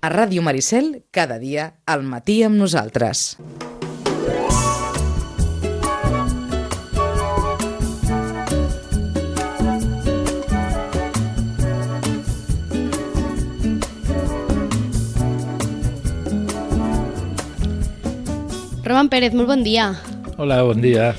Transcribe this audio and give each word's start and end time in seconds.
A 0.00 0.08
Ràdio 0.12 0.44
Maricel, 0.46 1.02
cada 1.10 1.40
dia, 1.42 1.72
al 1.84 2.04
matí 2.06 2.44
amb 2.46 2.54
nosaltres. 2.54 3.34
Roman 18.86 19.10
Pérez, 19.10 19.34
molt 19.34 19.50
bon 19.50 19.66
dia. 19.66 19.90
Hola, 20.38 20.62
bon 20.62 20.78
dia. 20.78 21.10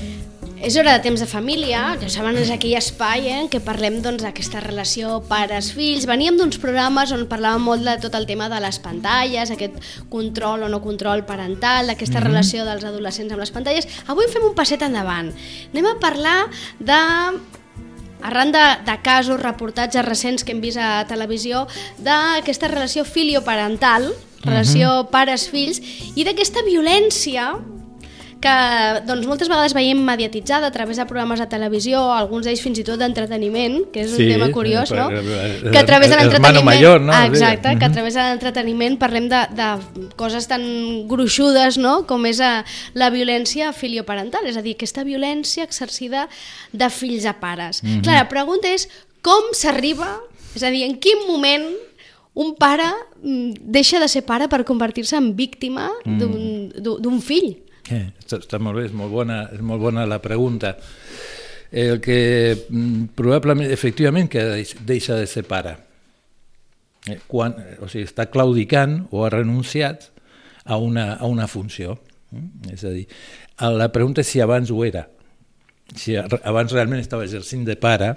És 0.60 0.74
hora 0.76 0.92
de 0.92 1.00
temps 1.00 1.20
de 1.22 1.24
família, 1.24 1.94
ja 1.96 2.08
saben, 2.12 2.36
és 2.36 2.50
aquell 2.52 2.74
espai 2.76 3.30
eh, 3.30 3.36
en 3.40 3.46
què 3.48 3.62
parlem 3.64 3.94
doncs, 4.04 4.20
d'aquesta 4.26 4.60
relació 4.60 5.14
pares-fills. 5.24 6.04
Veníem 6.04 6.36
d'uns 6.36 6.60
programes 6.60 7.14
on 7.16 7.22
parlàvem 7.30 7.64
molt 7.64 7.86
de 7.88 7.94
tot 8.02 8.18
el 8.18 8.26
tema 8.28 8.50
de 8.52 8.58
les 8.60 8.76
pantalles, 8.84 9.48
aquest 9.54 9.78
control 10.12 10.66
o 10.66 10.68
no 10.68 10.82
control 10.84 11.24
parental, 11.24 11.88
d'aquesta 11.88 12.18
mm 12.18 12.22
-hmm. 12.22 12.28
relació 12.28 12.66
dels 12.68 12.84
adolescents 12.84 13.32
amb 13.32 13.40
les 13.40 13.50
pantalles. 13.50 13.88
Avui 14.06 14.28
fem 14.28 14.44
un 14.44 14.54
passet 14.54 14.82
endavant. 14.82 15.32
Anem 15.72 15.86
a 15.86 15.98
parlar 15.98 16.50
de 16.78 17.00
arran 18.22 18.52
de, 18.52 18.66
de 18.84 19.02
casos, 19.02 19.40
reportatges 19.40 20.04
recents 20.04 20.44
que 20.44 20.52
hem 20.52 20.60
vist 20.60 20.76
a 20.76 21.06
televisió 21.08 21.66
d'aquesta 21.98 22.68
relació 22.68 23.04
filioparental, 23.04 24.12
relació 24.44 24.88
uh 24.88 25.06
-huh. 25.06 25.10
pares-fills, 25.10 25.80
i 26.14 26.24
d'aquesta 26.24 26.60
violència 26.64 27.56
que 28.40 29.02
doncs, 29.06 29.26
moltes 29.28 29.48
vegades 29.52 29.74
veiem 29.76 29.98
mediatitzada 30.00 30.66
a 30.68 30.72
través 30.72 30.96
de 30.96 31.04
programes 31.06 31.38
de 31.38 31.46
televisió, 31.46 32.00
alguns 32.12 32.46
d'ells 32.48 32.62
fins 32.64 32.78
i 32.80 32.84
tot 32.88 32.98
d'entreteniment, 32.98 33.82
que 33.92 34.00
és 34.06 34.10
un 34.12 34.16
Sí, 34.16 34.28
tema 34.32 34.48
curiós, 34.50 34.88
per- 34.88 34.98
no? 34.98 35.10
el- 35.10 35.70
Que 35.70 35.78
a 35.78 35.84
través 35.86 36.08
de 36.08 36.16
hermano 36.16 36.30
l'entreteniment... 36.32 36.64
mayor, 36.64 37.00
no? 37.00 37.12
Exacte, 37.24 37.76
que 37.78 37.84
a 37.84 37.92
través 37.92 38.14
de 38.14 38.20
l'entreteniment 38.24 38.96
parlem 38.98 39.28
de, 39.28 39.42
de 39.54 39.68
coses 40.16 40.48
tan 40.48 40.64
gruixudes, 41.06 41.76
no?, 41.78 42.06
com 42.06 42.24
és 42.26 42.40
eh, 42.40 42.64
la 42.94 43.10
violència 43.10 43.72
filioparental, 43.76 44.46
és 44.48 44.56
a 44.56 44.62
dir, 44.64 44.74
aquesta 44.78 45.04
violència 45.04 45.62
exercida 45.68 46.26
de 46.72 46.88
fills 46.90 47.26
a 47.28 47.36
pares. 47.40 47.82
Mhm. 47.84 48.02
Clar, 48.02 48.16
la 48.24 48.28
pregunta 48.32 48.72
és 48.72 48.88
com 49.22 49.52
s'arriba, 49.52 50.16
és 50.56 50.62
a 50.64 50.70
dir, 50.72 50.86
en 50.88 50.96
quin 50.98 51.26
moment 51.28 51.68
un 52.32 52.54
pare 52.56 52.86
mm, 53.22 53.52
deixa 53.68 54.00
de 54.00 54.08
ser 54.08 54.22
pare 54.24 54.48
per 54.48 54.64
convertir-se 54.64 55.16
en 55.18 55.34
víctima 55.36 55.90
Mm. 56.06 56.70
d'un 56.80 57.20
fill? 57.20 57.58
Eh, 57.88 58.10
està, 58.28 58.58
molt 58.62 58.76
bé, 58.78 58.84
és 58.90 58.92
molt 58.94 59.10
bona, 59.12 59.44
és 59.54 59.60
molt 59.64 59.80
bona 59.82 60.04
la 60.06 60.20
pregunta. 60.22 60.76
El 61.70 62.00
que 62.02 62.66
mm, 62.68 63.12
probablement, 63.16 63.70
efectivament, 63.70 64.28
que 64.30 64.42
deix- 64.44 64.76
deixa 64.86 65.16
de 65.16 65.26
ser 65.30 65.44
pare. 65.48 65.76
Eh, 67.08 67.18
quan, 67.26 67.54
o 67.80 67.88
sigui, 67.88 68.04
està 68.04 68.26
claudicant 68.30 69.06
o 69.10 69.24
ha 69.24 69.30
renunciat 69.32 70.10
a 70.64 70.76
una, 70.76 71.14
a 71.14 71.26
una 71.30 71.46
funció. 71.48 71.96
Mm? 72.30 72.74
És 72.74 72.84
a 72.84 72.90
dir, 72.94 73.06
la 73.60 73.88
pregunta 73.92 74.20
és 74.20 74.28
si 74.28 74.40
abans 74.44 74.70
ho 74.70 74.84
era. 74.84 75.06
Si 75.96 76.14
abans 76.16 76.72
realment 76.72 77.00
estava 77.00 77.24
exercint 77.26 77.64
de 77.66 77.74
pare, 77.80 78.12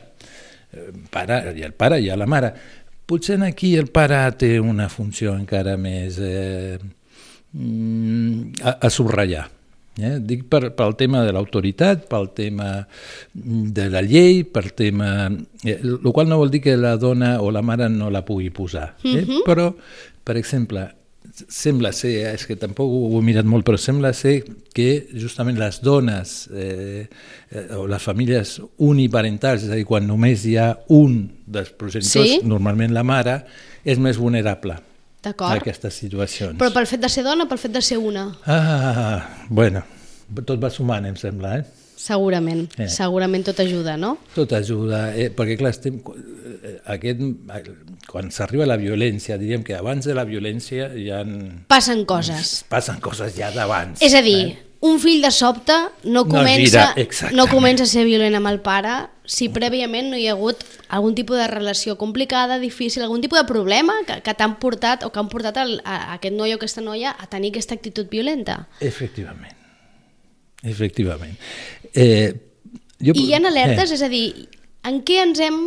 eh, 0.73 0.89
pare 1.09 1.39
i 1.57 1.63
el 1.65 1.73
pare 1.73 2.01
i 2.01 2.09
la 2.13 2.27
mare. 2.29 2.53
Potser 3.05 3.39
aquí 3.43 3.75
el 3.75 3.87
pare 3.91 4.19
té 4.39 4.59
una 4.59 4.85
funció 4.89 5.33
encara 5.35 5.75
més 5.77 6.17
eh, 6.23 6.77
a, 7.53 8.77
a 8.79 8.89
subratllar. 8.89 9.49
Eh? 9.97 10.17
Dic 10.25 10.47
per, 10.49 10.71
pel 10.73 10.95
tema 10.97 11.21
de 11.25 11.33
l'autoritat, 11.35 12.07
pel 12.09 12.31
tema 12.33 12.71
de 13.33 13.89
la 13.93 14.01
llei, 14.01 14.41
pel 14.43 14.71
tema... 14.73 15.29
Eh, 15.63 15.77
el 15.77 16.11
qual 16.11 16.29
no 16.29 16.39
vol 16.41 16.51
dir 16.53 16.63
que 16.63 16.75
la 16.77 16.95
dona 16.97 17.35
o 17.41 17.51
la 17.53 17.61
mare 17.61 17.89
no 17.93 18.09
la 18.13 18.23
pugui 18.25 18.49
posar. 18.49 18.95
Eh? 19.03 19.21
Mm 19.21 19.25
-hmm. 19.25 19.43
Però, 19.45 19.73
per 20.23 20.37
exemple, 20.37 20.87
sembla 21.47 21.91
ser, 21.91 22.33
és 22.33 22.45
que 22.45 22.55
tampoc 22.55 22.89
ho 22.89 23.19
he 23.19 23.21
mirat 23.23 23.45
molt, 23.45 23.65
però 23.65 23.77
sembla 23.77 24.13
ser 24.13 24.43
que 24.73 25.07
justament 25.13 25.57
les 25.57 25.81
dones 25.81 26.49
eh, 26.53 27.07
eh, 27.51 27.75
o 27.75 27.87
les 27.87 28.01
famílies 28.01 28.61
uniparentals, 28.77 29.63
és 29.63 29.69
a 29.69 29.75
dir, 29.75 29.85
quan 29.85 30.07
només 30.07 30.45
hi 30.45 30.57
ha 30.57 30.77
un 30.89 31.29
dels 31.45 31.69
progenitors, 31.69 32.29
Sí. 32.29 32.39
normalment 32.43 32.93
la 32.93 33.03
mare, 33.03 33.45
és 33.83 33.99
més 33.99 34.17
vulnerable 34.17 34.75
a 35.25 35.29
D'acord. 35.29 35.55
aquestes 35.61 35.93
situacions. 35.93 36.57
Però 36.59 36.71
pel 36.73 36.87
fet 36.87 37.01
de 37.01 37.09
ser 37.09 37.23
dona 37.23 37.43
o 37.45 37.47
pel 37.47 37.57
fet 37.61 37.71
de 37.71 37.81
ser 37.81 37.97
una? 37.97 38.27
Ah, 38.45 39.45
bueno, 39.49 39.83
tot 40.45 40.59
va 40.61 40.69
sumant, 40.69 41.05
em 41.05 41.15
sembla, 41.15 41.57
eh? 41.59 41.63
Segurament, 42.03 42.65
Eh. 42.77 42.89
segurament 42.89 43.45
tot 43.45 43.59
ajuda, 43.63 43.95
no? 43.95 44.17
Tot 44.35 44.51
ajuda, 44.57 45.15
eh, 45.15 45.29
perquè 45.33 45.55
clar, 45.57 45.69
estem, 45.71 46.01
eh, 46.63 46.81
aquest, 46.85 47.21
quan 48.09 48.29
s'arriba 48.31 48.65
a 48.65 48.67
la 48.67 48.75
violència, 48.77 49.37
diríem 49.37 49.63
que 49.63 49.75
abans 49.75 50.03
de 50.05 50.13
la 50.13 50.25
violència 50.25 50.89
hi 50.93 51.09
ha, 51.11 51.23
Passen 51.67 52.03
coses. 52.05 52.65
passen 52.67 52.99
coses 52.99 53.35
ja 53.37 53.51
d'abans. 53.51 54.01
És 54.01 54.13
a 54.13 54.21
dir, 54.21 54.57
un 54.83 54.97
fill 54.99 55.21
de 55.23 55.29
sobte 55.31 55.71
no 56.03 56.23
No 56.23 56.27
comença, 56.27 56.59
gira, 56.91 56.93
exactament. 56.99 57.37
no 57.39 57.45
comença 57.47 57.85
a 57.85 57.87
ser 57.87 58.03
violent 58.03 58.35
amb 58.35 58.49
el 58.51 58.57
pare 58.59 59.07
si 59.23 59.47
prèviament 59.47 60.09
no 60.11 60.17
hi 60.19 60.25
ha 60.27 60.33
hagut 60.35 60.59
algun 60.91 61.15
tipus 61.15 61.37
de 61.39 61.45
relació 61.47 61.95
complicada, 61.97 62.57
difícil, 62.59 63.03
algun 63.05 63.21
tipus 63.23 63.39
de 63.39 63.45
problema 63.47 63.93
que, 64.05 64.17
que 64.25 64.33
t'han 64.35 64.57
portat 64.59 65.05
o 65.07 65.11
que 65.13 65.21
han 65.21 65.29
portat 65.31 65.61
el, 65.61 65.77
a, 65.87 65.95
a 66.11 66.17
aquest 66.17 66.35
noi 66.35 66.51
o 66.51 66.57
aquesta 66.59 66.83
noia 66.83 67.13
a 67.15 67.29
tenir 67.31 67.53
aquesta 67.53 67.77
actitud 67.79 68.09
violenta. 68.11 68.65
Efectivament, 68.83 69.55
efectivament. 70.63 71.37
Eh, 71.93 72.33
jo, 72.99 73.13
I 73.15 73.29
hi 73.29 73.33
ha 73.33 73.39
alertes, 73.39 73.91
Eh, 73.91 73.95
és 73.95 74.03
a 74.03 74.09
dir, 74.11 74.25
en 74.83 74.99
què 75.07 75.21
ens 75.23 75.39
hem 75.39 75.61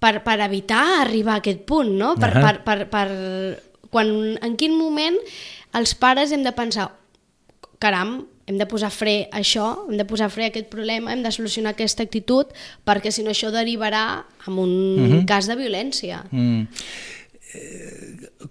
per, 0.00 0.18
per 0.26 0.36
evitar 0.44 1.00
arribar 1.00 1.38
a 1.38 1.40
aquest 1.40 1.64
punt, 1.64 1.94
no? 1.96 2.12
Per, 2.20 2.28
Ahà. 2.36 2.44
per, 2.44 2.60
per, 2.68 2.78
per, 2.92 3.08
quan, 3.88 4.12
en 4.44 4.56
quin 4.60 4.76
moment 4.76 5.16
els 5.72 5.94
pares 5.96 6.32
hem 6.36 6.44
de 6.44 6.52
pensar 6.52 6.90
caram, 7.80 8.26
hem 8.46 8.58
de 8.60 8.66
posar 8.68 8.90
fre 8.92 9.16
a 9.30 9.40
això, 9.40 9.66
hem 9.88 9.98
de 10.00 10.06
posar 10.08 10.30
fre 10.32 10.48
a 10.48 10.52
aquest 10.52 10.68
problema, 10.72 11.12
hem 11.12 11.22
de 11.24 11.32
solucionar 11.34 11.74
aquesta 11.74 12.04
actitud, 12.04 12.50
perquè 12.84 13.12
si 13.14 13.24
no 13.24 13.32
això 13.32 13.52
derivarà 13.54 14.24
en 14.48 14.58
un 14.60 15.24
cas 15.28 15.48
de 15.48 15.56
violència. 15.58 16.24
Mm. 16.30 16.66
Eh, 17.54 18.50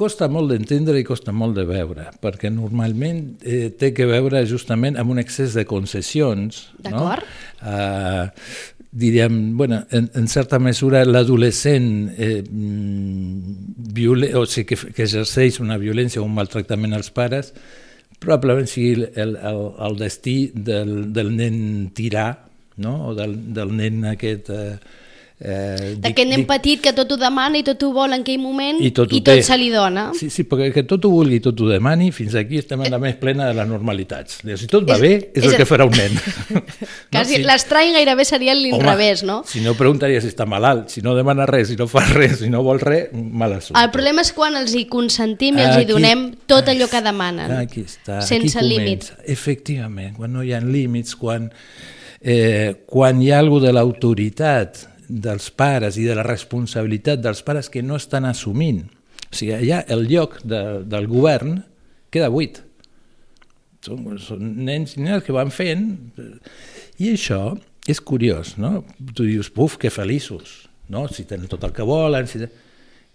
costa 0.00 0.30
molt 0.32 0.50
d'entendre 0.50 0.98
i 0.98 1.06
costa 1.06 1.32
molt 1.36 1.58
de 1.58 1.66
veure, 1.68 2.08
perquè 2.22 2.50
normalment 2.52 3.22
eh, 3.44 3.68
té 3.76 3.92
que 3.94 4.08
veure 4.08 4.42
justament 4.48 4.98
amb 4.98 5.12
un 5.12 5.20
excés 5.22 5.54
de 5.58 5.66
concessions. 5.68 6.68
D'acord. 6.80 7.26
No? 7.60 7.70
Eh, 7.70 8.76
diríem, 8.90 9.56
bueno, 9.56 9.84
en, 9.94 10.08
en 10.18 10.26
certa 10.26 10.58
mesura 10.58 11.04
l'adolescent 11.06 12.10
eh, 12.16 12.42
mm, 12.42 14.34
o 14.34 14.46
sigui, 14.46 14.66
que, 14.72 14.90
que 14.96 15.04
exerceix 15.06 15.60
una 15.62 15.78
violència 15.78 16.22
o 16.22 16.26
un 16.26 16.34
maltractament 16.34 16.96
als 16.96 17.12
pares 17.14 17.52
probablement 18.20 18.68
sigui 18.68 19.06
el, 19.16 19.36
el, 19.36 19.60
el 19.88 19.98
destí 20.00 20.38
del, 20.54 21.12
del 21.16 21.34
nen 21.36 21.60
tirà, 21.96 22.28
no? 22.84 22.96
o 23.10 23.14
del, 23.18 23.38
del 23.56 23.76
nen 23.76 24.04
aquest... 24.14 24.52
Eh, 24.54 24.98
eh, 25.40 25.94
dic- 25.96 26.00
D'aquest 26.04 26.28
nen 26.28 26.40
dic- 26.42 26.46
petit 26.48 26.80
que 26.84 26.92
tot 26.92 27.10
ho 27.12 27.16
demana 27.16 27.56
i 27.58 27.62
tot 27.64 27.82
ho 27.82 27.92
vol 27.92 28.12
en 28.12 28.20
aquell 28.20 28.38
moment 28.38 28.78
i 28.84 28.90
tot, 28.92 29.12
i 29.12 29.20
tot 29.24 29.34
té. 29.38 29.42
se 29.42 29.56
li 29.56 29.70
dona. 29.72 30.10
Sí, 30.14 30.28
sí, 30.30 30.44
perquè 30.44 30.72
que 30.74 30.82
tot 30.84 31.04
ho 31.04 31.10
vulgui 31.10 31.36
i 31.36 31.40
tot 31.40 31.58
ho 31.60 31.68
demani, 31.68 32.10
fins 32.12 32.34
aquí 32.34 32.58
estem 32.58 32.82
en 32.84 32.90
la 32.92 32.98
més 32.98 33.16
plena 33.16 33.46
de 33.48 33.54
les 33.54 33.66
normalitats. 33.68 34.40
Si 34.56 34.66
tot 34.66 34.84
va 34.88 34.94
És- 34.94 35.00
bé, 35.00 35.12
és, 35.34 35.42
és 35.44 35.50
el 35.52 35.56
que 35.56 35.66
farà 35.66 35.86
un 35.88 35.96
nen. 35.96 36.12
Quasi, 37.10 37.36
si- 37.36 37.42
L'estrany 37.42 37.92
gairebé 37.96 38.24
seria 38.24 38.54
l'inrevés, 38.54 39.22
no? 39.24 39.42
Si 39.46 39.60
no 39.64 39.74
preguntaria 39.74 40.20
si 40.20 40.28
està 40.28 40.46
malalt, 40.46 40.88
si 40.90 41.00
no 41.02 41.14
demana 41.16 41.46
res, 41.46 41.68
si 41.72 41.76
no 41.76 41.86
fa 41.88 42.04
res, 42.12 42.38
si 42.44 42.50
no 42.50 42.62
vol 42.62 42.80
res, 42.80 43.08
mal 43.12 43.52
assumpte. 43.56 43.80
El 43.82 43.90
problema 43.90 44.20
és 44.22 44.32
quan 44.36 44.56
els 44.60 44.74
hi 44.76 44.84
consentim 44.86 45.56
i 45.58 45.62
els 45.64 45.76
hi 45.76 45.84
Aquí- 45.86 45.92
donem 45.92 46.26
tot 46.46 46.68
allò 46.68 46.88
que 46.90 47.00
demanen. 47.00 47.50
Aquí 47.52 47.80
està, 47.86 48.20
Sense 48.22 48.58
aquí 48.58 48.68
límit. 48.68 49.08
comença. 49.10 49.24
Efectivament, 49.26 50.14
quan 50.16 50.32
no 50.32 50.42
hi 50.44 50.52
ha 50.52 50.60
límits, 50.60 51.16
quan, 51.16 51.50
eh, 52.20 52.74
quan 52.86 53.22
hi 53.22 53.30
ha 53.32 53.38
alguna 53.38 53.66
de 53.68 53.72
l'autoritat 53.72 54.89
dels 55.10 55.50
pares 55.50 55.98
i 55.98 56.06
de 56.06 56.14
la 56.14 56.24
responsabilitat 56.26 57.20
dels 57.22 57.42
pares 57.46 57.70
que 57.72 57.82
no 57.82 57.98
estan 57.98 58.28
assumint. 58.28 58.84
O 59.30 59.34
sigui, 59.34 59.54
allà 59.56 59.82
el 59.90 60.06
lloc 60.10 60.40
de, 60.46 60.62
del 60.86 61.08
govern 61.10 61.60
queda 62.14 62.30
buit. 62.32 62.62
Són, 63.84 64.04
són 64.20 64.48
nens 64.66 64.96
i 64.96 65.04
nenes 65.04 65.24
que 65.26 65.34
van 65.34 65.52
fent... 65.54 65.86
I 67.00 67.14
això 67.14 67.54
és 67.88 68.00
curiós, 68.04 68.58
no? 68.60 68.82
Tu 69.16 69.24
dius, 69.30 69.48
buf, 69.54 69.78
que 69.80 69.88
feliços, 69.90 70.66
no? 70.92 71.06
Si 71.08 71.24
tenen 71.28 71.48
tot 71.50 71.64
el 71.64 71.72
que 71.76 71.86
volen... 71.86 72.28
Si... 72.28 72.42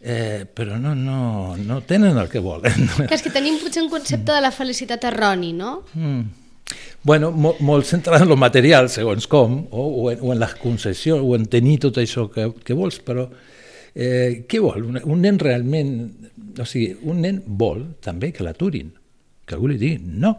Eh, 0.06 0.46
però 0.54 0.78
no, 0.78 0.92
no, 0.98 1.56
no 1.58 1.80
tenen 1.88 2.18
el 2.22 2.28
que 2.30 2.42
volen. 2.44 2.90
Que 3.10 3.16
és 3.16 3.24
que 3.25 3.31
tenim 3.34 3.56
potser 3.62 3.81
un 3.86 3.90
concepte 3.90 4.34
de 4.34 4.42
la 4.44 4.52
felicitat 4.54 5.06
erroni, 5.10 5.54
no? 5.56 5.80
Mm. 5.94 6.45
Bueno, 7.06 7.30
molt, 7.32 7.60
molt 7.62 7.86
centrat 7.86 8.24
en 8.26 8.30
lo 8.32 8.36
material, 8.42 8.88
segons 8.90 9.28
com, 9.30 9.60
o, 9.70 9.84
o, 10.06 10.06
en, 10.12 10.24
o 10.26 10.32
en 10.34 10.40
les 10.42 10.56
concessions, 10.58 11.22
o 11.22 11.36
en 11.38 11.46
tenir 11.52 11.78
tot 11.84 12.00
això 12.02 12.26
que, 12.34 12.48
que 12.66 12.74
vols, 12.78 12.98
però 13.06 13.28
eh, 13.94 14.46
què 14.50 14.62
vol? 14.64 14.88
Un, 14.90 15.02
un 15.04 15.22
nen 15.22 15.38
realment... 15.42 15.94
O 16.56 16.64
sigui, 16.66 16.94
un 17.04 17.18
nen 17.22 17.42
vol 17.46 17.82
també 18.02 18.30
que 18.34 18.44
l'aturin, 18.46 18.90
que 19.46 19.58
algú 19.58 19.68
li 19.70 19.78
digui 19.78 20.00
no. 20.24 20.32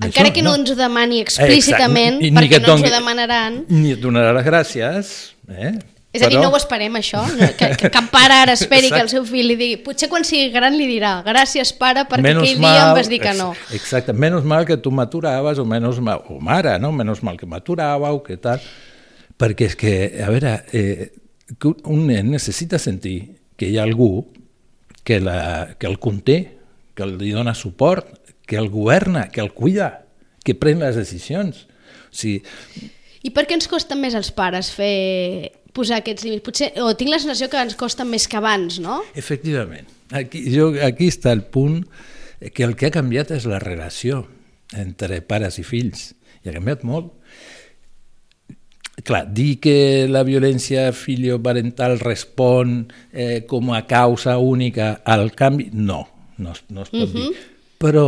Encara 0.00 0.30
Això 0.30 0.34
que 0.38 0.42
no, 0.42 0.54
ens 0.56 0.70
ho 0.72 0.76
demani 0.78 1.18
explícitament, 1.20 2.16
Exacte, 2.16 2.24
ni- 2.24 2.30
ni 2.32 2.38
perquè 2.40 2.60
no 2.64 2.74
ens 2.78 2.86
ho 2.88 2.92
demanaran. 2.94 3.58
Ni 3.68 3.92
et 3.92 4.00
donarà 4.00 4.32
les 4.38 4.46
gràcies, 4.48 5.10
eh? 5.52 5.74
És 6.12 6.22
a 6.22 6.26
dir, 6.26 6.38
Però- 6.40 6.48
no 6.48 6.50
ho 6.50 6.56
esperem, 6.58 6.96
això. 6.98 7.20
Que, 7.58 7.68
que 7.78 7.88
cap 7.94 8.08
pare 8.10 8.34
ara 8.34 8.52
esperi 8.56 8.88
que 8.88 8.96
el 8.98 9.06
Exacte. 9.06 9.12
seu 9.14 9.24
fill 9.28 9.46
li 9.46 9.54
digui... 9.56 9.76
Potser 9.84 10.08
quan 10.10 10.24
sigui 10.26 10.48
gran 10.50 10.74
li 10.74 10.88
dirà 10.90 11.20
gràcies, 11.22 11.70
pare, 11.78 12.02
perquè 12.10 12.24
Menos 12.26 12.42
aquell 12.48 12.58
dia 12.64 12.80
em 12.88 12.94
vas 12.98 13.08
dir 13.12 13.20
que 13.22 13.34
no. 13.38 13.52
ex- 13.52 13.76
Exacte, 13.78 14.12
menos 14.12 14.42
mal 14.44 14.66
que 14.66 14.76
tu 14.76 14.90
m'aturaves 14.90 15.60
o 15.62 15.64
menos 15.64 16.00
mal, 16.02 16.24
o 16.28 16.40
mare, 16.42 16.78
no? 16.82 16.90
Menos 16.90 17.22
mal 17.22 17.36
que 17.38 17.46
m'aturàveu, 17.46 18.22
que 18.26 18.36
tal. 18.42 18.58
Perquè 19.38 19.68
és 19.70 19.76
que, 19.78 19.94
a 20.26 20.28
veure, 20.34 20.56
eh, 20.74 21.12
un 21.86 22.06
nen 22.10 22.30
necessita 22.34 22.78
sentir 22.82 23.36
que 23.56 23.68
hi 23.70 23.78
ha 23.78 23.84
algú 23.86 24.26
que, 25.04 25.20
la, 25.22 25.76
que 25.78 25.86
el 25.86 26.00
conté, 26.02 26.40
que 26.98 27.06
li 27.06 27.30
dona 27.30 27.54
suport, 27.54 28.10
que 28.50 28.58
el 28.58 28.66
governa, 28.68 29.28
que 29.30 29.40
el 29.40 29.52
cuida, 29.54 30.06
que 30.42 30.56
pren 30.58 30.80
les 30.82 30.96
decisions. 30.98 31.68
O 32.10 32.16
sigui, 32.18 32.42
I 33.22 33.30
per 33.36 33.44
què 33.46 33.54
ens 33.54 33.68
costa 33.70 33.94
més 33.94 34.14
als 34.18 34.30
pares 34.34 34.72
fer 34.74 35.52
posar 35.76 36.00
aquests 36.00 36.26
límits? 36.26 36.44
Potser, 36.46 36.70
o 36.82 36.92
tinc 36.98 37.12
la 37.12 37.20
sensació 37.22 37.50
que 37.52 37.60
ens 37.60 37.76
costa 37.78 38.06
més 38.08 38.26
que 38.30 38.38
abans, 38.40 38.80
no? 38.82 39.00
Efectivament. 39.18 39.88
Aquí, 40.16 40.42
jo, 40.50 40.72
aquí 40.82 41.10
està 41.10 41.32
el 41.36 41.44
punt 41.46 41.84
que 42.54 42.64
el 42.64 42.74
que 42.76 42.88
ha 42.88 42.94
canviat 42.94 43.34
és 43.36 43.46
la 43.48 43.60
relació 43.62 44.24
entre 44.76 45.20
pares 45.26 45.60
i 45.60 45.64
fills. 45.66 46.10
I 46.42 46.50
ha 46.50 46.56
canviat 46.56 46.84
molt. 46.88 47.12
Clar, 49.04 49.24
dir 49.32 49.54
que 49.64 50.08
la 50.10 50.22
violència 50.26 50.90
filioparental 50.92 51.98
respon 52.02 52.82
eh, 53.12 53.46
com 53.48 53.72
a 53.72 53.84
causa 53.88 54.36
única 54.36 54.98
al 55.08 55.30
canvi, 55.36 55.70
no, 55.72 56.02
no, 56.36 56.52
no 56.68 56.84
es 56.84 56.92
pot 56.92 57.14
dir. 57.14 57.30
Però 57.80 58.06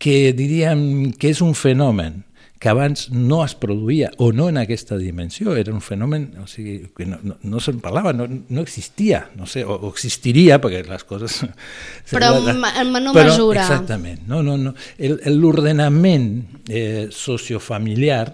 que 0.00 0.32
diríem 0.32 1.12
que 1.18 1.32
és 1.34 1.42
un 1.44 1.52
fenomen 1.58 2.22
que 2.58 2.68
abans 2.68 3.08
no 3.14 3.44
es 3.44 3.54
produïa, 3.54 4.10
o 4.18 4.32
no 4.34 4.48
en 4.50 4.58
aquesta 4.58 4.96
dimensió, 4.98 5.54
era 5.56 5.72
un 5.72 5.82
fenomen 5.84 6.32
o 6.42 6.46
sigui, 6.50 6.88
que 6.96 7.06
no, 7.06 7.20
no, 7.22 7.36
no 7.46 7.60
se'n 7.62 7.78
parlava, 7.82 8.12
no, 8.16 8.26
no 8.26 8.64
existia, 8.64 9.28
no 9.38 9.46
sé, 9.46 9.62
o, 9.62 9.76
o 9.76 9.92
existiria, 9.92 10.58
perquè 10.62 10.82
les 10.88 11.06
coses... 11.06 11.38
Però 12.10 12.32
en 12.42 12.58
menor 12.90 13.14
Però, 13.14 13.30
mesura. 13.30 13.62
Exactament. 13.62 14.24
No, 14.26 14.42
no, 14.42 14.56
no. 14.58 14.74
L'ordenament 15.30 16.32
eh, 16.66 17.06
sociofamiliar 17.14 18.26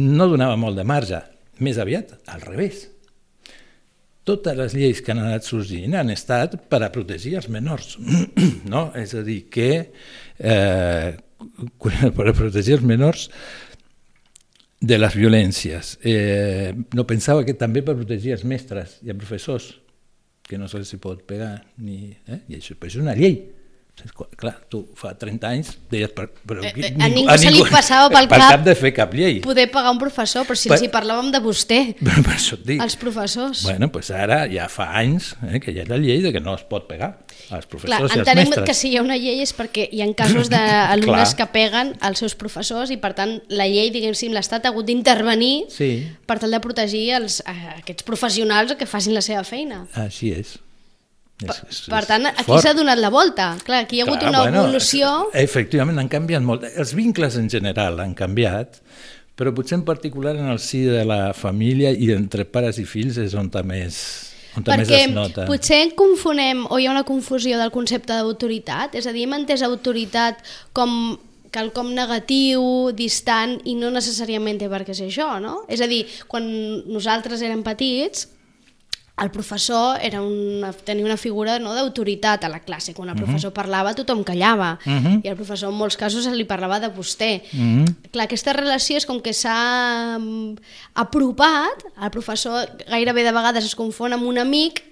no 0.00 0.30
donava 0.30 0.56
molt 0.56 0.80
de 0.80 0.86
marge, 0.88 1.20
més 1.60 1.76
aviat 1.82 2.16
al 2.32 2.40
revés. 2.46 2.86
Totes 4.24 4.56
les 4.56 4.76
lleis 4.76 5.00
que 5.04 5.12
han 5.12 5.20
anat 5.20 5.44
sorgint 5.44 5.96
han 5.98 6.12
estat 6.12 6.56
per 6.70 6.80
a 6.86 6.92
protegir 6.92 7.36
els 7.40 7.48
menors, 7.52 7.98
no? 8.72 8.88
És 8.96 9.12
a 9.18 9.24
dir, 9.26 9.42
que 9.52 9.72
eh, 10.38 11.10
per 12.16 12.32
protegir 12.36 12.78
els 12.78 12.86
menors 12.86 13.28
de 14.80 14.96
les 14.96 15.16
violències. 15.16 15.96
Eh, 16.02 16.72
no 16.96 17.06
pensava 17.08 17.44
que 17.44 17.56
també 17.58 17.84
per 17.84 17.98
protegir 17.98 18.34
els 18.36 18.44
mestres 18.48 18.98
i 19.04 19.12
els 19.12 19.20
professors, 19.20 19.72
que 20.48 20.58
no 20.58 20.66
se'ls 20.68 20.90
pot 21.02 21.22
pegar, 21.28 21.60
ni, 21.78 22.10
eh? 22.26 22.40
i 22.50 22.58
això, 22.58 22.74
però 22.74 22.90
és 22.90 22.98
una 23.00 23.14
llei. 23.14 23.36
Clar, 24.40 24.54
tu 24.72 24.82
fa 24.96 25.12
30 25.18 25.46
anys 25.48 25.72
deies... 25.90 26.10
Per, 26.16 26.28
però 26.46 26.62
Eh, 26.64 26.72
eh, 26.76 26.92
a 27.00 27.08
ningú 27.08 27.36
se 27.38 27.50
li 27.50 27.62
passava 27.70 28.08
pel 28.12 28.28
per 28.28 28.38
cap 28.40 28.50
cap 28.56 28.64
de 28.64 28.74
fer 28.74 28.92
cap 28.96 29.12
llei. 29.14 29.40
Poder 29.44 29.66
pagar 29.70 29.90
un 29.92 29.98
professor, 29.98 30.46
però 30.48 30.56
si 30.56 30.68
Per- 30.68 30.78
els 30.78 30.86
hi 30.86 30.90
parlàvem 30.92 31.30
de 31.34 31.40
vostè, 31.44 31.80
Però 32.00 32.22
per 32.24 32.34
això 32.36 32.56
dic. 32.62 32.80
els 32.82 32.96
professors. 32.96 33.64
Bueno, 33.64 33.90
pues 33.92 34.10
ara 34.10 34.46
ja 34.50 34.68
fa 34.72 34.90
anys 35.00 35.34
eh, 35.50 35.60
que 35.60 35.72
hi 35.74 35.80
ha 35.80 35.84
la 35.88 35.98
llei 36.00 36.22
de 36.24 36.32
que 36.32 36.40
no 36.40 36.54
es 36.54 36.62
pot 36.68 36.86
pegar 36.88 37.10
als 37.50 37.66
Clar, 37.66 37.68
professors 37.68 38.00
i 38.00 38.04
als 38.04 38.16
entenem 38.22 38.48
mestres. 38.48 38.66
que 38.68 38.74
si 38.74 38.90
hi 38.92 38.96
ha 38.96 39.02
una 39.02 39.16
llei 39.18 39.40
és 39.42 39.52
perquè 39.56 39.88
hi 39.90 40.02
ha 40.02 40.08
casos 40.14 40.48
d'alumnes 40.52 41.34
Clar. 41.34 41.36
que 41.40 41.46
peguen 41.52 41.92
als 42.00 42.18
seus 42.22 42.34
professors 42.38 42.90
i 42.90 42.96
per 43.02 43.12
tant 43.18 43.36
la 43.48 43.66
llei, 43.66 43.90
diguéssim, 43.90 44.32
l'Estat 44.36 44.64
ha 44.66 44.70
hagut 44.72 44.86
d'intervenir 44.86 45.66
Sí, 45.70 45.90
per 46.26 46.38
tal 46.38 46.50
de 46.54 46.60
protegir 46.62 47.06
els, 47.18 47.40
eh, 47.46 47.58
aquests 47.80 48.04
professionals 48.06 48.74
que 48.78 48.86
facin 48.86 49.14
la 49.14 49.22
seva 49.24 49.42
feina. 49.44 49.84
així 49.94 50.30
és. 50.32 50.58
Per, 51.40 51.54
És- 51.54 51.62
és- 51.70 51.88
per 51.88 52.04
tant, 52.06 52.26
aquí 52.30 52.58
s'ha 52.60 52.74
donat 52.76 52.98
la 53.00 53.08
volta. 53.10 53.56
Clar, 53.64 53.84
aquí 53.86 53.96
hi 53.96 54.00
ha 54.02 54.04
hagut 54.04 54.18
Clar, 54.20 54.30
una 54.30 54.42
bueno, 54.44 54.64
evolució... 54.66 55.30
Efectivament, 55.32 55.98
han 55.98 56.08
canviat 56.12 56.42
molt. 56.44 56.64
Els 56.76 56.92
vincles 56.94 57.36
en 57.40 57.48
general 57.48 58.00
han 58.00 58.12
canviat, 58.14 58.80
però 59.36 59.54
potser 59.56 59.78
en 59.78 59.84
particular 59.88 60.34
en 60.36 60.50
el 60.52 60.58
si 60.60 60.82
de 60.84 61.04
la 61.08 61.32
família 61.32 61.90
i 61.96 62.10
entre 62.12 62.44
pares 62.44 62.76
i 62.78 62.84
fills 62.84 63.16
és 63.16 63.32
on 63.34 63.48
més, 63.64 63.96
on 64.56 64.66
més 64.66 64.88
Perquè 64.88 64.98
es 65.06 65.14
nota. 65.14 65.46
potser 65.48 65.94
confonem 65.96 66.66
o 66.68 66.78
hi 66.78 66.86
ha 66.86 66.92
una 66.92 67.04
confusió 67.08 67.56
del 67.58 67.70
concepte 67.72 68.12
d'autoritat, 68.12 68.94
és 69.00 69.06
a 69.06 69.12
dir, 69.16 69.24
hem 69.24 69.32
entès 69.40 69.62
autoritat 69.62 70.42
com 70.76 71.16
quelcom 71.50 71.94
negatiu, 71.96 72.92
distant, 72.94 73.56
i 73.64 73.74
no 73.74 73.88
necessàriament 73.90 74.60
té 74.60 74.68
per 74.70 74.84
què 74.86 74.94
ser 74.94 75.08
això, 75.08 75.40
no? 75.42 75.64
És 75.72 75.80
a 75.80 75.88
dir, 75.90 76.04
quan 76.28 76.44
nosaltres 76.92 77.40
érem 77.42 77.64
petits, 77.66 78.28
el 79.20 79.30
professor 79.30 79.98
era 80.00 80.22
una, 80.22 80.72
tenia 80.72 81.04
una 81.04 81.16
figura 81.20 81.58
no, 81.60 81.74
d'autoritat 81.76 82.44
a 82.44 82.48
la 82.48 82.60
classe. 82.64 82.94
Quan 82.96 83.12
el 83.12 83.18
professor 83.18 83.52
parlava, 83.52 83.92
tothom 83.94 84.22
callava. 84.24 84.78
Mhm. 84.84 85.20
I 85.24 85.28
el 85.28 85.36
professor, 85.36 85.68
en 85.70 85.76
molts 85.76 85.96
casos, 86.00 86.24
se 86.24 86.32
li 86.34 86.46
parlava 86.48 86.80
de 86.80 86.88
vostè. 86.88 87.42
Mhm. 87.52 88.10
Clar, 88.12 88.24
aquesta 88.24 88.54
relació 88.56 88.96
és 88.96 89.06
com 89.06 89.20
que 89.20 89.32
s'ha 89.32 90.18
mm, 90.18 90.56
apropat, 90.94 91.84
el 92.00 92.10
professor 92.10 92.66
gairebé 92.88 93.22
de 93.24 93.32
vegades 93.32 93.64
es 93.64 93.74
confon 93.74 94.12
amb 94.12 94.24
un 94.24 94.38
amic 94.38 94.82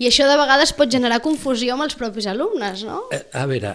i 0.00 0.06
això 0.08 0.24
de 0.24 0.36
vegades 0.40 0.72
pot 0.72 0.88
generar 0.88 1.20
confusió 1.20 1.74
amb 1.74 1.84
els 1.84 1.94
propis 1.94 2.26
alumnes, 2.26 2.84
no? 2.88 3.02
Eh, 3.12 3.20
A 3.36 3.44
veure... 3.46 3.74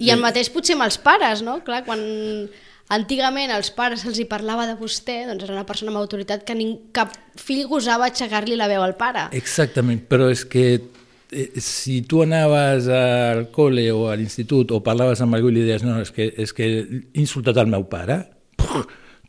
I 0.00 0.08
el 0.14 0.22
mateix 0.22 0.48
potser 0.48 0.78
amb 0.78 0.86
els 0.86 0.96
pares, 0.96 1.42
no? 1.44 1.58
Clar, 1.66 1.82
quan 1.84 2.00
antigament 2.94 3.52
als 3.52 3.70
pares 3.74 4.02
se'ls 4.04 4.20
hi 4.20 4.26
parlava 4.28 4.66
de 4.68 4.76
vostè, 4.78 5.22
doncs 5.28 5.44
era 5.46 5.56
una 5.56 5.66
persona 5.68 5.92
amb 5.92 6.00
autoritat 6.00 6.44
que 6.48 6.56
ning, 6.56 6.76
cap 6.96 7.12
fill 7.38 7.66
gosava 7.70 8.08
aixecar-li 8.08 8.56
la 8.58 8.68
veu 8.70 8.84
al 8.84 8.96
pare. 9.00 9.28
Exactament, 9.36 10.04
però 10.08 10.30
és 10.32 10.44
que 10.48 10.66
eh, 10.74 11.48
si 11.60 12.00
tu 12.08 12.22
anaves 12.24 12.88
al 12.92 13.48
col·le 13.54 13.88
o 13.92 14.06
a 14.08 14.16
l'institut 14.16 14.72
o 14.72 14.82
parlaves 14.84 15.22
amb 15.24 15.36
algú 15.38 15.52
i 15.52 15.58
li 15.58 15.66
deies 15.68 15.84
no, 15.86 15.98
és 16.02 16.12
que, 16.14 16.30
és 16.36 16.54
que 16.56 16.68
he 16.68 17.02
insultat 17.20 17.60
el 17.60 17.70
meu 17.72 17.84
pare, 17.90 18.22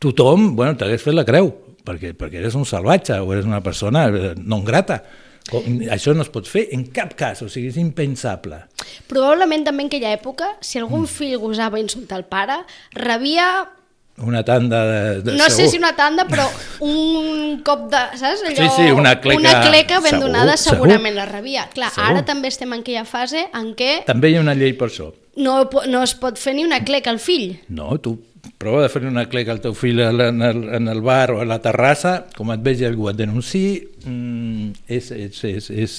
tothom, 0.00 0.54
bueno, 0.56 0.76
t'hagués 0.80 1.04
fet 1.04 1.16
la 1.16 1.26
creu, 1.28 1.52
perquè, 1.84 2.14
perquè 2.16 2.40
eres 2.40 2.56
un 2.56 2.64
salvatge 2.68 3.20
o 3.20 3.34
eres 3.34 3.48
una 3.48 3.62
persona 3.64 4.08
eh, 4.08 4.32
non 4.40 4.64
grata. 4.64 5.02
Com, 5.50 5.80
això 5.90 6.12
no 6.14 6.22
es 6.22 6.30
pot 6.32 6.46
fer 6.48 6.68
en 6.76 6.84
cap 6.94 7.14
cas, 7.18 7.40
o 7.42 7.48
sigui, 7.50 7.70
és 7.72 7.78
impensable. 7.80 8.60
Probablement 9.08 9.64
també 9.66 9.82
en 9.84 9.90
aquella 9.92 10.12
època, 10.16 10.52
si 10.60 10.78
algun 10.78 11.06
fill 11.06 11.36
gosava 11.42 11.80
insultar 11.80 12.18
el 12.18 12.24
pare, 12.24 12.60
rebia 12.92 13.68
Una 14.20 14.42
tanda 14.44 14.82
de... 14.84 15.22
de 15.22 15.32
no 15.38 15.44
sé 15.48 15.62
segur. 15.64 15.70
si 15.70 15.78
una 15.78 15.94
tanda, 15.96 16.26
però 16.28 16.44
un 16.84 17.62
cop 17.64 17.86
de... 17.90 18.00
Saps? 18.20 18.42
Allò, 18.44 18.56
Sí, 18.56 18.68
sí, 18.76 18.90
una 18.92 19.14
cleca- 19.20 19.38
Una 19.40 19.60
cleca 19.64 20.00
ben 20.00 20.10
segur, 20.16 20.26
donada 20.26 20.56
segur. 20.58 20.76
segurament 20.76 21.16
la 21.16 21.24
rebia. 21.26 21.68
Clar, 21.72 21.88
Segur. 21.94 22.10
ara 22.10 22.24
també 22.28 22.48
estem 22.52 22.72
en 22.74 22.82
aquella 22.84 23.06
fase 23.08 23.46
en 23.54 23.70
què 23.78 24.02
També 24.06 24.28
hi 24.30 24.36
ha 24.36 24.42
una 24.44 24.54
llei 24.54 24.74
per 24.76 24.90
això. 24.90 25.12
no, 25.40 25.62
no 25.88 26.02
es 26.04 26.12
pot 26.20 26.36
fer 26.36 26.52
ni 26.54 26.64
una 26.66 26.82
cleca 26.84 27.08
al 27.10 27.18
fill. 27.18 27.54
No, 27.68 27.96
tu 27.98 28.18
prova 28.60 28.82
de 28.82 28.88
fer 28.92 29.02
una 29.08 29.24
cleca 29.28 29.52
al 29.52 29.60
teu 29.64 29.72
fill 29.72 30.00
en 30.04 30.42
el, 30.42 30.62
en 30.76 30.88
el 30.92 31.00
bar 31.00 31.30
o 31.32 31.40
a 31.40 31.46
la 31.48 31.58
terrassa, 31.64 32.26
com 32.36 32.50
et 32.52 32.60
vegi 32.60 32.84
algú 32.84 33.08
et 33.08 33.16
denunciï, 33.16 33.88
mm, 34.04 34.70
és, 34.88 35.10
és, 35.16 35.44
és, 35.48 35.70
és, 35.70 35.94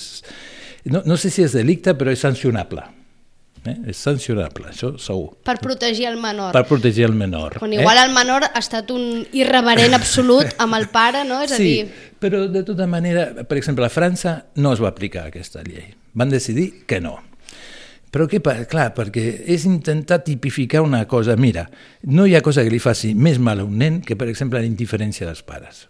no, 0.86 1.04
no 1.06 1.18
sé 1.18 1.30
si 1.30 1.44
és 1.46 1.54
delicte, 1.54 1.94
però 1.98 2.14
és 2.14 2.24
sancionable. 2.24 2.84
Eh? 3.62 3.76
És 3.94 4.00
sancionable, 4.02 4.72
això 4.72 4.96
segur. 4.98 5.36
Per 5.46 5.60
protegir 5.62 6.08
el 6.10 6.18
menor. 6.18 6.56
Per 6.56 6.64
protegir 6.66 7.06
el 7.06 7.14
menor. 7.14 7.60
Quan 7.62 7.74
igual 7.76 8.00
el 8.02 8.14
menor 8.16 8.48
ha 8.48 8.58
estat 8.58 8.90
un 8.94 9.22
irreverent 9.38 9.94
absolut 9.94 10.56
amb 10.64 10.80
el 10.80 10.88
pare, 10.94 11.22
no? 11.30 11.44
És 11.46 11.54
a 11.54 11.60
sí, 11.62 11.68
dir, 11.70 12.08
però 12.22 12.48
de 12.50 12.64
tota 12.66 12.88
manera, 12.90 13.28
per 13.46 13.60
exemple, 13.62 13.86
a 13.86 13.94
França 13.94 14.40
no 14.58 14.74
es 14.74 14.82
va 14.82 14.90
aplicar 14.90 15.28
aquesta 15.30 15.62
llei. 15.68 15.92
Van 16.18 16.34
decidir 16.34 16.88
que 16.90 17.00
no. 17.04 17.20
Però 18.12 18.26
què 18.28 18.42
passa? 18.44 18.66
Clar, 18.68 18.90
perquè 18.98 19.24
és 19.54 19.64
intentar 19.70 20.24
tipificar 20.26 20.82
una 20.84 21.06
cosa. 21.08 21.38
Mira, 21.40 21.70
no 22.04 22.26
hi 22.26 22.36
ha 22.36 22.42
cosa 22.44 22.66
que 22.66 22.74
li 22.74 22.82
faci 22.82 23.14
més 23.16 23.38
mal 23.40 23.62
a 23.62 23.68
un 23.68 23.78
nen 23.80 24.02
que, 24.04 24.18
per 24.20 24.28
exemple, 24.28 24.60
la 24.60 24.68
indiferència 24.68 25.30
dels 25.30 25.46
pares. 25.48 25.86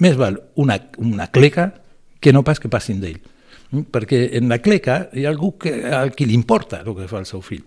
Més 0.00 0.14
val 0.16 0.38
una, 0.54 0.78
una 1.02 1.26
cleca 1.34 1.72
que 2.22 2.32
no 2.32 2.46
pas 2.46 2.62
que 2.62 2.70
passin 2.72 3.02
d'ell. 3.02 3.18
Perquè 3.92 4.28
en 4.38 4.48
la 4.52 4.60
cleca 4.62 5.08
hi 5.12 5.24
ha 5.26 5.32
algú 5.32 5.56
que, 5.58 5.72
a 5.90 6.06
qui 6.14 6.26
li 6.28 6.34
importa 6.38 6.82
el 6.84 6.94
que 6.96 7.08
fa 7.10 7.18
el 7.22 7.26
seu 7.26 7.42
fill. 7.44 7.64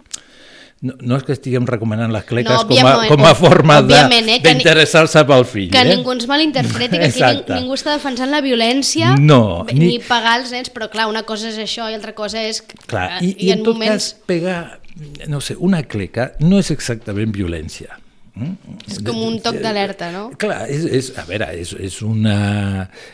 No, 0.85 0.93
no 1.01 1.17
és 1.17 1.23
que 1.25 1.33
estiguem 1.33 1.65
recomanant 1.65 2.11
les 2.13 2.25
cleques 2.29 2.53
No, 2.53 2.67
com, 2.69 2.85
a, 2.85 3.07
com 3.09 3.23
a 3.25 3.31
forma 3.33 3.79
eh, 3.81 4.37
d'interessar-se 4.43 5.23
pel 5.25 5.45
fill. 5.49 5.71
que 5.73 5.81
eh? 5.81 5.87
ningú 5.89 6.13
ens 6.13 6.27
malinterpreti, 6.29 6.99
que 7.01 7.07
aquí 7.07 7.23
ning, 7.23 7.39
ningú 7.63 7.73
està 7.73 7.95
defensant 7.95 8.29
la 8.29 8.43
violència 8.45 9.15
No, 9.17 9.65
ni, 9.71 9.79
ni- 9.79 10.01
pagar 10.05 10.35
els 10.43 10.53
nens, 10.53 10.69
però 10.69 10.85
clar, 10.93 11.07
una 11.09 11.23
cosa 11.25 11.49
és 11.49 11.57
això 11.63 11.89
i 11.89 11.97
altra 11.97 12.13
cosa 12.13 12.43
és... 12.45 12.61
Clar, 12.85 13.07
eh, 13.17 13.25
i, 13.25 13.47
i 13.47 13.53
en 13.55 13.65
tot 13.65 13.81
cas, 13.81 14.11
pegar, 14.29 14.77
no 15.25 15.41
sé, 15.41 15.57
una 15.57 15.81
cleca 15.81 16.35
no 16.45 16.61
és 16.61 16.69
exactament 16.69 17.33
violència. 17.33 17.97
Mm? 18.37 18.79
És 18.85 19.01
com 19.05 19.19
un 19.25 19.39
toc 19.43 19.57
d'alerta, 19.63 20.11
no? 20.13 20.27
Clar, 20.39 20.63
és, 20.71 20.85
és, 20.99 21.11
a 21.17 21.25
veure, 21.27 21.49
és, 21.57 21.73
és, 21.89 21.99
una, 22.05 22.39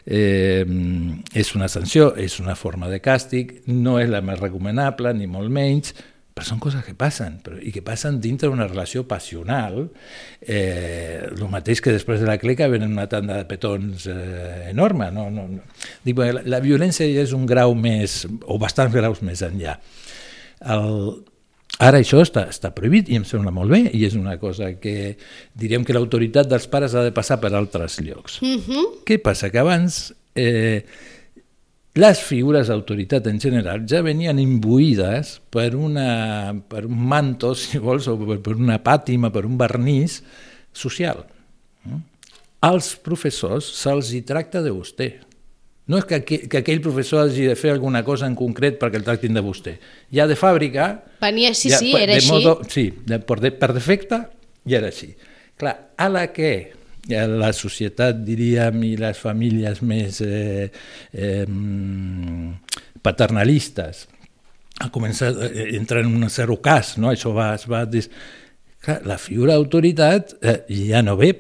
eh, 0.04 0.64
és 1.34 1.54
una 1.58 1.70
sanció, 1.72 2.12
és 2.20 2.40
una 2.44 2.58
forma 2.60 2.92
de 2.92 3.00
càstig, 3.04 3.62
no 3.72 4.00
és 4.02 4.12
la 4.12 4.24
més 4.26 4.42
recomanable, 4.42 5.16
ni 5.16 5.30
molt 5.32 5.54
menys, 5.54 5.96
però 6.34 6.48
són 6.48 6.62
coses 6.62 6.82
que 6.82 6.96
passen, 6.98 7.38
però, 7.46 7.60
i 7.62 7.70
que 7.74 7.84
passen 7.86 8.18
dintre 8.22 8.50
d'una 8.50 8.66
relació 8.66 9.04
passional, 9.06 9.84
eh, 10.42 11.28
el 11.30 11.44
mateix 11.52 11.82
que 11.84 11.94
després 11.94 12.24
de 12.24 12.30
la 12.30 12.40
cleca 12.42 12.68
venen 12.72 12.96
una 12.96 13.06
tanda 13.10 13.38
de 13.38 13.46
petons 13.50 14.08
eh, 14.10 14.72
enorme. 14.72 15.12
No? 15.14 15.28
No, 15.30 15.46
no. 15.52 15.62
Dic, 16.04 16.18
la, 16.18 16.42
la 16.50 16.62
violència 16.64 17.06
ja 17.12 17.22
és 17.28 17.36
un 17.38 17.46
grau 17.50 17.78
més, 17.78 18.24
o 18.50 18.58
bastants 18.62 18.96
graus 18.96 19.22
més 19.22 19.46
enllà. 19.46 19.78
El, 20.74 20.90
Ara 21.84 22.00
això 22.00 22.22
està, 22.24 22.46
està 22.52 22.72
prohibit 22.76 23.10
i 23.12 23.18
em 23.20 23.26
sembla 23.28 23.52
molt 23.52 23.74
bé 23.74 23.82
i 23.92 24.06
és 24.08 24.16
una 24.16 24.38
cosa 24.40 24.72
que 24.80 25.16
diríem 25.60 25.84
que 25.84 25.96
l'autoritat 25.96 26.48
dels 26.48 26.70
pares 26.72 26.96
ha 26.96 27.04
de 27.04 27.12
passar 27.16 27.40
per 27.44 27.52
altres 27.54 28.00
llocs. 28.00 28.40
Mm 28.42 28.60
-hmm. 28.60 28.86
Què 29.06 29.20
passa? 29.22 29.50
Que 29.50 29.60
abans 29.60 30.14
eh, 30.36 30.86
les 31.94 32.20
figures 32.26 32.68
d'autoritat 32.68 33.28
en 33.30 33.40
general 33.40 33.84
ja 33.86 34.02
venien 34.02 34.40
imbuïdes 34.40 35.36
per, 35.54 35.76
una, 35.76 36.56
per 36.70 36.86
un 36.88 36.98
manto, 37.10 37.54
si 37.60 37.78
vols, 37.78 38.08
o 38.08 38.18
per 38.18 38.56
una 38.56 38.80
pàtima, 38.84 39.30
per 39.30 39.46
un 39.46 39.58
vernís 39.58 40.24
social. 40.74 41.26
Als 42.64 42.96
professors 42.96 43.68
se'ls 43.76 44.14
hi 44.14 44.22
tracta 44.26 44.62
de 44.64 44.72
vostè. 44.72 45.12
No 45.92 46.00
és 46.00 46.06
que, 46.08 46.22
que 46.24 46.62
aquell 46.62 46.80
professor 46.84 47.26
hagi 47.26 47.50
de 47.50 47.58
fer 47.60 47.74
alguna 47.74 48.04
cosa 48.08 48.28
en 48.30 48.38
concret 48.40 48.78
perquè 48.80 49.02
el 49.02 49.04
tractin 49.04 49.36
de 49.36 49.44
vostè. 49.44 49.74
Ja 50.16 50.30
de 50.30 50.38
fàbrica... 50.40 50.94
Venia, 51.24 51.52
sí, 51.58 51.74
ja, 51.74 51.82
sí, 51.82 51.92
era 52.00 52.16
així. 52.16 52.32
Modo, 52.32 52.56
sí, 52.72 52.86
de, 53.04 53.20
per, 53.20 53.42
de, 53.44 53.52
per 53.52 53.74
defecte 53.76 54.22
ja 54.64 54.80
era 54.80 54.94
així. 54.94 55.12
Clar, 55.60 55.76
a 56.00 56.08
la 56.08 56.30
que 56.32 56.54
la 57.12 57.52
societat, 57.52 58.22
diríem, 58.24 58.80
i 58.88 58.94
les 58.96 59.20
famílies 59.20 59.82
més 59.84 60.22
eh, 60.24 60.70
eh, 61.12 61.46
paternalistes 63.04 64.06
ha 64.80 64.90
començat 64.94 65.36
a 65.36 65.50
eh, 65.52 65.74
entrar 65.78 66.04
en 66.04 66.16
un 66.16 66.30
cert 66.32 66.56
cas, 66.64 66.96
no? 66.98 67.12
això 67.12 67.36
va, 67.36 67.54
es 67.60 67.68
va... 67.68 67.84
Des... 67.86 68.10
Clar, 68.84 69.02
la 69.08 69.20
figura 69.20 69.56
d'autoritat 69.56 70.38
eh, 70.44 70.62
ja 70.88 71.04
no 71.04 71.16
ve 71.20 71.34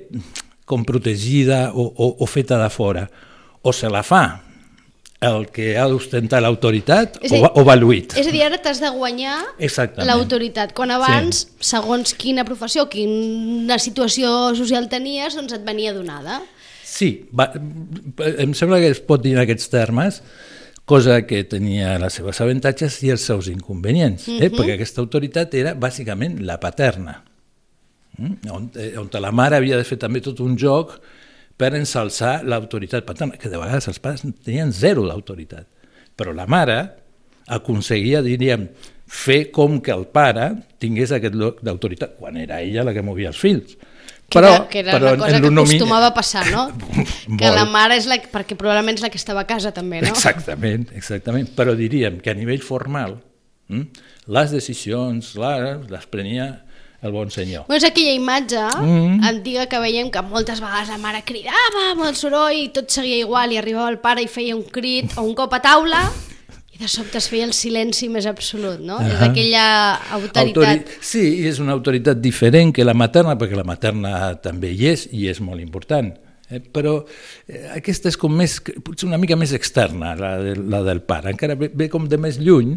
com 0.67 0.85
protegida 0.87 1.73
o, 1.73 1.89
o, 1.91 2.11
o 2.23 2.27
feta 2.27 2.59
de 2.61 2.69
fora, 2.71 3.07
o 3.63 3.73
se 3.73 3.89
la 3.89 4.03
fa 4.03 4.23
el 5.23 5.47
que 5.55 5.77
ha 5.79 5.85
d'ostentar 5.87 6.41
l'autoritat 6.43 7.17
o, 7.23 7.39
o 7.55 7.63
va 7.63 7.75
lluit. 7.79 8.15
És 8.19 8.27
a 8.27 8.33
dir, 8.33 8.43
ara 8.45 8.59
t'has 8.61 8.81
de 8.83 8.89
guanyar 8.91 9.37
l'autoritat, 10.03 10.73
quan 10.75 10.91
abans, 10.91 11.45
sí. 11.45 11.67
segons 11.73 12.15
quina 12.19 12.45
professió, 12.47 12.89
quina 12.91 13.79
situació 13.79 14.51
social 14.59 14.89
tenies, 14.91 15.37
doncs 15.39 15.55
et 15.55 15.63
venia 15.65 15.95
donada. 15.95 16.41
Sí, 16.83 17.29
va, 17.33 17.49
em 18.43 18.51
sembla 18.57 18.81
que 18.83 18.91
es 18.93 19.01
pot 19.01 19.23
dir 19.23 19.37
en 19.37 19.43
aquests 19.45 19.71
termes, 19.71 20.19
cosa 20.85 21.21
que 21.25 21.45
tenia 21.47 21.95
les 22.01 22.19
seves 22.19 22.41
avantatges 22.43 22.99
i 23.07 23.13
els 23.15 23.23
seus 23.23 23.47
inconvenients, 23.47 24.27
eh? 24.27 24.35
uh 24.35 24.39
-huh. 24.41 24.57
perquè 24.57 24.75
aquesta 24.75 25.01
autoritat 25.01 25.53
era 25.55 25.73
bàsicament 25.73 26.41
la 26.43 26.59
paterna, 26.59 27.23
mm? 28.17 28.51
on, 28.51 28.71
eh, 28.75 28.97
on 28.99 29.09
la 29.21 29.31
mare 29.31 29.55
havia 29.55 29.77
de 29.77 29.83
fer 29.83 29.97
també 29.97 30.19
tot 30.21 30.39
un 30.39 30.57
joc 30.57 30.99
per 31.57 31.73
ensalçar 31.77 32.41
l'autoritat 32.47 33.05
paterna, 33.05 33.37
que 33.39 33.51
de 33.51 33.59
vegades 33.61 33.87
els 33.91 34.01
pares 34.01 34.25
tenien 34.45 34.73
zero 34.73 35.05
d'autoritat. 35.07 35.67
Però 36.17 36.33
la 36.35 36.47
mare 36.49 36.79
aconseguia, 37.53 38.21
diríem, 38.25 38.67
fer 39.13 39.51
com 39.53 39.79
que 39.83 39.93
el 39.93 40.07
pare 40.09 40.49
tingués 40.81 41.13
aquest 41.13 41.35
lloc 41.37 41.61
d'autoritat, 41.65 42.15
quan 42.19 42.37
era 42.41 42.61
ella 42.63 42.85
la 42.87 42.93
que 42.95 43.03
movia 43.05 43.29
els 43.29 43.39
fills. 43.39 43.75
Que 44.23 44.39
però, 44.39 44.49
era, 44.49 44.67
que 44.71 44.79
era 44.81 44.93
però 44.95 45.11
una 45.11 45.19
cosa 45.21 45.41
que 45.41 45.51
acostumava 45.51 46.07
a 46.09 46.13
passar, 46.15 46.45
no? 46.49 46.63
que 47.39 47.51
la 47.53 47.65
mare 47.69 47.99
és 47.99 48.07
la 48.09 48.17
perquè 48.23 48.57
probablement 48.57 48.97
és 48.97 49.03
la 49.05 49.11
que 49.13 49.19
estava 49.21 49.43
a 49.43 49.49
casa 49.49 49.73
també, 49.75 50.01
no? 50.01 50.13
Exactament, 50.15 50.87
exactament. 50.97 51.51
Però 51.57 51.75
diríem 51.77 52.17
que 52.23 52.33
a 52.33 52.37
nivell 52.37 52.63
formal 52.65 53.19
hm, 53.69 53.83
les 54.33 54.55
decisions 54.55 55.33
les, 55.37 55.83
les 55.91 56.07
prenia 56.09 56.47
el 57.03 57.11
bon 57.11 57.31
senyor. 57.31 57.65
Bueno, 57.67 57.81
és 57.81 57.85
aquella 57.87 58.13
imatge 58.15 58.63
mm. 58.63 59.23
antiga 59.27 59.67
que 59.69 59.79
veiem 59.83 60.09
que 60.11 60.23
moltes 60.25 60.61
vegades 60.63 60.89
la 60.89 60.99
mare 61.01 61.23
cridava 61.27 61.89
amb 61.91 62.05
el 62.07 62.15
soroll 62.15 62.55
i 62.55 62.69
tot 62.75 62.91
seguia 62.95 63.19
igual 63.21 63.51
i 63.51 63.59
arribava 63.59 63.91
el 63.91 63.99
pare 64.03 64.23
i 64.23 64.29
feia 64.31 64.55
un 64.55 64.63
crit 64.63 65.17
o 65.17 65.27
un 65.27 65.35
cop 65.37 65.53
a 65.53 65.61
taula 65.63 66.01
i 66.73 66.79
de 66.81 66.89
sobte 66.89 67.19
es 67.19 67.27
feia 67.29 67.45
el 67.45 67.53
silenci 67.53 68.07
més 68.09 68.25
absolut, 68.25 68.79
no? 68.79 68.97
Uh 68.97 69.03
-huh. 69.03 69.13
És 69.13 69.21
aquella 69.21 69.65
autoritat... 70.15 70.79
Autori... 70.79 70.99
Sí, 71.01 71.45
és 71.47 71.59
una 71.59 71.73
autoritat 71.73 72.17
diferent 72.17 72.73
que 72.73 72.83
la 72.83 72.95
materna, 72.95 73.37
perquè 73.37 73.55
la 73.55 73.67
materna 73.67 74.35
també 74.41 74.71
hi 74.71 74.87
és 74.87 75.09
i 75.11 75.27
és 75.27 75.39
molt 75.39 75.61
important 75.61 76.13
Eh, 76.53 76.61
però 76.73 76.93
eh, 77.47 77.63
aquesta 77.73 78.11
és 78.11 78.17
com 78.19 78.33
més, 78.37 78.59
potser 78.85 79.07
una 79.07 79.17
mica 79.21 79.37
més 79.39 79.53
externa, 79.57 80.13
la, 80.19 80.33
de, 80.41 80.53
la 80.69 80.83
del 80.85 81.01
pare, 81.07 81.33
encara 81.33 81.57
ve, 81.59 81.71
ve 81.73 81.89
com 81.91 82.05
de 82.09 82.19
més 82.21 82.37
lluny 82.41 82.75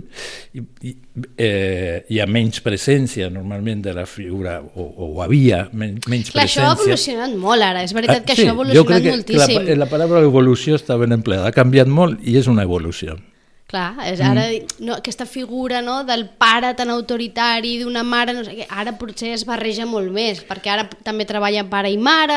i, 0.56 0.64
i 0.88 0.95
eh, 1.37 2.06
hi 2.09 2.21
ha 2.23 2.28
menys 2.30 2.62
presència 2.64 3.28
normalment 3.33 3.85
de 3.85 3.95
la 3.97 4.06
figura, 4.09 4.59
o, 4.62 4.88
o 5.06 5.11
havia 5.25 5.66
men, 5.73 6.00
menys 6.09 6.33
Clar, 6.33 6.47
presència. 6.47 6.64
Això 6.64 6.68
ha 6.71 6.75
evolucionat 6.80 7.38
molt 7.47 7.68
ara, 7.68 7.85
és 7.85 7.95
veritat 7.97 8.25
que 8.25 8.33
ah, 8.33 8.40
sí, 8.40 8.47
això 8.47 8.54
ha 8.54 8.59
evolucionat 8.59 9.09
moltíssim. 9.12 9.64
Que 9.68 9.76
la, 9.76 9.85
la 9.85 9.90
paraula 9.92 10.25
evolució 10.25 10.80
està 10.80 10.99
ben 11.00 11.16
empleada, 11.16 11.50
ha 11.50 11.56
canviat 11.56 11.90
molt 11.90 12.23
i 12.25 12.38
és 12.40 12.49
una 12.52 12.64
evolució. 12.66 13.18
Clar, 13.66 13.96
és 14.06 14.20
ara 14.23 14.44
mm. 14.46 14.76
no, 14.87 14.94
aquesta 14.94 15.25
figura 15.26 15.80
no, 15.82 15.96
del 16.06 16.28
pare 16.38 16.70
tan 16.78 16.92
autoritari, 16.94 17.80
d'una 17.80 18.04
mare, 18.06 18.37
no 18.37 18.44
sé 18.46 18.54
què, 18.61 18.66
ara 18.70 18.92
potser 18.94 19.32
es 19.35 19.42
barreja 19.49 19.88
molt 19.90 20.12
més, 20.14 20.44
perquè 20.46 20.70
ara 20.70 20.85
també 21.02 21.26
treballa 21.26 21.64
pare 21.66 21.90
i 21.90 21.99
mare, 21.99 22.37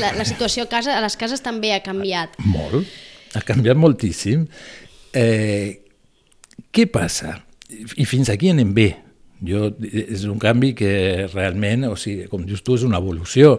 la, 0.00 0.14
la 0.16 0.24
situació 0.24 0.64
a, 0.64 0.70
casa, 0.72 0.96
a 0.96 1.02
les 1.04 1.18
cases 1.20 1.44
també 1.44 1.74
ha 1.76 1.82
canviat. 1.84 2.40
Molt, 2.48 2.88
ha 3.36 3.44
canviat 3.44 3.76
moltíssim. 3.76 4.48
Eh, 5.12 5.84
què 6.72 6.88
passa? 6.88 7.36
I 8.00 8.08
fins 8.08 8.32
aquí 8.32 8.48
anem 8.48 8.72
bé. 8.72 8.88
Jo, 9.44 9.70
és 9.84 10.26
un 10.28 10.40
canvi 10.40 10.74
que 10.76 10.90
realment, 11.30 11.86
o 11.88 11.94
sigui, 12.00 12.26
com 12.28 12.42
dius 12.44 12.64
tu, 12.64 12.76
és 12.76 12.88
una 12.88 13.00
evolució, 13.00 13.54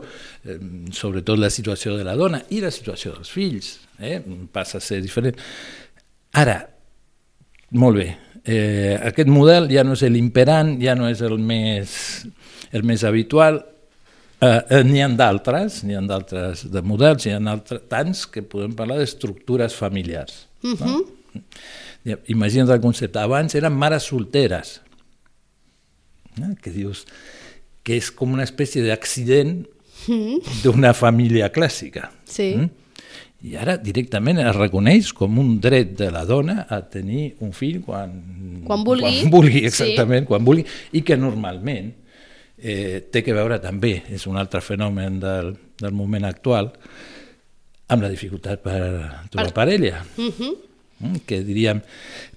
eh, 0.46 0.58
sobretot 0.94 1.38
la 1.42 1.50
situació 1.54 1.96
de 1.98 2.06
la 2.06 2.18
dona 2.18 2.42
i 2.50 2.62
la 2.62 2.74
situació 2.74 3.16
dels 3.16 3.30
fills, 3.34 3.72
eh? 3.98 4.20
passa 4.54 4.78
a 4.78 4.86
ser 4.86 5.02
diferent. 5.02 5.38
Ara, 6.38 6.60
molt 7.72 7.98
bé. 7.98 8.08
Eh, 8.44 8.98
aquest 8.98 9.30
model 9.30 9.70
ja 9.72 9.84
no 9.86 9.94
és 9.94 10.04
l'imperant, 10.10 10.74
ja 10.82 10.96
no 10.98 11.10
és 11.10 11.22
el 11.22 11.38
més, 11.38 11.94
el 12.74 12.84
més 12.88 13.04
habitual. 13.08 13.62
Eh, 14.42 14.50
eh, 14.50 14.84
n'hi 14.88 15.04
ha 15.06 15.10
d'altres, 15.14 15.84
n'hi 15.86 15.96
ha 15.96 16.02
d'altres 16.02 16.66
de 16.74 16.82
models, 16.82 17.28
n'hi 17.28 17.36
ha 17.36 17.42
altres, 17.54 17.84
tants 17.92 18.26
que 18.26 18.42
podem 18.42 18.74
parlar 18.78 18.98
d'estructures 18.98 19.76
familiars. 19.78 20.48
Uh 20.64 20.74
-huh. 20.74 20.86
no? 20.86 21.06
Mhm. 21.34 22.18
Imagina't 22.28 22.74
el 22.74 22.82
concepte. 22.82 23.20
Abans 23.20 23.54
eren 23.56 23.74
mares 23.74 24.04
solteres, 24.04 24.82
no? 26.38 26.56
que 26.62 26.72
dius 26.72 27.06
que 27.84 27.96
és 27.98 28.12
com 28.12 28.34
una 28.34 28.44
espècie 28.44 28.82
d'accident 28.82 29.68
mhm. 30.08 30.40
d'una 30.64 30.94
família 30.94 31.52
clàssica. 31.52 32.10
Sí. 32.26 32.56
Mm? 32.56 32.70
I 33.42 33.56
ara 33.58 33.74
directament 33.82 34.38
es 34.44 34.54
reconeix 34.54 35.10
com 35.18 35.40
un 35.42 35.56
dret 35.62 35.96
de 35.98 36.12
la 36.14 36.22
dona 36.30 36.68
a 36.70 36.82
tenir 36.86 37.32
un 37.42 37.56
fill 37.58 37.80
quan, 37.82 38.14
quan 38.68 38.84
vulgui, 38.86 39.16
quan 39.24 39.34
vulgui 39.34 39.64
exactament, 39.66 40.28
sí. 40.28 40.30
quan 40.30 40.46
vulgui, 40.46 40.66
i 40.94 41.02
que 41.06 41.18
normalment 41.18 41.90
eh, 42.62 43.02
té 43.10 43.24
que 43.26 43.34
veure 43.34 43.58
també, 43.64 43.96
és 44.14 44.28
un 44.30 44.38
altre 44.38 44.62
fenomen 44.62 45.18
del, 45.24 45.56
del 45.82 45.98
moment 45.98 46.30
actual, 46.30 46.70
amb 47.92 48.06
la 48.06 48.12
dificultat 48.14 48.62
per 48.62 48.80
trobar 49.34 49.50
per... 49.50 49.54
parella. 49.58 50.04
Uh 50.18 50.28
mhm. 50.28 50.52
-huh. 51.02 51.22
que 51.26 51.42
diríem, 51.42 51.82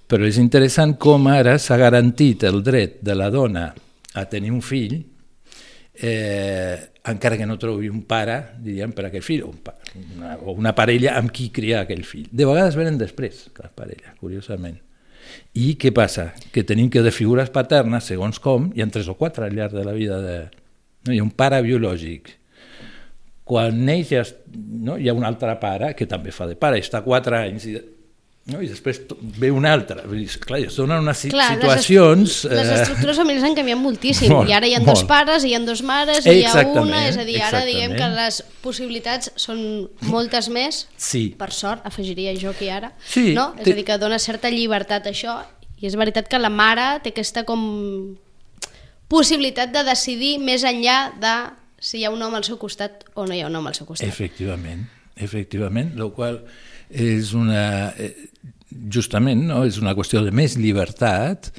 però 0.09 0.25
és 0.25 0.37
interessant 0.37 0.97
com 0.97 1.27
ara 1.27 1.59
s'ha 1.59 1.77
garantit 1.77 2.43
el 2.43 2.63
dret 2.63 2.97
de 3.01 3.13
la 3.13 3.29
dona 3.29 3.75
a 4.13 4.25
tenir 4.25 4.51
un 4.51 4.61
fill 4.61 5.03
eh, 5.97 6.75
encara 7.05 7.37
que 7.37 7.45
no 7.45 7.57
trobi 7.61 7.89
un 7.89 8.03
pare, 8.07 8.37
diríem, 8.63 8.93
per 8.95 9.07
aquell 9.07 9.23
fill, 9.25 9.45
o, 9.45 9.51
un 9.53 9.61
pare, 9.63 9.93
una, 10.15 10.35
o 10.41 10.55
una 10.57 10.73
parella 10.75 11.15
amb 11.19 11.33
qui 11.33 11.49
criar 11.53 11.83
aquell 11.83 12.03
fill. 12.07 12.27
De 12.31 12.47
vegades 12.47 12.77
venen 12.79 12.99
després, 13.01 13.45
les 13.59 13.75
parelles, 13.77 14.15
curiosament. 14.19 14.79
I 15.57 15.73
què 15.81 15.91
passa? 15.95 16.29
Que 16.53 16.65
tenim 16.67 16.89
que 16.91 17.03
de 17.05 17.13
figures 17.13 17.51
paternes, 17.53 18.07
segons 18.11 18.39
com, 18.43 18.69
hi 18.75 18.83
ha 18.83 18.89
tres 18.91 19.09
o 19.11 19.15
quatre 19.19 19.47
al 19.47 19.55
llarg 19.55 19.75
de 19.75 19.85
la 19.85 19.95
vida 19.95 20.19
de... 20.23 20.39
No? 21.05 21.13
Hi 21.13 21.21
ha 21.21 21.25
un 21.25 21.33
pare 21.37 21.61
biològic. 21.65 22.31
Quan 23.45 23.83
neix 23.85 24.11
no? 24.55 24.95
hi 24.97 25.09
ha 25.09 25.13
un 25.13 25.25
altre 25.25 25.53
pare 25.61 25.93
que 25.97 26.07
també 26.09 26.33
fa 26.33 26.47
de 26.49 26.55
pare, 26.57 26.79
està 26.81 27.03
quatre 27.05 27.43
anys 27.43 27.67
i 27.69 27.75
no? 28.51 28.61
i 28.61 28.67
després 28.69 28.99
ve 29.39 29.49
una 29.53 29.71
altra. 29.73 30.03
Clar, 30.43 30.59
es 30.67 30.77
donen 30.77 31.01
unes 31.03 31.23
Clar, 31.31 31.47
situacions... 31.55 32.37
Les, 32.45 32.59
les 32.59 32.69
eh, 32.69 32.81
estructures 32.83 33.19
familiars 33.21 33.47
han 33.47 33.57
canviat 33.57 33.79
moltíssim, 33.81 34.33
molt, 34.33 34.49
i 34.51 34.55
ara 34.57 34.69
hi 34.69 34.75
ha 34.77 34.81
dos 34.85 35.03
pares, 35.09 35.45
hi 35.47 35.55
ha 35.57 35.61
dos 35.65 35.81
mares, 35.85 36.27
hi 36.29 36.43
ha 36.45 36.65
una, 36.81 37.05
és 37.09 37.17
a 37.17 37.25
dir, 37.27 37.39
ara 37.45 37.63
diguem 37.67 37.95
que 37.97 38.09
les 38.13 38.41
possibilitats 38.65 39.33
són 39.41 39.59
moltes 40.11 40.49
més, 40.53 40.85
sí. 40.97 41.27
per 41.39 41.51
sort, 41.55 41.85
afegiria 41.87 42.35
jo 42.37 42.53
aquí 42.53 42.69
ara, 42.69 42.93
sí, 43.01 43.31
no? 43.37 43.51
és 43.59 43.71
a 43.71 43.75
dir, 43.75 43.85
que 43.87 43.99
dona 44.01 44.21
certa 44.21 44.53
llibertat 44.53 45.09
això, 45.11 45.39
i 45.81 45.89
és 45.89 45.97
veritat 45.99 46.29
que 46.31 46.39
la 46.39 46.53
mare 46.53 46.95
té 47.03 47.11
aquesta 47.11 47.43
com 47.47 47.65
possibilitat 49.11 49.73
de 49.73 49.83
decidir 49.85 50.37
més 50.41 50.63
enllà 50.65 50.99
de 51.21 51.35
si 51.85 51.99
hi 51.99 52.05
ha 52.07 52.11
un 52.13 52.21
home 52.23 52.39
al 52.39 52.45
seu 52.47 52.57
costat 52.57 53.03
o 53.13 53.25
no 53.27 53.35
hi 53.35 53.43
ha 53.43 53.49
un 53.49 53.57
home 53.57 53.69
al 53.69 53.77
seu 53.77 53.85
costat. 53.85 54.07
Efectivament, 54.07 54.85
efectivament, 55.15 55.93
el 55.97 56.11
qual 56.15 56.41
és 56.89 57.33
una, 57.37 57.93
eh, 57.97 58.13
justament, 58.91 59.45
no? 59.47 59.63
és 59.65 59.79
una 59.81 59.95
qüestió 59.97 60.23
de 60.25 60.33
més 60.35 60.57
llibertat 60.59 61.51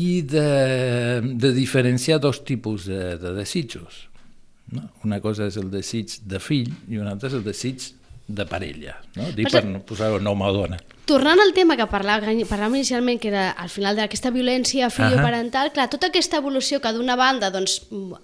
i 0.00 0.22
de, 0.24 1.20
de 1.40 1.52
diferenciar 1.56 2.20
dos 2.22 2.42
tipus 2.46 2.86
de, 2.88 3.16
de 3.20 3.34
desitjos. 3.36 4.06
No? 4.70 4.86
Una 5.04 5.20
cosa 5.20 5.48
és 5.50 5.58
el 5.60 5.70
desig 5.72 6.20
de 6.30 6.40
fill 6.42 6.70
i 6.88 7.00
una 7.00 7.14
altra 7.16 7.30
és 7.30 7.36
el 7.38 7.44
desig 7.46 7.90
de 8.30 8.46
parella, 8.46 8.96
no? 9.16 9.28
Dic 9.34 9.50
per 9.50 9.64
no 9.66 9.82
posar 9.86 10.12
un 10.14 10.26
home 10.26 10.46
o 10.46 10.52
dona. 10.54 10.78
Tornant 11.10 11.40
al 11.42 11.50
tema 11.56 11.74
que 11.74 11.88
parlàvem, 11.90 12.44
parlàvem 12.46 12.76
inicialment, 12.78 13.18
que 13.18 13.32
era 13.32 13.48
al 13.58 13.70
final 13.72 13.96
d'aquesta 13.98 14.30
violència 14.30 14.90
filioparental, 14.94 15.72
clar, 15.74 15.88
tota 15.90 16.10
aquesta 16.12 16.38
evolució 16.38 16.78
que 16.82 16.92
d'una 16.94 17.16
banda 17.18 17.50
doncs, 17.50 17.80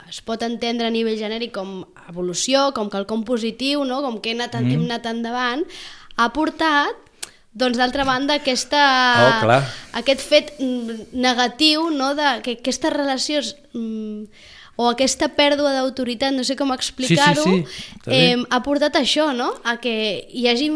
es 0.07 0.21
pot 0.23 0.45
entendre 0.47 0.87
a 0.87 0.95
nivell 0.95 1.19
genèric 1.19 1.51
com 1.57 1.81
evolució, 2.07 2.69
com 2.77 2.93
quelcom 2.93 3.25
positiu, 3.27 3.83
no? 3.89 4.03
com 4.05 4.21
que 4.23 4.31
hem 4.31 4.45
anat, 4.45 4.55
mm. 4.61 4.77
hem 4.77 4.87
anat 4.87 5.11
endavant, 5.11 5.67
ha 6.15 6.29
portat 6.37 7.03
doncs 7.57 7.81
d'altra 7.81 8.05
banda 8.07 8.37
aquesta, 8.39 8.83
Oh, 9.25 9.33
clar. 9.49 9.63
aquest 9.99 10.23
fet 10.23 10.53
negatiu 11.17 11.89
no? 11.91 12.13
de 12.15 12.37
que 12.45 12.59
aquestes 12.61 12.93
relacions 12.93 13.57
mm, 13.73 14.29
o 14.77 14.91
aquesta 14.91 15.29
pèrdua 15.33 15.73
d'autoritat, 15.73 16.35
no 16.37 16.45
sé 16.45 16.57
com 16.57 16.73
explicar-ho, 16.75 17.45
Sí, 17.45 17.63
sí, 17.65 17.87
sí, 18.05 18.11
eh, 18.13 18.37
ha 18.51 18.61
portat 18.63 18.97
això, 19.01 19.33
no? 19.37 19.53
A 19.65 19.79
que 19.81 20.27
hi 20.31 20.47
hagi 20.49 20.71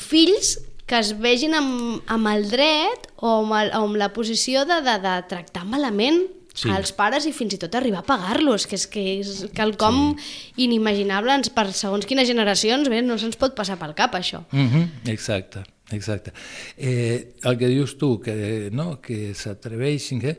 fills 0.00 0.56
que 0.86 1.00
es 1.02 1.12
vegin 1.18 1.54
amb, 1.58 2.00
amb 2.06 2.30
el 2.30 2.48
dret 2.48 3.10
o 3.16 3.40
amb, 3.42 3.52
el, 3.58 3.72
o 3.74 3.84
amb 3.88 3.98
la 3.98 4.12
posició 4.14 4.64
de, 4.68 4.80
de, 4.86 4.98
de 5.02 5.14
tractar 5.28 5.66
malament 5.66 6.24
Sí. 6.56 6.70
sí. 6.70 6.72
als 6.72 6.88
pares 6.96 7.26
i 7.28 7.34
fins 7.36 7.52
i 7.52 7.58
tot 7.60 7.74
arribar 7.76 7.98
a 8.00 8.06
pagar-los, 8.08 8.64
que 8.64 8.78
és 8.78 8.86
que 8.88 9.02
és 9.18 9.42
quelcom 9.52 10.14
sí. 10.16 10.54
inimaginable 10.64 11.34
ens, 11.36 11.50
per 11.52 11.66
segons 11.76 12.08
quines 12.08 12.24
generacions, 12.24 12.88
bé, 12.88 13.02
no 13.04 13.18
se'ns 13.20 13.36
pot 13.36 13.52
passar 13.52 13.76
pel 13.76 13.92
cap 13.92 14.16
això. 14.16 14.40
Mm 14.52 14.68
-hmm. 14.70 15.12
Exacte, 15.12 15.66
exacte. 15.92 16.32
Eh, 16.78 17.34
el 17.44 17.58
que 17.58 17.68
dius 17.68 17.98
tu, 17.98 18.18
que, 18.18 18.70
no, 18.72 19.02
que 19.02 19.34
s'atreveixin 19.34 20.18
que, 20.18 20.36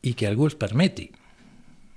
i 0.00 0.14
que 0.14 0.26
algú 0.26 0.46
els 0.46 0.54
permeti. 0.54 1.10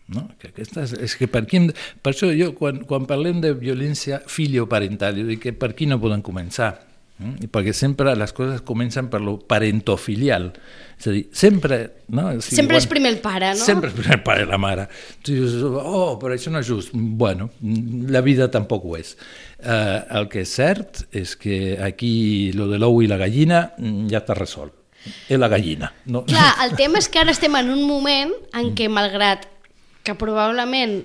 No? 0.09 0.23
Que 0.41 0.49
aquesta 0.49 0.81
és, 0.87 0.93
és 1.05 1.13
que 1.19 1.27
per, 1.29 1.43
hem, 1.53 1.67
de- 1.69 1.75
per 2.01 2.13
això 2.15 2.29
jo, 2.33 2.51
quan, 2.57 2.79
quan 2.89 3.05
parlem 3.05 3.41
de 3.43 3.51
violència 3.53 4.21
filioparental, 4.25 5.17
jo 5.21 5.27
dic 5.29 5.43
que 5.43 5.53
per 5.53 5.71
aquí 5.75 5.85
no 5.85 5.99
poden 6.01 6.23
començar. 6.25 6.71
Mm? 7.19 7.43
I 7.43 7.47
perquè 7.51 7.73
sempre 7.75 8.13
les 8.15 8.31
coses 8.33 8.61
comencen 8.63 9.09
per 9.11 9.19
lo 9.21 9.33
parentofilial. 9.43 10.53
És 10.99 11.07
a 11.07 11.11
dir, 11.11 11.25
sempre... 11.35 11.77
No? 12.15 12.29
O 12.31 12.41
sigui, 12.41 12.55
Sempre 12.61 12.77
és 12.79 12.85
quan- 12.87 12.93
primer 12.95 13.11
el 13.13 13.19
pare, 13.23 13.49
no? 13.53 13.65
Sempre 13.65 13.89
és 13.91 13.95
primer 13.97 14.15
el 14.17 14.23
pare 14.23 14.45
la 14.47 14.57
mare. 14.57 14.87
Tu 15.21 15.35
dius, 15.35 15.57
oh, 15.67 16.15
però 16.21 16.33
això 16.35 16.51
no 16.51 16.61
és 16.63 16.67
just. 16.71 16.89
Bueno, 16.93 17.49
la 18.09 18.21
vida 18.25 18.49
tampoc 18.51 18.85
ho 18.87 18.95
és. 18.97 19.13
Uh, 19.59 19.99
el 20.21 20.29
que 20.31 20.45
és 20.45 20.55
cert 20.55 21.03
és 21.11 21.35
que 21.35 21.77
aquí 21.83 22.51
lo 22.55 22.69
de 22.71 22.79
l'ou 22.79 23.01
i 23.03 23.07
la 23.11 23.19
gallina 23.19 23.65
mm, 23.77 24.07
ja 24.11 24.23
està 24.23 24.33
resolt. 24.39 24.73
És 25.29 25.37
la 25.39 25.47
gallina. 25.51 25.91
No, 26.11 26.23
Clar, 26.27 26.53
el 26.65 26.73
tema 26.79 26.99
és 26.99 27.07
que 27.11 27.19
ara 27.21 27.31
estem 27.35 27.55
en 27.55 27.69
un 27.71 27.83
moment 27.87 28.31
en 28.55 28.73
què, 28.75 28.87
malgrat 28.91 29.45
que 30.09 30.17
probablement, 30.19 30.99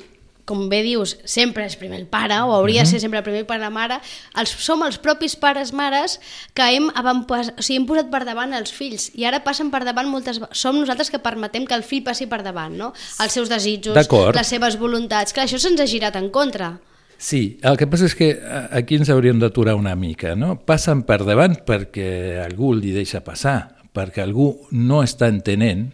com 0.45 0.67
bé 0.69 0.83
dius, 0.85 1.15
sempre 1.25 1.65
és 1.65 1.73
primer 1.81 1.97
el 2.03 2.07
pare, 2.11 2.37
o 2.45 2.51
hauria 2.53 2.83
de 2.85 2.89
ser 2.91 2.99
sempre 3.01 3.21
el 3.23 3.25
primer 3.25 3.47
pare 3.49 3.69
mare, 3.73 3.97
els, 4.37 4.51
som 4.61 4.83
els 4.85 4.99
propis 5.01 5.37
pares, 5.41 5.71
mares, 5.73 6.19
que 6.53 6.67
hem, 6.75 6.91
avantpas, 7.01 7.53
o 7.57 7.63
sigui, 7.65 7.79
hem 7.81 7.87
posat 7.89 8.11
per 8.13 8.25
davant 8.29 8.53
els 8.53 8.73
fills, 8.77 9.07
i 9.17 9.25
ara 9.25 9.41
passen 9.47 9.71
per 9.73 9.81
davant 9.89 10.11
moltes... 10.13 10.43
Som 10.53 10.77
nosaltres 10.83 11.09
que 11.13 11.21
permetem 11.23 11.65
que 11.65 11.73
el 11.79 11.83
fill 11.87 12.03
passi 12.05 12.27
per 12.29 12.43
davant, 12.45 12.77
no? 12.77 12.91
Els 13.25 13.33
seus 13.39 13.49
desitjos, 13.49 13.97
les 14.37 14.53
seves 14.53 14.77
voluntats... 14.81 15.33
Clar, 15.33 15.47
això 15.49 15.57
se'ns 15.63 15.81
ha 15.81 15.89
girat 15.89 16.21
en 16.21 16.29
contra. 16.35 16.75
Sí, 17.17 17.57
el 17.65 17.79
que 17.81 17.87
passa 17.89 18.05
és 18.11 18.15
que 18.19 18.35
a- 18.37 18.67
aquí 18.83 18.99
ens 19.01 19.09
hauríem 19.09 19.39
d'aturar 19.41 19.79
una 19.81 19.95
mica, 19.97 20.35
no? 20.37 20.59
Passen 20.61 21.07
per 21.09 21.23
davant 21.25 21.57
perquè 21.65 22.43
algú 22.45 22.75
li 22.77 22.93
deixa 22.93 23.23
passar, 23.25 23.79
perquè 23.97 24.21
algú 24.27 24.51
no 24.77 25.01
està 25.07 25.31
entenent 25.33 25.87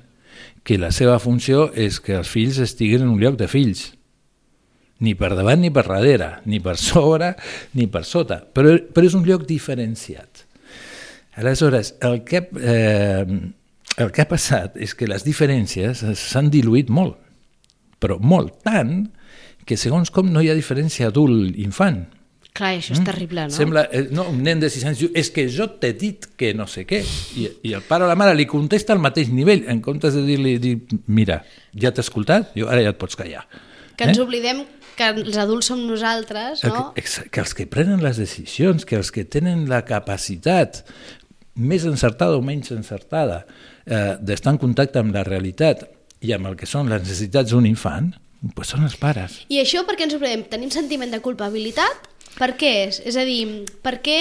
que 0.62 0.78
la 0.78 0.90
seva 0.92 1.18
funció 1.22 1.70
és 1.74 2.00
que 2.04 2.18
els 2.18 2.28
fills 2.28 2.60
estiguin 2.62 3.06
en 3.06 3.14
un 3.14 3.20
lloc 3.22 3.38
de 3.40 3.48
fills. 3.50 3.90
Ni 5.00 5.14
per 5.16 5.32
davant 5.32 5.62
ni 5.62 5.70
per 5.72 5.86
darrere, 5.88 6.34
ni 6.44 6.60
per 6.60 6.76
sobre 6.76 7.32
ni 7.78 7.86
per 7.88 8.04
sota, 8.04 8.42
però, 8.44 8.76
però 8.92 9.08
és 9.08 9.16
un 9.16 9.24
lloc 9.24 9.46
diferenciat. 9.48 10.44
Aleshores, 11.40 11.94
el 12.04 12.20
que, 12.28 12.42
eh, 12.60 13.24
el 13.96 14.12
que 14.12 14.22
ha 14.22 14.28
passat 14.28 14.76
és 14.76 14.92
que 14.94 15.08
les 15.08 15.24
diferències 15.24 16.04
s'han 16.20 16.50
diluït 16.52 16.90
molt, 16.92 17.16
però 18.00 18.18
molt, 18.20 18.58
tant 18.66 19.08
que 19.64 19.78
segons 19.80 20.12
com 20.12 20.28
no 20.28 20.42
hi 20.42 20.50
ha 20.50 20.58
diferència 20.58 21.08
adult-infant. 21.08 22.04
Clar, 22.56 22.72
això 22.80 22.96
és 22.96 23.02
terrible, 23.06 23.44
no? 23.46 23.54
Sembla, 23.54 23.84
eh, 23.94 24.08
no, 24.10 24.24
un 24.32 24.40
nen 24.42 24.60
de 24.62 24.70
6 24.72 24.86
anys 24.90 25.02
diu, 25.04 25.12
és 25.14 25.30
que 25.30 25.46
jo 25.52 25.68
t'he 25.80 25.92
dit 25.96 26.26
que 26.40 26.50
no 26.56 26.66
sé 26.70 26.82
què, 26.88 26.98
i, 27.38 27.46
i 27.70 27.74
el 27.78 27.84
pare 27.86 28.04
o 28.04 28.10
la 28.10 28.18
mare 28.18 28.34
li 28.34 28.48
contesta 28.50 28.92
al 28.96 29.02
mateix 29.02 29.30
nivell, 29.30 29.62
en 29.70 29.82
comptes 29.84 30.16
de 30.18 30.24
dir-li, 30.26 30.56
dir, 30.62 30.74
mira, 31.06 31.40
ja 31.78 31.94
t'he 31.94 32.02
escoltat, 32.02 32.50
jo 32.58 32.68
ara 32.68 32.82
ja 32.82 32.92
et 32.94 32.98
pots 33.00 33.18
callar. 33.18 33.44
Que 33.94 34.08
ens 34.08 34.18
oblidem 34.22 34.64
que 34.98 35.08
els 35.14 35.38
adults 35.40 35.70
som 35.70 35.80
nosaltres, 35.86 36.64
no? 36.66 36.90
Que, 36.96 37.06
que 37.32 37.42
els 37.44 37.54
que 37.56 37.66
prenen 37.70 38.02
les 38.04 38.18
decisions, 38.20 38.84
que 38.88 38.98
els 38.98 39.12
que 39.14 39.24
tenen 39.24 39.66
la 39.70 39.84
capacitat 39.88 40.82
més 41.60 41.84
encertada 41.88 42.38
o 42.38 42.42
menys 42.44 42.72
encertada 42.74 43.44
eh, 43.86 44.16
d'estar 44.20 44.54
en 44.54 44.60
contacte 44.60 45.00
amb 45.00 45.14
la 45.14 45.24
realitat 45.26 45.86
i 46.20 46.34
amb 46.36 46.50
el 46.50 46.56
que 46.58 46.68
són 46.68 46.90
les 46.92 47.02
necessitats 47.04 47.52
d'un 47.54 47.68
infant, 47.68 48.12
pues 48.56 48.72
són 48.72 48.84
els 48.86 48.96
pares. 49.00 49.42
I 49.52 49.60
això 49.62 49.84
per 49.88 49.96
què 49.98 50.06
ens 50.08 50.16
oblidem? 50.16 50.46
Tenim 50.52 50.72
sentiment 50.72 51.12
de 51.12 51.20
culpabilitat? 51.24 52.08
Per 52.40 52.54
què 52.56 52.70
és? 52.86 52.98
És 53.04 53.18
a 53.20 53.24
dir, 53.28 53.66
per 53.84 53.98
què, 54.04 54.16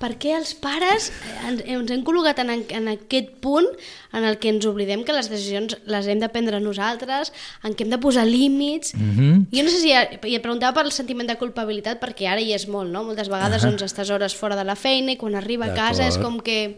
per 0.00 0.14
què 0.20 0.32
els 0.32 0.54
pares 0.56 1.10
ens, 1.44 1.60
ens 1.60 1.92
hem 1.92 2.04
col·locat 2.06 2.40
en, 2.40 2.52
en 2.56 2.88
aquest 2.94 3.34
punt 3.44 3.68
en 4.16 4.24
el 4.24 4.38
que 4.40 4.48
ens 4.54 4.64
oblidem 4.70 5.02
que 5.04 5.12
les 5.12 5.28
decisions 5.28 5.76
les 5.90 6.08
hem 6.08 6.22
de 6.22 6.30
prendre 6.32 6.60
nosaltres, 6.64 7.34
en 7.66 7.76
què 7.76 7.84
hem 7.84 7.92
de 7.92 8.00
posar 8.00 8.24
límits... 8.24 8.94
Mm. 8.96 9.12
-hmm. 9.18 9.44
Jo 9.52 9.62
no 9.62 9.70
sé 9.70 9.80
si... 9.82 9.92
I 9.92 10.36
et 10.38 10.42
preguntava 10.42 10.72
per 10.74 10.86
el 10.86 10.92
sentiment 10.92 11.28
de 11.28 11.36
culpabilitat 11.36 12.00
perquè 12.00 12.30
ara 12.32 12.40
hi 12.40 12.54
és 12.54 12.66
molt, 12.66 12.90
no? 12.90 13.04
Moltes 13.04 13.28
vegades 13.28 13.62
Ahà. 13.62 13.70
doncs, 13.70 13.82
estàs 13.82 14.10
hores 14.10 14.34
fora 14.34 14.56
de 14.56 14.64
la 14.64 14.76
feina 14.76 15.12
i 15.12 15.16
quan 15.16 15.34
arriba 15.34 15.66
a 15.66 15.74
casa 15.74 16.08
és 16.08 16.16
com 16.16 16.40
que 16.40 16.76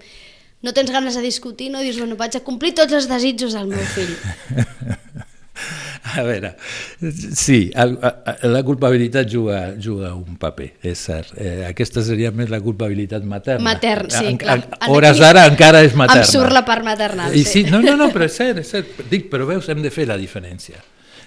no 0.63 0.73
tens 0.73 0.91
ganes 0.91 1.15
de 1.15 1.23
discutir, 1.23 1.71
no? 1.71 1.81
I 1.81 1.85
dius, 1.85 1.99
bueno, 1.99 2.17
vaig 2.17 2.37
a 2.37 2.41
complir 2.41 2.75
tots 2.75 2.93
els 2.93 3.09
desitjos 3.09 3.53
del 3.53 3.67
meu 3.67 3.85
fill. 3.95 4.17
A 6.17 6.23
veure, 6.23 6.53
sí, 7.35 7.71
el, 7.75 7.97
la 8.53 8.63
culpabilitat 8.63 9.29
juga, 9.33 9.75
juga 9.83 10.13
un 10.15 10.37
paper, 10.39 10.69
és 10.87 11.01
cert. 11.09 11.33
Eh, 11.37 11.65
aquesta 11.69 12.03
seria 12.07 12.31
més 12.31 12.51
la 12.53 12.61
culpabilitat 12.63 13.25
materna. 13.27 13.65
Matern, 13.73 14.11
sí, 14.11 14.25
En- 14.33 14.39
clar. 14.39 14.59
en- 14.81 14.91
hores 14.93 15.19
d'ara 15.19 15.47
encara 15.51 15.83
és 15.83 15.95
materna. 15.99 16.23
Em 16.23 16.31
surt 16.31 16.53
la 16.55 16.65
part 16.65 16.85
maternal, 16.87 17.35
I 17.35 17.43
sí. 17.45 17.65
sí. 17.65 17.71
No, 17.71 17.81
no, 17.83 17.97
no, 17.97 18.11
però 18.15 18.29
és 18.29 18.37
cert, 18.37 18.61
és 18.63 18.71
cert. 18.71 19.01
Dic, 19.11 19.27
però 19.33 19.47
veus, 19.49 19.69
hem 19.73 19.83
de 19.83 19.91
fer 19.91 20.07
la 20.07 20.17
diferència. 20.21 20.79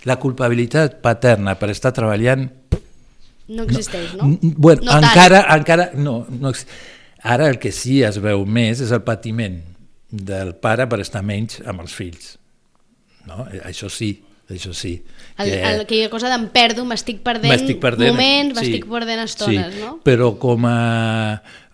La 0.08 0.15
culpabilitat 0.22 1.02
paterna 1.04 1.58
per 1.60 1.70
estar 1.74 1.92
treballant 1.92 2.48
No 3.50 3.63
existeix, 3.65 4.13
no? 4.15 4.28
N- 4.30 4.54
Bueno, 4.56 4.84
no 4.86 4.92
tant. 4.94 5.04
encara, 5.10 5.42
encara 5.58 5.89
no, 5.96 6.20
no, 6.30 6.52
ara 7.24 7.50
el 7.50 7.58
que 7.60 7.72
sí 7.74 8.04
es 8.06 8.20
veu 8.22 8.46
més 8.46 8.80
és 8.86 8.92
el 8.94 9.02
patiment 9.02 9.58
del 10.10 10.54
pare 10.62 10.86
per 10.88 11.00
estar 11.02 11.24
menys 11.26 11.60
amb 11.65 11.82
els 11.82 11.94
fills. 11.98 12.36
No? 13.27 13.45
Eh, 13.51 13.62
Això 13.65 13.89
sí, 13.91 14.13
això 14.49 14.73
sí. 14.73 14.95
El, 15.38 15.51
el, 15.53 15.82
aquella 15.86 16.10
cosa 16.10 16.29
d'em 16.32 16.47
perdo, 16.53 16.86
m'estic 16.88 17.21
perdent, 17.25 17.51
m'estic 17.51 17.82
perdent 17.84 18.13
moments, 18.13 18.55
sí, 18.55 18.60
m'estic 18.60 18.88
perdent 18.89 19.23
estones, 19.25 19.75
sí, 19.75 19.84
no? 19.84 19.97
Però 20.05 20.32
com 20.41 20.65
a... 20.69 20.77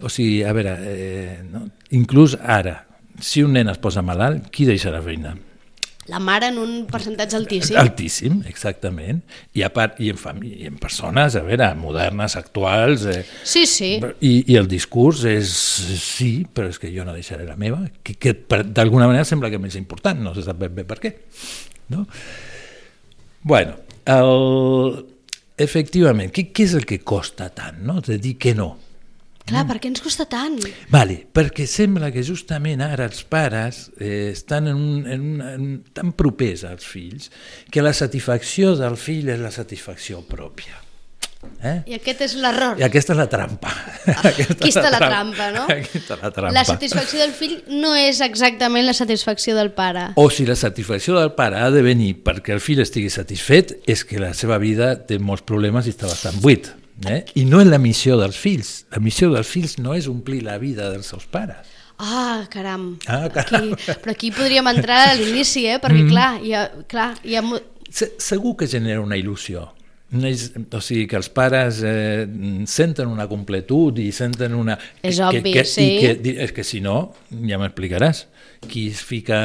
O 0.04 0.12
sigui, 0.12 0.42
a 0.44 0.52
veure, 0.56 0.76
eh, 0.92 1.38
no? 1.48 1.68
inclús 1.96 2.36
ara, 2.42 2.82
si 3.22 3.46
un 3.46 3.56
nen 3.56 3.72
es 3.72 3.80
posa 3.80 4.04
malalt, 4.04 4.50
qui 4.52 4.68
deixa 4.68 4.92
la 4.92 5.02
feina? 5.06 5.36
La 6.08 6.20
mare 6.22 6.52
en 6.52 6.60
un 6.62 6.74
percentatge 6.86 7.34
altíssim. 7.38 7.78
Altíssim, 7.82 8.42
exactament. 8.46 9.24
I, 9.58 9.64
a 9.66 9.72
part, 9.74 9.98
i, 9.98 10.12
en 10.14 10.44
i 10.46 10.68
en 10.70 10.76
persones, 10.78 11.34
a 11.34 11.42
veure, 11.48 11.72
modernes, 11.80 12.36
actuals... 12.38 13.08
Eh, 13.10 13.24
Sí, 13.42 13.66
sí. 13.66 13.96
I, 14.22 14.34
I 14.54 14.60
el 14.60 14.70
discurs 14.70 15.24
és 15.26 15.50
sí, 16.02 16.46
però 16.46 16.70
és 16.70 16.78
que 16.82 16.92
jo 16.94 17.08
no 17.08 17.16
deixaré 17.16 17.48
la 17.48 17.58
meva, 17.58 17.82
que, 18.06 18.20
que 18.22 18.36
d'alguna 18.70 19.10
manera 19.10 19.26
sembla 19.26 19.50
que 19.50 19.58
és 19.58 19.66
més 19.66 19.80
important, 19.82 20.22
no 20.22 20.36
se 20.38 20.46
sap 20.46 20.62
ben 20.62 20.78
bé 20.78 20.86
per 20.86 21.00
què. 21.02 21.16
No? 21.90 22.06
Bueno, 23.42 23.80
el... 24.06 25.06
efectivament, 25.58 26.30
què, 26.34 26.52
què 26.54 26.70
és 26.70 26.78
el 26.78 26.86
que 26.86 27.02
costa 27.02 27.50
tant, 27.50 27.82
no? 27.86 27.98
De 28.06 28.20
dir 28.22 28.38
que 28.38 28.54
no. 28.58 28.76
Clar, 29.46 29.66
per 29.70 29.78
què 29.78 29.92
ens 29.92 30.02
costa 30.02 30.26
tant? 30.26 30.58
Vale, 30.90 31.20
perquè 31.30 31.68
sembla 31.70 32.10
que 32.14 32.24
justament 32.26 32.82
ara 32.82 33.06
els 33.06 33.22
pares 33.30 33.92
eh, 34.00 34.32
estan 34.32 34.72
en 34.72 34.80
un, 34.80 35.04
en 35.06 35.28
un, 35.28 35.44
en, 35.46 35.68
tan 35.94 36.16
propers 36.18 36.64
als 36.66 36.88
fills 36.90 37.30
que 37.70 37.84
la 37.86 37.94
satisfacció 37.94 38.74
del 38.80 38.98
fill 38.98 39.30
és 39.30 39.44
la 39.44 39.54
satisfacció 39.54 40.24
pròpia. 40.26 40.82
Eh? 41.62 41.76
I 41.92 41.98
aquest 42.00 42.24
és 42.26 42.34
l'error. 42.42 42.80
I 42.82 42.86
aquesta 42.88 43.14
és 43.14 43.20
la 43.20 43.28
trampa. 43.30 43.70
Aquesta 44.16 44.56
Aquí 44.56 44.72
està 44.72 44.90
la 44.90 45.02
trampa, 45.02 45.50
no? 45.54 45.66
Aquí 45.70 46.00
està 46.00 46.18
la 46.18 46.32
trampa. 46.34 46.54
La 46.56 46.64
satisfacció 46.66 47.22
del 47.22 47.36
fill 47.38 47.60
no 47.70 47.92
és 47.98 48.22
exactament 48.26 48.88
la 48.88 48.96
satisfacció 48.98 49.54
del 49.58 49.70
pare. 49.78 50.08
O 50.22 50.26
si 50.34 50.48
la 50.50 50.58
satisfacció 50.58 51.20
del 51.20 51.36
pare 51.38 51.62
ha 51.62 51.70
de 51.74 51.84
venir 51.86 52.16
perquè 52.26 52.56
el 52.58 52.64
fill 52.66 52.82
estigui 52.82 53.14
satisfet, 53.14 53.76
és 53.86 54.02
que 54.10 54.18
la 54.22 54.34
seva 54.34 54.58
vida 54.62 54.96
té 55.06 55.20
molts 55.22 55.46
problemes 55.46 55.86
i 55.86 55.94
està 55.94 56.10
bastant 56.10 56.42
buit. 56.42 56.74
Eh? 57.04 57.26
I 57.36 57.44
no 57.44 57.60
és 57.60 57.68
la 57.68 57.80
missió 57.82 58.16
dels 58.20 58.38
fills. 58.40 58.86
La 58.96 59.02
missió 59.04 59.28
dels 59.34 59.50
fills 59.52 59.78
no 59.84 59.96
és 59.98 60.08
omplir 60.08 60.42
la 60.46 60.56
vida 60.62 60.88
dels 60.94 61.10
seus 61.12 61.26
pares. 61.28 61.68
Ah, 62.00 62.46
caram. 62.52 62.98
Ah, 63.08 63.28
caram. 63.32 63.74
Aquí, 63.74 63.96
però 64.04 64.12
aquí 64.16 64.32
podríem 64.36 64.68
entrar 64.72 65.02
a 65.10 65.16
l'inici, 65.20 65.66
eh? 65.68 65.78
Perquè, 65.84 66.04
mm. 66.06 66.12
clar, 66.12 66.30
hi 66.44 66.54
ha, 66.56 66.66
clar, 66.92 67.10
hi 67.24 67.36
ha... 67.40 67.44
Se- 67.92 68.14
Segur 68.20 68.56
que 68.60 68.68
genera 68.68 69.04
una 69.04 69.16
il·lusió. 69.20 69.68
Is- 70.24 70.52
O 70.76 70.82
sigui, 70.82 71.08
que 71.08 71.18
els 71.20 71.30
pares 71.34 71.82
eh, 71.84 72.26
senten 72.70 73.08
una 73.12 73.28
completud 73.28 73.98
i 74.00 74.12
senten 74.16 74.54
una... 74.56 74.78
És 75.02 75.18
que, 75.20 75.40
obvi, 75.42 75.54
que, 75.54 75.64
sí. 75.68 75.86
I 75.98 76.00
que, 76.22 76.34
és 76.46 76.52
que 76.56 76.64
si 76.68 76.82
no, 76.84 77.14
ja 77.48 77.58
m'explicaràs, 77.62 78.26
qui 78.66 78.88
es 78.90 79.02
fica 79.06 79.38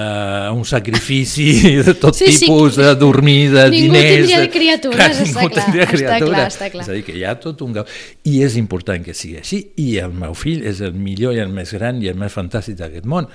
un 0.54 0.62
sacrifici 0.64 1.48
de 1.87 1.94
tot 2.00 2.14
Sí, 2.16 2.30
sí. 2.33 2.46
tipus, 2.46 2.76
de 2.80 2.94
dormir, 2.96 3.50
de 3.52 3.66
Ningú 3.70 3.94
diners... 3.94 4.16
tindria 4.16 4.40
de- 4.40 4.50
criatures, 4.54 4.96
Clar, 4.96 5.11
està 5.12 5.24
ningú 5.26 5.48
clar, 5.50 5.64
tindria 5.64 5.85
està 5.87 5.96
criatures. 5.96 6.35
clar, 6.37 6.46
està 6.54 6.70
clar. 6.74 6.85
És 6.87 6.92
a 6.92 6.96
dir, 6.98 7.04
que 7.09 7.16
hi 7.18 7.24
ha 7.28 7.35
tot 7.40 7.62
un... 7.66 7.76
I 8.24 8.37
és 8.46 8.56
important 8.61 9.04
que 9.04 9.14
sigui 9.16 9.40
així, 9.42 9.61
i 9.83 9.90
el 10.02 10.12
meu 10.16 10.35
fill 10.38 10.62
és 10.66 10.80
el 10.87 10.94
millor 10.96 11.37
i 11.37 11.42
el 11.44 11.52
més 11.52 11.74
gran 11.76 12.00
i 12.02 12.09
el 12.12 12.16
més 12.20 12.33
fantàstic 12.37 12.78
d'aquest 12.80 13.06
món. 13.11 13.28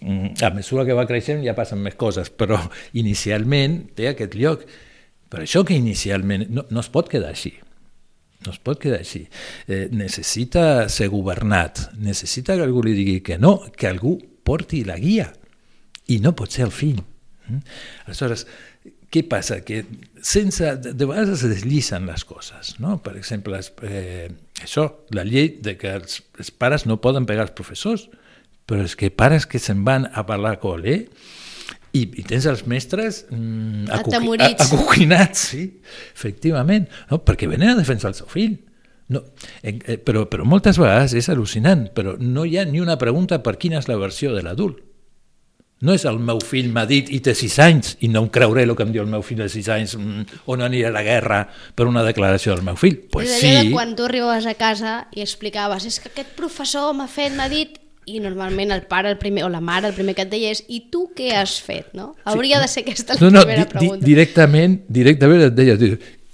Mm, 0.00 0.34
A 0.44 0.50
mesura 0.52 0.84
que 0.84 0.92
va 0.96 1.06
creixent 1.08 1.40
ja 1.44 1.54
passen 1.56 1.80
més 1.84 1.94
coses, 1.96 2.28
però 2.30 2.58
inicialment 3.02 3.82
té 3.96 4.10
aquest 4.12 4.34
lloc. 4.40 4.64
Per 5.28 5.40
això 5.42 5.64
que 5.66 5.74
inicialment 5.74 6.46
no, 6.54 6.66
no 6.70 6.80
es 6.84 6.88
pot 6.92 7.08
quedar 7.10 7.32
així. 7.34 7.54
No 8.46 8.52
es 8.52 8.60
pot 8.62 8.78
quedar 8.78 9.00
així. 9.02 9.24
Eh, 9.66 9.88
necessita 9.90 10.88
ser 10.92 11.08
governat, 11.10 11.88
necessita 11.98 12.54
que 12.56 12.62
algú 12.66 12.84
li 12.86 12.92
digui 12.94 13.20
que 13.26 13.38
no, 13.42 13.56
que 13.74 13.88
algú 13.90 14.16
porti 14.46 14.84
la 14.86 14.98
guia. 15.02 15.32
I 16.12 16.20
no 16.22 16.34
pot 16.38 16.52
ser 16.54 16.68
el 16.68 16.74
fill. 16.74 17.00
Mm? 17.48 17.62
Aleshores, 18.06 18.44
què 19.10 19.24
passa? 19.26 19.60
Que 19.66 19.80
sense, 20.22 20.68
de, 20.82 20.92
de 20.94 21.08
vegades 21.08 21.40
es 21.42 21.50
desllissen 21.56 22.06
les 22.06 22.22
coses. 22.28 22.76
No? 22.82 23.00
Per 23.02 23.16
exemple, 23.18 23.58
es- 23.58 23.72
eh, 23.82 24.28
això, 24.62 24.86
la 25.16 25.24
llei 25.26 25.56
de 25.62 25.74
que 25.80 25.90
els, 25.98 26.20
els 26.38 26.52
pares 26.54 26.86
no 26.86 27.00
poden 27.02 27.26
pegar 27.26 27.48
els 27.48 27.56
professors, 27.58 28.06
però 28.66 28.82
és 28.86 28.94
que 28.98 29.10
pares 29.14 29.46
que 29.46 29.58
se'n 29.62 29.82
van 29.86 30.06
a 30.12 30.22
parlar 30.26 30.56
a 30.56 30.60
col·le 30.62 31.00
i, 31.96 32.02
i 32.20 32.24
tens 32.28 32.46
els 32.50 32.64
mestres 32.68 33.22
mm, 33.30 33.88
acuqui- 33.96 34.16
Atemorits. 34.16 34.60
a- 34.60 34.68
acuquinats, 34.68 35.46
sí, 35.52 35.64
efectivament, 36.14 36.88
no? 37.10 37.22
perquè 37.24 37.48
venen 37.50 37.72
a 37.74 37.78
defensar 37.80 38.12
el 38.12 38.18
seu 38.18 38.28
fill. 38.32 38.58
No, 39.08 39.20
eh, 39.62 39.76
eh, 39.86 39.98
però, 40.02 40.24
però 40.26 40.42
moltes 40.44 40.80
vegades 40.82 41.12
és 41.14 41.28
al·lucinant, 41.30 41.86
però 41.94 42.16
no 42.18 42.42
hi 42.44 42.56
ha 42.58 42.64
ni 42.66 42.80
una 42.82 42.96
pregunta 42.98 43.38
per 43.44 43.54
quina 43.62 43.78
és 43.78 43.86
la 43.86 43.96
versió 44.00 44.32
de 44.34 44.42
l'adult. 44.42 44.80
No 45.84 45.92
és 45.92 46.06
el 46.08 46.16
meu 46.24 46.38
fill 46.40 46.70
m'ha 46.72 46.86
dit 46.88 47.10
i 47.12 47.18
té 47.20 47.34
sis 47.36 47.58
anys 47.60 47.98
i 48.00 48.08
no 48.08 48.22
em 48.24 48.28
creuré 48.32 48.62
el 48.64 48.72
que 48.74 48.82
em 48.86 48.90
diu 48.94 49.02
el 49.04 49.10
meu 49.12 49.20
fill 49.22 49.42
de 49.44 49.48
sis 49.52 49.68
anys 49.68 49.92
mm, 49.98 50.40
o 50.48 50.56
no 50.56 50.64
aniré 50.64 50.88
a 50.88 50.92
la 50.94 51.02
guerra 51.04 51.42
per 51.76 51.84
una 51.86 52.02
declaració 52.02 52.54
del 52.56 52.64
meu 52.64 52.78
fill. 52.80 52.96
Pues 53.12 53.28
és 53.28 53.42
sí, 53.44 53.50
de 53.52 53.70
quan 53.74 53.92
tu 53.94 54.06
arribaves 54.08 54.48
a 54.48 54.54
casa 54.56 54.94
i 55.14 55.20
explicaves 55.20 55.84
és 55.86 56.00
que 56.00 56.08
aquest 56.10 56.32
professor 56.38 56.94
m'ha 56.96 57.06
fet, 57.12 57.36
m'ha 57.36 57.50
dit 57.52 57.76
i 58.06 58.20
normalment 58.22 58.70
el 58.70 58.84
pare 58.86 59.10
el 59.10 59.18
primer, 59.18 59.42
o 59.44 59.48
la 59.50 59.60
mare 59.60 59.88
el 59.90 59.94
primer 59.96 60.14
que 60.14 60.22
et 60.26 60.30
deia 60.30 60.52
és 60.54 60.62
i 60.70 60.84
tu 60.92 61.08
què 61.16 61.32
has 61.34 61.56
fet? 61.62 61.88
No? 61.98 62.12
Hauria 62.24 62.60
de 62.62 62.68
ser 62.70 62.84
aquesta 62.86 63.16
la 63.18 63.24
no, 63.24 63.32
no, 63.34 63.42
primera 63.42 63.64
di, 63.64 63.66
di, 63.66 63.78
pregunta. 63.78 64.06
directament, 64.06 64.76
directament 65.00 65.42
et 65.48 65.56
deia, 65.58 65.76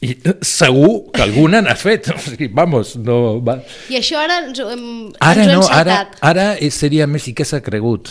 i 0.03 0.17
segur 0.43 1.13
que 1.15 1.23
alguna 1.23 1.63
n'has 1.63 1.81
fet. 1.81 2.11
O 2.17 2.19
sigui, 2.19 2.49
vamos, 2.53 2.97
no... 2.99 3.39
Va. 3.47 3.61
I 3.89 4.01
això 4.01 4.19
ara 4.21 4.41
ens, 4.43 4.59
ho 4.61 4.69
hem, 4.73 4.85
Ara 5.23 5.45
ens 5.47 5.49
ho 5.49 5.55
hem 5.55 5.63
no, 5.63 5.71
ara, 5.71 5.97
saltat. 6.03 6.21
ara 6.33 6.47
seria 6.75 7.07
més 7.07 7.29
i 7.31 7.35
què 7.39 7.47
s'ha 7.47 7.63
cregut 7.65 8.11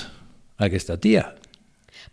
aquesta 0.61 0.97
tia. 1.01 1.27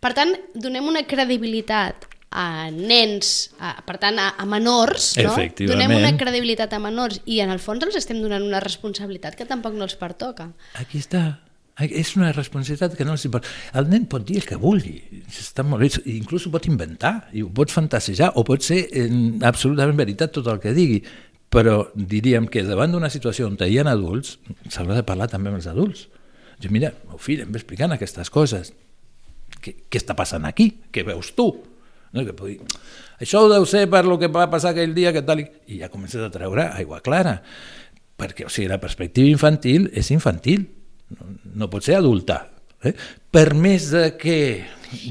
Per 0.03 0.13
tant, 0.15 0.35
donem 0.55 0.85
una 0.87 1.01
credibilitat 1.07 2.05
a 2.29 2.69
nens, 2.69 3.49
a, 3.57 3.73
per 3.85 3.97
tant, 4.01 4.19
a, 4.21 4.29
a 4.37 4.45
menors, 4.49 5.15
no? 5.17 5.33
Donem 5.65 5.95
una 5.97 6.13
credibilitat 6.17 6.73
a 6.77 6.79
menors 6.81 7.21
i 7.25 7.39
en 7.43 7.53
el 7.53 7.61
fons 7.63 7.85
els 7.87 7.97
estem 7.97 8.21
donant 8.21 8.45
una 8.45 8.61
responsabilitat 8.63 9.37
que 9.37 9.47
tampoc 9.49 9.77
no 9.77 9.87
els 9.87 9.97
pertoca. 9.99 10.51
Aquí 10.79 11.01
està. 11.01 11.39
És 11.79 12.11
una 12.17 12.33
responsabilitat 12.35 12.97
que 12.99 13.05
no 13.07 13.13
els 13.15 13.23
importa. 13.23 13.47
El 13.79 13.87
nen 13.87 14.03
pot 14.11 14.25
dir 14.27 14.41
el 14.41 14.45
que 14.45 14.57
vulgui, 14.59 14.97
està 15.31 15.63
molt 15.63 15.85
bé, 15.85 15.89
inclús 16.11 16.45
ho 16.45 16.51
pot 16.51 16.67
inventar, 16.67 17.29
i 17.31 17.41
ho 17.45 17.49
pot 17.55 17.71
fantasejar, 17.71 18.33
o 18.35 18.43
pot 18.43 18.65
ser 18.67 18.81
eh, 18.91 19.07
absolutament 19.47 19.95
veritat 19.97 20.33
tot 20.35 20.49
el 20.51 20.59
que 20.59 20.75
digui, 20.75 20.99
però 21.49 21.79
diríem 21.95 22.49
que 22.51 22.65
davant 22.67 22.91
d'una 22.91 23.09
situació 23.09 23.47
on 23.47 23.55
hi 23.63 23.79
ha 23.79 23.87
adults, 23.87 24.37
s'haurà 24.67 24.99
de 24.99 25.07
parlar 25.07 25.29
també 25.31 25.49
amb 25.49 25.61
els 25.61 25.69
adults. 25.71 26.09
Jo, 26.59 26.69
mira, 26.75 26.91
meu 27.07 27.17
fill 27.17 27.45
em 27.45 27.55
va 27.55 27.57
explicant 27.57 27.95
aquestes 27.95 28.29
coses, 28.29 28.73
què, 29.63 29.73
què 29.87 30.03
està 30.03 30.13
passant 30.19 30.43
aquí? 30.45 30.73
Què 30.91 31.07
veus 31.07 31.31
tu? 31.37 31.47
No? 32.13 32.23
Que 32.25 32.33
pugui... 32.33 32.59
Això 33.19 33.41
ho 33.43 33.49
deu 33.51 33.65
ser 33.67 33.83
per 33.91 34.05
lo 34.07 34.15
que 34.17 34.29
va 34.31 34.47
passar 34.49 34.71
aquell 34.73 34.93
dia, 34.95 35.11
que 35.13 35.21
tal 35.27 35.41
i... 35.43 35.47
I 35.67 35.81
ja 35.83 35.89
comences 35.91 36.21
a 36.23 36.29
treure 36.33 36.69
aigua 36.73 37.01
clara. 37.05 37.39
Perquè, 38.19 38.45
o 38.47 38.51
sigui, 38.51 38.67
la 38.71 38.79
perspectiva 38.81 39.27
infantil 39.31 39.89
és 39.95 40.09
infantil, 40.15 40.65
no, 41.15 41.27
no 41.63 41.69
pot 41.71 41.83
ser 41.85 41.97
adulta. 41.99 42.41
Eh? 42.83 42.93
Per 43.31 43.53
més 43.59 43.89
de 43.91 44.05
que... 44.19 44.37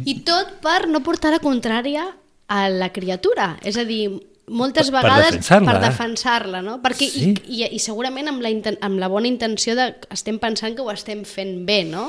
I 0.08 0.16
tot 0.26 0.56
per 0.64 0.86
no 0.90 1.00
portar 1.06 1.30
la 1.34 1.38
contrària 1.44 2.08
a 2.48 2.64
la 2.72 2.88
criatura. 2.92 3.52
És 3.62 3.76
a 3.78 3.84
dir, 3.88 4.08
moltes 4.48 4.88
Per- 4.88 4.96
per 4.96 5.04
vegades 5.04 5.30
defensar-la. 5.36 5.70
per 5.76 5.82
defensar-la, 5.84 6.62
no? 6.64 6.78
Perquè, 6.82 7.08
Sí. 7.12 7.30
i, 7.46 7.60
i, 7.62 7.68
I 7.76 7.80
segurament 7.84 8.28
amb 8.32 8.40
la, 8.44 8.50
amb 8.88 8.98
la 8.98 9.08
bona 9.12 9.28
intenció 9.28 9.76
de 9.78 9.90
estem 10.16 10.40
pensant 10.40 10.74
que 10.74 10.82
ho 10.84 10.90
estem 10.92 11.22
fent 11.28 11.60
bé, 11.68 11.82
no? 11.84 12.08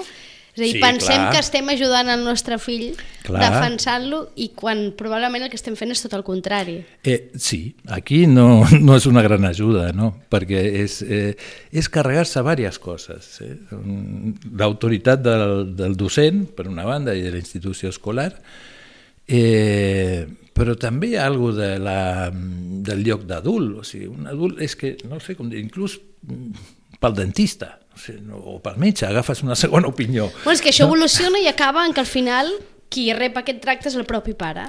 És 0.60 0.66
a 0.66 0.68
dir, 0.68 0.74
Sí, 0.76 0.82
pensem 0.84 1.16
clar. 1.16 1.32
que 1.32 1.40
estem 1.40 1.70
ajudant 1.72 2.10
el 2.12 2.24
nostre 2.26 2.58
fill 2.60 2.98
defensant-lo 3.24 4.20
i 4.36 4.50
quan 4.58 4.90
probablement 5.00 5.46
el 5.46 5.52
que 5.52 5.56
estem 5.60 5.78
fent 5.80 5.94
és 5.94 6.02
tot 6.04 6.16
el 6.18 6.26
contrari. 6.28 6.80
Eh, 7.04 7.32
sí, 7.40 7.76
aquí 7.88 8.26
no, 8.28 8.66
no 8.88 8.98
és 8.98 9.08
una 9.08 9.24
gran 9.24 9.46
ajuda, 9.48 9.94
no? 9.96 10.12
perquè 10.30 10.60
és, 10.84 11.00
eh, 11.04 11.36
és 11.72 11.90
carregar-se 11.90 12.44
diverses 12.44 12.82
coses. 12.84 13.30
Eh? 13.46 13.56
L'autoritat 14.60 15.24
del, 15.24 15.76
del 15.80 15.96
docent, 15.96 16.44
per 16.56 16.68
una 16.68 16.84
banda, 16.88 17.16
i 17.16 17.24
de 17.24 17.32
la 17.32 17.40
institució 17.40 17.94
escolar, 17.94 18.34
eh, 19.28 20.28
però 20.54 20.76
també 20.76 21.14
hi 21.14 21.16
ha 21.16 21.28
alguna 21.30 21.56
de 21.56 21.74
la, 21.80 22.00
del 22.34 23.06
lloc 23.06 23.24
d'adult. 23.30 23.80
O 23.80 23.88
sigui, 23.88 24.10
un 24.12 24.28
adult 24.28 24.60
és 24.60 24.76
que, 24.76 24.98
no 25.08 25.22
sé 25.24 25.38
com 25.40 25.48
dir, 25.48 25.64
inclús 25.64 26.00
mm, 26.28 26.98
pel 27.00 27.16
dentista 27.16 27.78
o, 28.00 28.04
sigui, 28.06 28.22
no, 28.26 28.38
o 28.38 28.60
pel 28.64 28.78
metge, 28.80 29.06
agafes 29.06 29.44
una 29.44 29.56
segona 29.60 29.88
opinió. 29.92 30.30
Bueno, 30.44 30.56
és 30.56 30.62
que 30.64 30.72
això 30.72 30.86
evoluciona 30.88 31.40
i 31.44 31.48
acaba 31.52 31.86
en 31.86 31.94
que 31.94 32.00
al 32.00 32.08
final 32.10 32.48
qui 32.90 33.12
rep 33.14 33.36
aquest 33.38 33.60
tracte 33.62 33.90
és 33.92 33.96
el 34.00 34.06
propi 34.10 34.34
pare. 34.34 34.64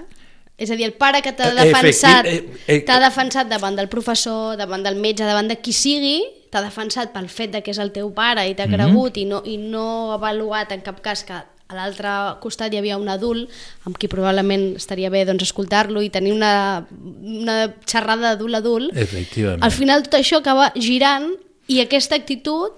És 0.61 0.69
a 0.71 0.77
dir, 0.77 0.85
el 0.85 0.93
pare 0.93 1.23
que 1.25 1.33
t'ha 1.33 1.47
Eh, 1.55 1.55
defensat, 1.57 2.27
efecti- 2.27 2.59
eh, 2.67 2.75
eh, 2.77 2.81
t'ha 2.85 2.99
defensat 3.01 3.49
davant 3.49 3.77
del 3.79 3.89
professor, 3.89 4.57
davant 4.59 4.83
del 4.85 4.97
metge, 5.01 5.25
davant 5.25 5.49
de 5.49 5.57
qui 5.57 5.73
sigui, 5.73 6.19
t'ha 6.51 6.61
defensat 6.61 7.13
pel 7.15 7.29
fet 7.33 7.51
de 7.55 7.63
que 7.63 7.71
és 7.71 7.79
el 7.79 7.93
teu 7.93 8.11
pare 8.13 8.45
i 8.51 8.55
t'ha 8.55 8.67
Mhm. 8.67 8.75
cregut 8.75 9.17
i, 9.17 9.25
no, 9.25 9.41
i 9.47 9.57
no 9.57 10.11
ha 10.11 10.15
avaluat 10.19 10.73
en 10.73 10.83
cap 10.83 11.01
cas 11.01 11.25
que 11.25 11.33
a 11.33 11.47
l'altre 11.75 12.11
costat 12.43 12.75
hi 12.75 12.77
havia 12.79 12.99
un 12.99 13.09
adult 13.09 13.49
amb 13.87 13.97
qui 13.97 14.09
probablement 14.09 14.75
estaria 14.77 15.09
bé 15.09 15.25
doncs, 15.25 15.45
escoltar-lo 15.45 16.03
i 16.03 16.11
tenir 16.11 16.33
una, 16.35 16.85
una 17.23 17.75
xerrada 17.87 18.35
d'adult 18.35 18.55
a 18.55 18.59
adult. 18.59 18.91
Efectivament. 18.97 19.63
Al 19.65 19.71
final 19.71 20.03
tot 20.03 20.19
això 20.21 20.39
acaba 20.43 20.73
girant 20.75 21.31
i 21.69 21.81
aquesta 21.81 22.17
actitud 22.17 22.73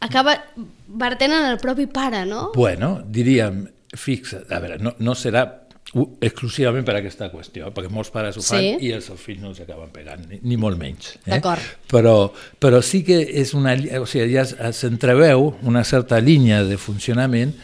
acaba 0.00 0.36
vertent 0.86 1.32
en 1.32 1.50
el 1.50 1.58
propi 1.58 1.86
pare, 1.86 2.24
no? 2.26 2.52
Bueno, 2.54 3.02
diríem, 3.06 3.64
fixa, 3.94 4.42
a 4.50 4.58
veure, 4.60 4.78
no, 4.82 4.94
no 4.98 5.14
serà 5.18 5.44
exclusivament 5.94 6.82
per 6.86 6.96
aquesta 6.98 7.28
qüestió, 7.30 7.68
perquè 7.74 7.90
molts 7.92 8.10
pares 8.10 8.36
ho 8.36 8.42
fan 8.42 8.64
Sí. 8.64 8.88
i 8.88 8.90
els 8.96 9.06
seus 9.06 9.20
fills 9.20 9.40
no 9.40 9.52
els 9.52 9.60
acaben 9.62 9.92
pegant, 9.94 10.24
ni, 10.28 10.40
ni 10.42 10.56
molt 10.58 10.78
menys. 10.78 11.14
Eh? 11.22 11.30
D'acord. 11.36 11.62
Però, 11.90 12.32
però 12.58 12.80
sí 12.82 13.04
que 13.06 13.20
és 13.22 13.54
una, 13.54 13.76
o 14.00 14.06
sigui, 14.06 14.34
ja 14.34 14.72
s'entreveu 14.72 15.54
una 15.62 15.84
certa 15.84 16.18
línia 16.18 16.64
de 16.64 16.78
funcionament 16.78 17.54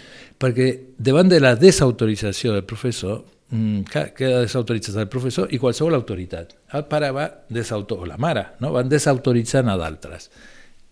perquè 0.41 0.71
davant 0.97 1.29
de 1.29 1.41
la 1.41 1.57
desautorització 1.59 2.55
del 2.55 2.65
professor, 2.65 3.25
mm, 3.51 3.83
queda 3.91 4.45
desautoritzat 4.47 5.03
el 5.03 5.09
professor 5.09 5.51
i 5.53 5.59
qualsevol 5.59 5.99
autoritat. 5.99 6.55
El 6.73 6.87
pare 6.87 7.11
va 7.11 7.27
desautoritzar, 7.49 8.07
o 8.07 8.09
la 8.09 8.17
mare, 8.17 8.47
no? 8.61 8.71
van 8.73 8.89
desautoritzant 8.89 9.69
a 9.69 9.77
d'altres 9.77 10.31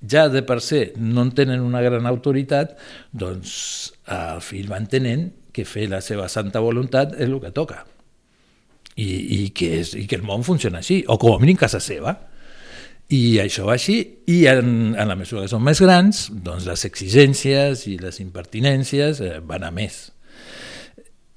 ja 0.01 0.29
de 0.29 0.43
per 0.47 0.61
se 0.63 0.93
no 0.97 1.25
en 1.27 1.33
tenen 1.35 1.65
una 1.65 1.83
gran 1.83 2.07
autoritat, 2.07 2.77
doncs 3.13 3.93
el 4.07 4.43
fill 4.45 4.71
va 4.71 4.81
entenent 4.81 5.29
que 5.53 5.67
fer 5.67 5.89
la 5.91 6.01
seva 6.05 6.29
santa 6.31 6.63
voluntat 6.63 7.17
és 7.19 7.27
el 7.27 7.39
que 7.43 7.53
toca. 7.55 7.85
I, 8.99 9.07
i, 9.07 9.41
que, 9.55 9.79
és, 9.79 9.95
i 9.95 10.07
que 10.11 10.19
el 10.19 10.27
món 10.27 10.43
funciona 10.47 10.81
així, 10.83 11.05
o 11.07 11.19
com 11.23 11.37
a 11.37 11.43
mínim 11.43 11.59
casa 11.59 11.81
seva. 11.83 12.17
I 13.15 13.39
això 13.41 13.65
va 13.65 13.77
així, 13.79 13.97
i 14.29 14.43
en, 14.51 14.95
en 14.99 15.09
la 15.09 15.17
mesura 15.17 15.45
que 15.45 15.51
són 15.51 15.63
més 15.65 15.81
grans, 15.81 16.27
doncs 16.31 16.67
les 16.69 16.85
exigències 16.85 17.87
i 17.89 17.97
les 18.03 18.19
impertinències 18.21 19.23
eh, 19.25 19.39
van 19.47 19.65
a 19.65 19.71
més. 19.75 20.09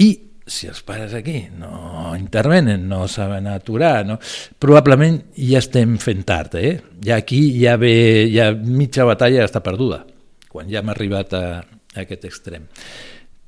I 0.01 0.09
si 0.47 0.69
els 0.71 0.81
pares 0.85 1.13
aquí 1.17 1.45
no 1.57 2.13
intervenen, 2.17 2.87
no 2.89 3.05
saben 3.11 3.47
aturar, 3.51 4.05
no, 4.07 4.17
probablement 4.61 5.19
ja 5.37 5.61
estem 5.61 5.97
fent 6.01 6.25
tard, 6.27 6.57
eh? 6.57 6.73
Ja 7.05 7.19
aquí 7.21 7.43
ja 7.59 7.77
ve, 7.81 7.93
ja 8.33 8.51
mitja 8.53 9.05
batalla 9.07 9.45
està 9.45 9.61
perduda, 9.63 10.03
quan 10.51 10.69
ja 10.71 10.81
hem 10.81 10.91
arribat 10.93 11.37
a, 11.37 11.45
a 11.61 12.03
aquest 12.05 12.27
extrem. 12.29 12.67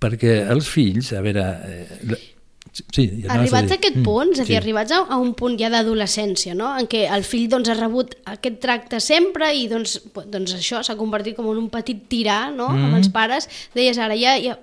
Perquè 0.03 0.41
els 0.51 0.67
fills, 0.67 1.13
a 1.15 1.23
veure, 1.23 1.47
eh, 1.67 2.21
Sí, 2.73 3.03
ja 3.21 3.35
Arribats 3.35 3.69
a 3.69 3.75
dir. 3.75 3.77
aquest 3.77 3.97
Mm, 3.99 4.03
punt, 4.03 4.31
és 4.33 4.39
a 4.39 4.45
dir, 4.47 4.55
sí. 4.55 4.57
arribats 4.57 4.91
a, 4.91 5.03
a 5.05 5.17
un 5.21 5.35
punt 5.37 5.59
ja 5.59 5.69
d'adolescència, 5.69 6.55
no? 6.57 6.71
en 6.79 6.87
què 6.89 7.03
el 7.05 7.23
fill 7.23 7.45
doncs, 7.51 7.69
ha 7.69 7.75
rebut 7.77 8.15
aquest 8.25 8.57
tracte 8.63 8.99
sempre 8.99 9.51
i 9.53 9.67
doncs, 9.69 9.99
doncs 10.25 10.55
això 10.57 10.81
s'ha 10.81 10.97
convertit 10.97 11.37
com 11.37 11.51
en 11.51 11.61
un 11.61 11.69
petit 11.69 12.01
tirà 12.09 12.49
no? 12.49 12.71
mm. 12.71 12.87
amb 12.87 12.97
els 12.97 13.11
pares. 13.13 13.47
Deies 13.77 14.01
ara, 14.01 14.17
ja, 14.17 14.33
ja, 14.41 14.57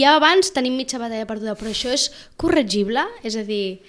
ja 0.00 0.16
abans 0.16 0.52
tenim 0.56 0.80
mitja 0.80 1.00
batalla 1.02 1.28
perduda, 1.28 1.58
però 1.60 1.74
això 1.74 1.92
és 1.92 2.08
corregible? 2.40 3.04
És 3.22 3.36
a 3.36 3.44
dir, 3.44 3.80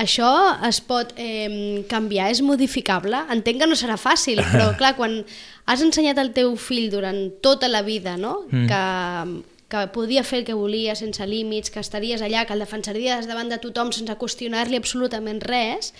això 0.00 0.32
es 0.64 0.80
pot 0.80 1.12
eh, 1.20 1.84
canviar, 1.92 2.30
és 2.32 2.40
modificable? 2.40 3.26
Entenc 3.34 3.60
que 3.60 3.68
no 3.68 3.76
serà 3.76 4.00
fàcil, 4.00 4.40
però 4.54 4.72
clar, 4.80 4.96
quan 4.96 5.20
has 5.68 5.84
ensenyat 5.84 6.16
al 6.16 6.32
teu 6.32 6.56
fill 6.56 6.88
durant 6.90 7.26
tota 7.44 7.68
la 7.68 7.84
vida 7.84 8.16
no? 8.16 8.46
mm. 8.48 8.68
que, 8.72 9.51
que 9.72 9.86
podia 9.94 10.22
fer 10.24 10.42
el 10.42 10.44
que 10.44 10.56
volia 10.58 10.94
sense 10.98 11.24
límits, 11.26 11.72
que 11.72 11.80
estaries 11.80 12.20
allà, 12.22 12.44
que 12.46 12.52
el 12.52 12.60
defensaries 12.60 13.26
davant 13.30 13.48
de 13.48 13.58
tothom 13.62 13.90
sense 13.96 14.12
qüestionar-li 14.20 14.76
absolutament 14.76 15.40
res, 15.48 15.94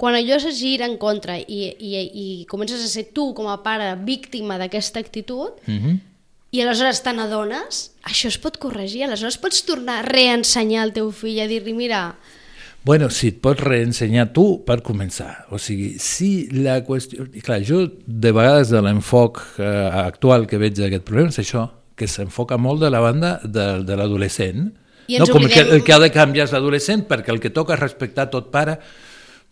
quan 0.00 0.16
allò 0.18 0.40
se 0.42 0.50
gira 0.56 0.88
en 0.88 0.96
contra 0.98 1.36
i, 1.38 1.68
i, 1.78 1.92
i 2.00 2.26
comences 2.50 2.82
a 2.82 2.88
ser 2.90 3.04
tu 3.14 3.28
com 3.36 3.46
a 3.52 3.60
pare 3.62 3.92
víctima 4.02 4.56
d'aquesta 4.58 4.98
actitud, 5.04 5.60
Mhm. 5.68 6.00
i 6.54 6.60
aleshores 6.62 7.02
te 7.02 7.12
n'adones, 7.12 7.90
això 8.06 8.28
es 8.30 8.38
pot 8.38 8.56
corregir, 8.62 9.04
aleshores 9.04 9.38
pots 9.42 9.64
tornar 9.66 10.00
a 10.00 10.06
reensenyar 10.06 10.82
al 10.84 10.92
teu 10.94 11.10
fill, 11.12 11.40
a 11.40 11.46
dir-li, 11.50 11.74
mira, 11.74 12.14
Bueno, 12.84 13.08
si 13.08 13.28
et 13.32 13.38
pots 13.40 13.62
reensenyar 13.64 14.26
tu 14.36 14.58
per 14.66 14.82
començar. 14.84 15.46
O 15.50 15.56
sigui, 15.56 15.94
si 15.98 16.50
la 16.52 16.82
qüestió... 16.84 17.24
Clar, 17.40 17.62
jo 17.64 17.78
de 18.04 18.32
vegades 18.36 18.68
de 18.68 18.82
l'enfoc 18.84 19.40
eh, 19.56 19.64
actual 20.02 20.44
que 20.46 20.58
veig 20.60 20.74
d'aquest 20.76 21.06
problema 21.08 21.32
és 21.32 21.38
això, 21.40 21.62
que 21.94 22.08
s'enfoca 22.10 22.58
molt 22.58 22.82
de 22.82 22.90
la 22.90 23.00
banda 23.00 23.38
de, 23.44 23.84
de 23.86 23.96
l'adolescent. 23.96 24.72
No, 25.08 25.26
com 25.28 25.44
que 25.44 25.50
oblidem- 25.50 25.74
el 25.76 25.84
que 25.84 25.92
ha 25.92 26.00
de 26.00 26.10
canviar 26.10 26.46
és 26.48 26.54
l'adolescent 26.54 27.04
perquè 27.08 27.34
el 27.34 27.40
que 27.40 27.52
toca 27.52 27.76
és 27.76 27.82
respectar 27.82 28.30
tot 28.32 28.50
pare 28.50 28.78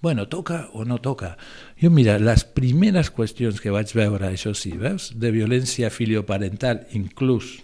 bueno, 0.03 0.27
toca 0.27 0.69
o 0.73 0.85
no 0.85 0.99
toca. 0.99 1.37
Jo, 1.81 1.89
mira, 1.89 2.19
les 2.19 2.43
primeres 2.43 3.13
qüestions 3.15 3.63
que 3.63 3.71
vaig 3.71 3.93
veure, 3.95 4.33
això 4.33 4.51
sí, 4.59 4.73
veus, 4.75 5.13
de 5.15 5.31
violència 5.31 5.93
filioparental, 5.95 6.89
inclús, 6.99 7.61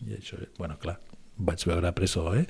i 0.00 0.16
això, 0.16 0.38
bueno, 0.56 0.78
clar, 0.80 0.96
vaig 1.36 1.66
veure 1.68 1.90
a 1.90 1.92
presó, 1.92 2.32
eh? 2.34 2.46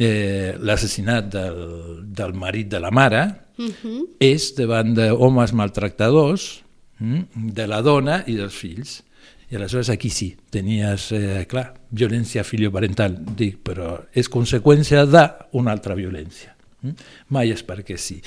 eh 0.00 0.56
l'assassinat 0.56 1.28
del, 1.28 1.60
del 2.08 2.32
marit 2.32 2.70
de 2.72 2.80
la 2.80 2.90
mare 2.90 3.22
uh 3.58 3.68
-huh. 3.68 4.00
és 4.18 4.54
davant 4.56 4.94
d'homes 4.94 5.52
maltractadors 5.52 6.62
mm, 6.98 7.52
de 7.52 7.66
la 7.66 7.82
dona 7.82 8.24
i 8.26 8.34
dels 8.34 8.54
fills. 8.54 9.02
I 9.50 9.56
aleshores 9.58 9.90
aquí 9.90 10.10
sí, 10.14 10.36
tenies, 10.50 11.10
eh, 11.12 11.44
clar, 11.50 11.72
violència 11.90 12.44
filioparental, 12.46 13.16
dic, 13.36 13.58
però 13.66 13.96
és 14.14 14.30
conseqüència 14.30 15.02
d'una 15.10 15.74
altra 15.74 15.96
violència. 15.98 16.54
Mm? 16.82 17.08
Mai 17.34 17.50
és 17.50 17.64
perquè 17.66 17.98
sí. 17.98 18.20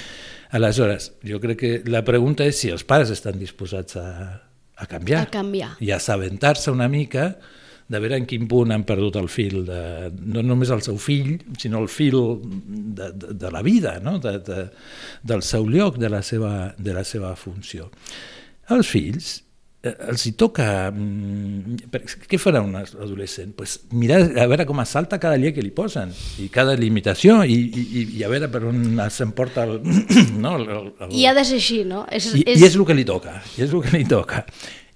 Aleshores, 0.54 1.14
jo 1.26 1.40
crec 1.42 1.60
que 1.62 1.74
la 1.90 2.04
pregunta 2.06 2.46
és 2.46 2.60
si 2.60 2.70
els 2.74 2.84
pares 2.84 3.14
estan 3.14 3.40
disposats 3.40 3.96
a, 3.98 4.08
a 4.76 4.88
canviar. 4.90 5.24
A 5.24 5.32
canviar. 5.32 5.72
I 5.80 5.94
a 5.94 6.02
assabentar-se 6.02 6.76
una 6.76 6.90
mica 6.92 7.32
de 7.88 8.00
veure 8.00 8.18
en 8.18 8.28
quin 8.28 8.48
punt 8.50 8.72
han 8.74 8.86
perdut 8.88 9.18
el 9.20 9.28
fil, 9.32 9.64
de, 9.68 10.12
no 10.34 10.44
només 10.44 10.72
el 10.74 10.84
seu 10.86 10.98
fill, 11.02 11.36
sinó 11.60 11.82
el 11.84 11.90
fil 11.92 12.20
de, 12.44 13.12
de, 13.12 13.34
de 13.40 13.52
la 13.54 13.62
vida, 13.64 13.98
no? 14.04 14.18
de, 14.24 14.38
de, 14.44 14.68
del 15.24 15.44
seu 15.46 15.68
lloc, 15.70 16.00
de 16.02 16.12
la 16.12 16.24
seva, 16.24 16.74
de 16.78 16.96
la 16.96 17.04
seva 17.08 17.36
funció. 17.40 17.90
Els 18.74 18.90
fills, 18.90 19.34
els 19.84 20.22
hi 20.30 20.32
toca... 20.40 20.66
mm, 20.96 21.90
Què 22.30 22.38
farà 22.40 22.62
un 22.64 22.76
adolescent? 22.80 23.52
Pues 23.58 23.82
mirar 23.92 24.22
a 24.40 24.46
veure 24.48 24.66
com 24.70 24.80
es 24.84 24.94
salta 24.96 25.20
cada 25.20 25.36
llei 25.42 25.52
que 25.56 25.64
li 25.66 25.74
posen 25.76 26.14
i 26.40 26.48
cada 26.54 26.76
limitació 26.80 27.42
i, 27.44 27.58
i, 27.58 28.06
i 28.20 28.24
a 28.24 28.30
veure 28.32 28.48
per 28.54 28.64
on 28.70 29.02
s'emporta 29.12 29.66
el, 29.68 29.82
no, 30.44 30.56
el, 30.62 30.70
el, 30.72 31.12
i 31.12 31.26
ha 31.28 31.34
de 31.36 31.44
ser 31.50 31.60
així, 31.60 31.82
no? 31.90 32.06
És, 32.12 32.30
i, 32.32 32.46
I 32.48 32.64
és 32.70 32.78
el 32.80 32.86
que 32.88 32.96
li 32.96 33.04
toca, 33.08 33.36
i 33.58 33.66
és 33.68 33.76
el 33.76 33.84
que 33.84 33.92
li 33.98 34.06
toca. 34.08 34.46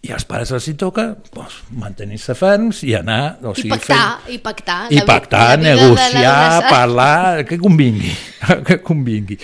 I 0.08 0.12
als 0.14 0.24
pares 0.30 0.52
els 0.54 0.64
hi 0.70 0.76
toca 0.80 1.08
doncs, 1.34 1.56
mantenir-se 1.82 2.36
ferms 2.38 2.84
i 2.88 2.94
anar... 2.96 3.40
O 3.44 3.52
I 3.58 3.64
sigui, 3.64 3.72
pactar, 3.74 4.04
i 4.32 4.38
pactar. 4.40 4.76
i 4.94 5.00
la 5.00 5.04
vi- 5.04 5.08
pactar, 5.10 5.46
vida 5.58 5.74
de 5.74 5.82
negociar, 5.82 6.62
parlar, 6.70 7.46
que 7.50 7.58
convingui, 7.60 8.14
que 8.70 8.78
convingui. 8.86 9.40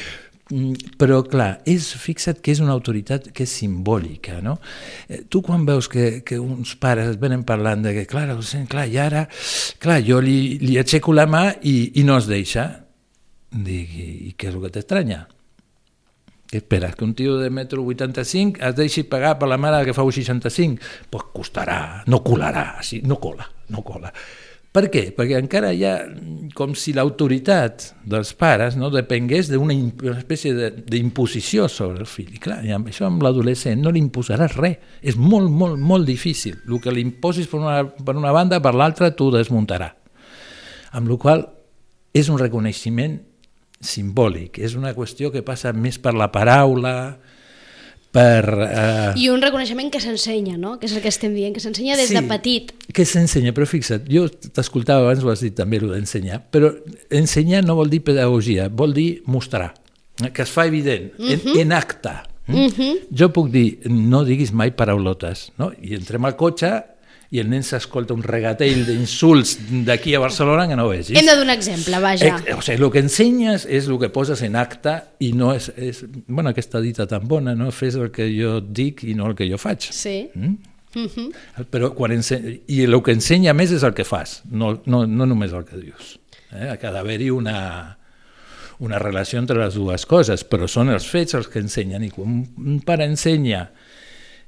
Mm, 0.54 0.94
Però, 1.02 1.24
clar, 1.26 1.64
és, 1.66 1.88
fixa't 1.98 2.38
que 2.44 2.54
és 2.54 2.60
una 2.62 2.76
autoritat 2.76 3.32
que 3.34 3.48
és 3.48 3.54
simbòlica, 3.58 4.38
no? 4.46 4.60
Eh, 5.10 5.24
Tu 5.26 5.42
quan 5.42 5.66
veus 5.66 5.88
que, 5.90 6.22
que 6.28 6.38
uns 6.38 6.76
pares 6.78 7.18
venen 7.22 7.42
parlant 7.48 7.82
de 7.82 7.96
que, 7.96 8.06
clar, 8.10 8.28
l'adolescent, 8.30 8.68
clar, 8.70 8.86
i 8.92 9.00
ara, 9.02 9.26
clar, 9.82 10.02
jo 10.06 10.20
li, 10.22 10.60
li 10.62 10.78
aixeco 10.78 11.16
la 11.16 11.26
mà 11.26 11.48
i, 11.66 11.94
i 11.98 12.04
no 12.06 12.20
es 12.22 12.30
deixa, 12.30 12.68
dic, 13.50 13.96
i, 13.98 14.10
i 14.30 14.36
què 14.38 14.52
és 14.52 14.60
el 14.60 14.68
que 14.68 14.74
t'estranya? 14.78 15.24
Què 16.54 16.62
esperes? 16.62 16.94
Que 17.00 17.08
un 17.08 17.16
tio 17.18 17.40
de 17.42 17.50
metro 17.50 17.82
85 17.82 18.62
es 18.62 18.78
deixi 18.78 19.08
pagar 19.10 19.40
per 19.42 19.50
la 19.50 19.58
mare 19.58 19.82
que 19.88 19.98
fa 19.98 20.06
65? 20.06 20.78
Doncs 20.78 21.10
pues 21.10 21.30
costarà, 21.34 22.04
no 22.06 22.22
colarà, 22.22 22.76
sí, 22.86 23.02
no 23.02 23.18
cola, 23.18 23.50
no 23.74 23.82
cola. 23.82 24.14
Per 24.74 24.88
què? 24.90 25.04
Perquè 25.14 25.38
encara 25.38 25.70
hi 25.70 25.84
ha 25.86 25.98
com 26.58 26.72
si 26.78 26.96
l'autoritat 26.98 27.92
dels 28.10 28.32
pares 28.38 28.74
no 28.78 28.90
depengués 28.94 29.52
d'una 29.52 29.76
espècie 30.16 30.72
d'imposició 30.90 31.68
sobre 31.70 32.02
el 32.02 32.10
fill. 32.10 32.32
I 32.34 32.42
clar, 32.42 32.58
i 32.66 32.74
amb 32.74 32.90
això 32.90 33.06
amb 33.06 33.22
l'adolescent 33.22 33.84
no 33.84 33.94
li 33.94 34.02
imposaràs 34.02 34.56
res. 34.58 34.80
És 35.06 35.18
molt, 35.20 35.52
molt, 35.54 35.78
molt 35.78 36.10
difícil. 36.10 36.58
El 36.66 36.82
que 36.82 36.94
li 36.94 37.06
imposis 37.06 37.50
per 37.52 37.62
una, 37.62 37.84
per 37.86 38.18
una 38.18 38.34
banda, 38.34 38.62
per 38.66 38.74
l'altra, 38.74 39.12
t'ho 39.14 39.30
desmuntarà. 39.36 39.92
Amb 40.98 41.10
la 41.10 41.20
qual 41.22 41.46
és 42.14 42.34
un 42.34 42.42
reconeixement 42.42 43.20
simbòlic, 43.84 44.58
és 44.64 44.74
una 44.80 44.94
qüestió 44.96 45.30
que 45.34 45.44
passa 45.46 45.74
més 45.76 46.00
per 46.02 46.16
la 46.18 46.32
paraula, 46.34 47.20
per... 48.14 48.46
Eh, 48.70 49.14
I 49.26 49.30
un 49.34 49.42
reconeixement 49.42 49.90
que 49.92 50.00
s'ensenya, 50.04 50.56
no? 50.62 50.76
Que 50.80 50.86
és 50.86 50.94
el 50.94 51.02
que 51.02 51.10
estem 51.10 51.34
dient, 51.34 51.54
que 51.56 51.64
s'ensenya 51.64 51.96
des 51.98 52.12
Sí. 52.12 52.16
de 52.20 52.22
petit. 52.30 52.72
que 52.94 53.06
s'ensenya, 53.10 53.54
però 53.58 53.66
fixa't, 53.66 54.06
jo 54.12 54.28
t'escoltava 54.30 55.08
abans, 55.08 55.24
ho 55.26 55.32
has 55.34 55.42
dit 55.42 55.56
també, 55.58 55.80
el 55.82 55.90
d'ensenyar, 55.96 56.44
però 56.54 56.70
ensenyar 57.10 57.64
no 57.66 57.76
vol 57.80 57.90
dir 57.90 58.04
pedagogia, 58.06 58.68
vol 58.70 58.94
dir 58.94 59.24
mostrar, 59.26 59.74
que 60.32 60.44
es 60.46 60.52
fa 60.54 60.68
evident, 60.70 61.12
en, 61.18 61.42
en 61.58 61.72
acte. 61.74 62.14
Mm? 62.46 63.08
Jo 63.16 63.30
puc 63.34 63.50
dir, 63.50 63.80
no 63.90 64.24
diguis 64.28 64.52
mai 64.54 64.74
paraulotes, 64.76 65.52
no? 65.58 65.72
i 65.82 65.96
entrem 65.96 66.26
al 66.28 66.36
cotxe 66.36 66.74
i 67.34 67.40
el 67.42 67.50
nen 67.50 67.64
s'escolta 67.66 68.14
un 68.14 68.22
regatell 68.22 68.84
d'insults 68.86 69.56
d'aquí 69.88 70.14
a 70.14 70.20
Barcelona 70.22 70.68
que 70.70 70.76
no 70.78 70.86
vegis. 70.92 71.16
Hem 71.18 71.26
de 71.26 71.36
donar 71.40 71.56
exemple, 71.58 71.98
vaja. 72.04 72.36
Eh, 72.46 72.54
o 72.54 72.62
sigui, 72.62 72.78
el 72.78 72.92
que 72.94 73.02
ensenyes 73.02 73.66
és 73.66 73.88
el 73.90 73.98
que 74.02 74.12
poses 74.14 74.44
en 74.46 74.54
acte 74.60 74.94
i 75.26 75.32
no 75.34 75.50
és, 75.58 75.72
és 75.74 76.04
bueno, 76.28 76.52
aquesta 76.54 76.82
dita 76.84 77.08
tan 77.10 77.26
bona, 77.28 77.56
no? 77.58 77.72
Fes 77.74 77.98
el 77.98 78.12
que 78.14 78.28
jo 78.30 78.60
dic 78.62 79.02
i 79.10 79.18
no 79.18 79.32
el 79.32 79.36
que 79.40 79.50
jo 79.50 79.58
faig. 79.58 79.90
Sí. 79.90 80.30
Mm? 80.36 80.74
Uh 80.94 81.10
-huh. 81.10 81.66
Però 81.72 81.90
quan. 81.98 82.14
I 82.14 82.84
el 82.84 83.02
que 83.02 83.12
ensenya 83.12 83.54
més 83.54 83.72
és 83.72 83.82
el 83.82 83.96
que 83.96 84.04
fas, 84.06 84.44
no, 84.46 84.84
no, 84.86 85.08
no 85.08 85.26
només 85.26 85.52
el 85.54 85.66
que 85.66 85.78
dius. 85.78 86.20
Eh? 86.52 86.70
Ha 86.70 86.92
d'haver-hi 86.92 87.32
una, 87.32 87.98
una 88.78 89.00
relació 89.00 89.40
entre 89.40 89.58
les 89.58 89.74
dues 89.74 90.06
coses, 90.06 90.46
però 90.48 90.68
són 90.68 90.90
els 90.90 91.08
fets 91.08 91.34
els 91.34 91.48
que 91.48 91.60
ensenyen. 91.60 92.04
I 92.04 92.12
quan 92.12 92.46
un 92.58 92.80
pare 92.86 93.06
ensenya 93.06 93.72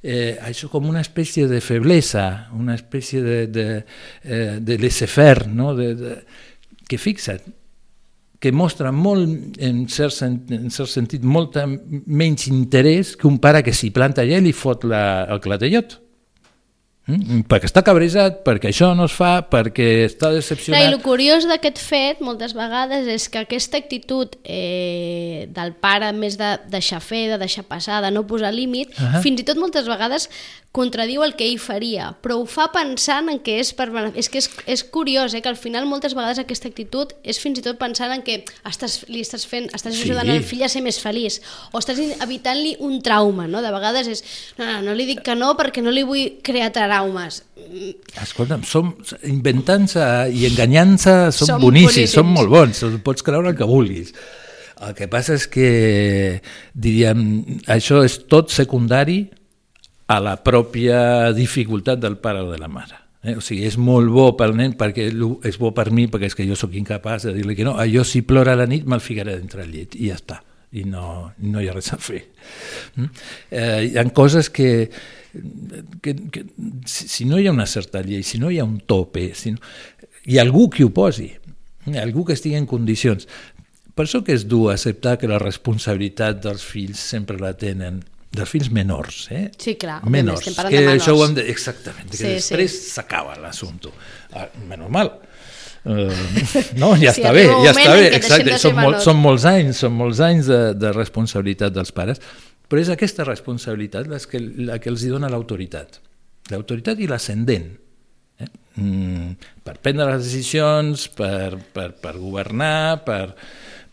eh, 0.03 0.38
això 0.41 0.69
com 0.71 0.88
una 0.89 1.03
espècie 1.03 1.47
de 1.47 1.62
feblesa, 1.62 2.49
una 2.53 2.75
espècie 2.75 3.21
de, 3.21 3.38
de, 3.47 3.67
eh, 4.23 4.58
de 4.62 4.77
laissez-faire, 4.81 5.47
no? 5.47 5.73
de, 5.77 5.93
de, 5.99 6.15
que 6.88 6.99
fixa't, 7.01 7.45
que 8.39 8.51
mostra 8.51 8.91
molt, 8.93 9.58
en 9.63 9.86
cert, 9.89 10.19
en 10.21 10.69
cert 10.69 10.91
sentit, 10.91 11.23
molta 11.23 11.65
menys 11.65 12.49
interès 12.51 13.15
que 13.17 13.27
un 13.29 13.39
pare 13.41 13.63
que 13.65 13.73
s'hi 13.73 13.89
planta 13.95 14.21
allà 14.21 14.38
i 14.41 14.45
li 14.45 14.53
fot 14.53 14.86
la, 14.86 15.25
el 15.31 15.41
clatellot. 15.41 15.97
Mm? 17.05 17.43
Perquè 17.45 17.67
està 17.69 17.83
cabrejat, 17.85 18.39
perquè 18.45 18.71
això 18.71 18.89
no 18.97 19.05
es 19.05 19.13
fa, 19.13 19.43
perquè 19.45 20.07
està 20.07 20.31
Clar, 20.31 20.33
I 20.33 20.39
decepcionat. 20.39 20.85
el 20.87 20.97
curiós 21.03 21.45
d'aquest 21.45 21.77
fet, 21.77 22.21
moltes 22.25 22.55
vegades, 22.57 23.05
és 23.05 23.27
que 23.29 23.43
aquesta 23.43 23.77
actitud 23.77 24.33
eh, 24.41 25.45
del 25.53 25.75
pare 25.77 26.09
més 26.17 26.39
de 26.39 26.55
deixar 26.73 27.03
fer, 27.05 27.27
de 27.29 27.37
deixar 27.41 27.65
passar, 27.69 28.01
de 28.01 28.09
no 28.09 28.25
posar 28.25 28.53
límit, 28.53 28.89
uh. 28.97 29.03
-huh. 29.03 29.21
fins 29.21 29.41
i 29.41 29.45
tot 29.45 29.61
moltes 29.61 29.85
vegades 29.85 30.29
contradiu 30.75 31.23
el 31.23 31.33
que 31.39 31.45
ell 31.47 31.59
faria, 31.63 32.09
però 32.21 32.35
ho 32.41 32.45
fa 32.49 32.65
pensant 32.73 33.29
en 33.31 33.39
que 33.39 33.55
és 33.61 33.71
per. 33.77 33.88
És 34.19 34.27
que 34.29 34.41
és, 34.41 34.49
és 34.67 34.83
curiós, 34.83 35.33
eh, 35.33 35.41
que 35.41 35.49
al 35.49 35.55
final 35.55 35.88
moltes 35.88 36.13
vegades 36.17 36.41
aquesta 36.41 36.67
actitud 36.67 37.13
és 37.23 37.39
fins 37.39 37.61
i 37.61 37.63
tot 37.65 37.79
pensant 37.79 38.11
en 38.11 38.21
que 38.27 38.41
estàs, 38.67 39.05
li 39.07 39.21
estàs 39.23 39.47
fent, 39.47 39.69
estàs 39.73 39.95
Sí. 39.95 40.03
ajudant 40.09 40.29
el 40.33 40.43
fill 40.43 40.63
a 40.67 40.69
ser 40.69 40.81
més 40.83 40.99
feliç, 40.99 41.39
o 41.71 41.79
estàs 41.79 41.99
evitant-li 42.21 42.75
un 42.83 42.99
trauma, 43.01 43.47
no? 43.47 43.61
De 43.63 43.71
vegades 43.71 44.07
és, 44.11 44.23
no, 44.59 44.65
no, 44.67 44.81
no 44.89 44.93
li 44.97 45.05
dic 45.07 45.23
que 45.23 45.35
no 45.39 45.53
perquè 45.55 45.81
no 45.81 45.91
li 45.95 46.03
vull 46.03 46.39
crear 46.43 46.71
traumes. 46.75 47.43
Escolta'm, 48.21 48.63
som, 48.67 48.91
inventant-se 49.23 50.03
i 50.35 50.45
enganyant-se 50.49 51.31
són, 51.31 51.47
Som 51.55 51.61
boníssims, 51.61 52.11
boníssims. 52.15 52.33
molt 52.35 52.49
bons, 52.51 52.83
pots 53.05 53.23
creure 53.23 53.49
el 53.53 53.55
que 53.57 53.63
vulguis. 53.69 54.11
El 54.85 54.91
que 54.93 55.07
passa 55.07 55.33
és 55.38 55.45
que, 55.47 56.41
diríem, 56.75 57.21
això 57.71 58.03
és 58.03 58.17
tot 58.27 58.51
secundari 58.51 59.21
a 60.07 60.19
la 60.21 60.35
pròpia 60.43 61.31
dificultat 61.33 61.99
del 62.01 62.17
pare 62.21 62.43
o 62.45 62.51
de 62.51 62.59
la 62.61 62.69
mare. 62.69 63.01
Eh? 63.25 63.35
O 63.39 63.41
sigui, 63.41 63.65
és 63.65 63.77
molt 63.81 64.11
bo 64.13 64.27
pel 64.37 64.53
nen 64.57 64.75
perquè 64.77 65.07
és 65.09 65.57
bo 65.57 65.71
per 65.73 65.89
mi 65.89 66.05
perquè 66.11 66.29
és 66.29 66.37
que 66.37 66.45
jo 66.45 66.57
sóc 66.57 66.75
incapaç 66.77 67.25
de 67.27 67.33
dir-li 67.37 67.55
que 67.57 67.65
no. 67.65 67.75
Allò 67.81 68.05
si 68.05 68.21
plora 68.21 68.55
la 68.57 68.67
nit 68.69 68.85
me'l 68.85 69.01
ficaré 69.01 69.37
dintre 69.39 69.65
el 69.65 69.73
llit 69.73 69.97
i 69.97 70.11
ja 70.11 70.19
està. 70.19 70.41
I 70.75 70.83
no, 70.89 71.31
no 71.39 71.61
hi 71.61 71.69
ha 71.71 71.73
res 71.73 71.93
a 71.95 71.97
fer. 72.01 72.21
Mm? 72.99 73.09
Eh, 73.49 73.81
hi 73.89 73.97
ha 73.97 74.05
coses 74.13 74.49
que, 74.53 74.89
que, 76.03 76.15
que 76.29 76.45
si, 76.85 77.07
si 77.07 77.25
no 77.29 77.39
hi 77.39 77.47
ha 77.47 77.55
una 77.55 77.67
certa 77.69 78.03
llei, 78.05 78.23
si 78.27 78.41
no 78.41 78.51
hi 78.51 78.59
ha 78.59 78.67
un 78.67 78.81
tope, 78.85 79.29
si 79.39 79.55
no, 79.55 79.63
hi 80.25 80.37
ha 80.37 80.43
algú 80.43 80.67
que 80.69 80.83
ho 80.83 80.91
posi, 80.93 81.31
algú 82.01 82.25
que 82.27 82.35
estigui 82.35 82.59
en 82.59 82.67
condicions. 82.69 83.29
Per 83.95 84.03
això 84.03 84.21
que 84.27 84.35
és 84.35 84.43
dur 84.51 84.73
acceptar 84.73 85.15
que 85.17 85.29
la 85.31 85.39
responsabilitat 85.39 86.43
dels 86.43 86.65
fills 86.67 86.99
sempre 86.99 87.39
la 87.39 87.53
tenen 87.57 88.03
dels 88.37 88.51
fills 88.51 88.71
menors, 88.73 89.25
eh? 89.33 89.45
Sí, 89.61 89.75
clar, 89.81 90.01
menors. 90.09 90.43
estem 90.43 90.67
que 90.67 90.79
de 90.79 90.83
menors. 90.85 91.03
això 91.03 91.15
ho 91.15 91.23
hem 91.25 91.37
de... 91.37 91.45
Exactament, 91.51 92.09
que 92.11 92.19
Sí, 92.19 92.27
després 92.37 92.75
s'acaba 92.93 93.37
l'assumpte. 93.41 93.93
Ah, 94.33 94.49
menys 94.69 94.91
mal. 94.93 95.13
Uh, 95.85 96.09
no, 96.81 96.95
ja 96.97 97.11
Sí, 97.13 97.21
està 97.21 97.31
bé, 97.35 97.43
ja 97.61 97.69
està 97.69 97.91
bé, 97.93 98.07
exacte, 98.17 98.57
són, 98.57 98.73
molt, 98.79 99.03
són 99.05 99.19
molts 99.21 99.43
anys, 99.45 99.83
són 99.83 99.93
molts 99.93 100.21
anys 100.25 100.47
de, 100.49 100.59
de 100.81 100.89
responsabilitat 100.95 101.75
dels 101.75 101.93
pares, 101.93 102.21
però 102.65 102.81
és 102.81 102.89
aquesta 102.89 103.27
responsabilitat 103.27 104.09
la 104.09 104.17
que, 104.17 104.41
la 104.65 104.79
que 104.81 104.89
els 104.89 105.05
hi 105.05 105.11
dona 105.13 105.29
l'autoritat, 105.29 105.99
l'autoritat 106.49 107.03
i 107.05 107.09
l'ascendent, 107.11 107.69
eh? 108.41 108.49
mm, 108.81 109.29
per 109.61 109.77
prendre 109.77 110.09
les 110.09 110.25
decisions, 110.25 111.05
per, 111.13 111.53
per, 111.77 111.91
per 112.01 112.15
governar, 112.17 113.05
per, 113.05 113.35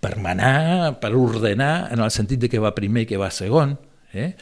per 0.00 0.16
manar, 0.16 0.94
per 1.02 1.12
ordenar, 1.12 1.92
en 1.92 2.00
el 2.00 2.10
sentit 2.14 2.40
de 2.40 2.48
que 2.48 2.62
va 2.62 2.72
primer 2.72 3.04
i 3.04 3.12
que 3.12 3.20
va 3.20 3.28
segon, 3.28 3.76
eh? 4.12 4.32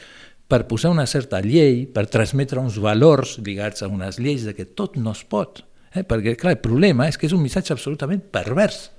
per 0.51 0.65
posar 0.67 0.91
una 0.91 1.05
certa 1.07 1.39
llei, 1.39 1.85
per 1.87 2.09
transmetre 2.11 2.59
uns 2.59 2.75
valors 2.83 3.37
lligats 3.39 3.85
a 3.85 3.87
unes 3.87 4.19
lleis 4.19 4.43
de 4.43 4.53
que 4.57 4.65
tot 4.67 4.97
no 4.99 5.13
es 5.15 5.23
pot. 5.23 5.63
Eh? 5.95 6.03
Perquè, 6.03 6.35
clar, 6.39 6.57
el 6.57 6.63
problema 6.63 7.07
és 7.07 7.17
que 7.19 7.29
és 7.29 7.35
un 7.35 7.43
missatge 7.43 7.71
absolutament 7.75 8.23
pervers. 8.33 8.89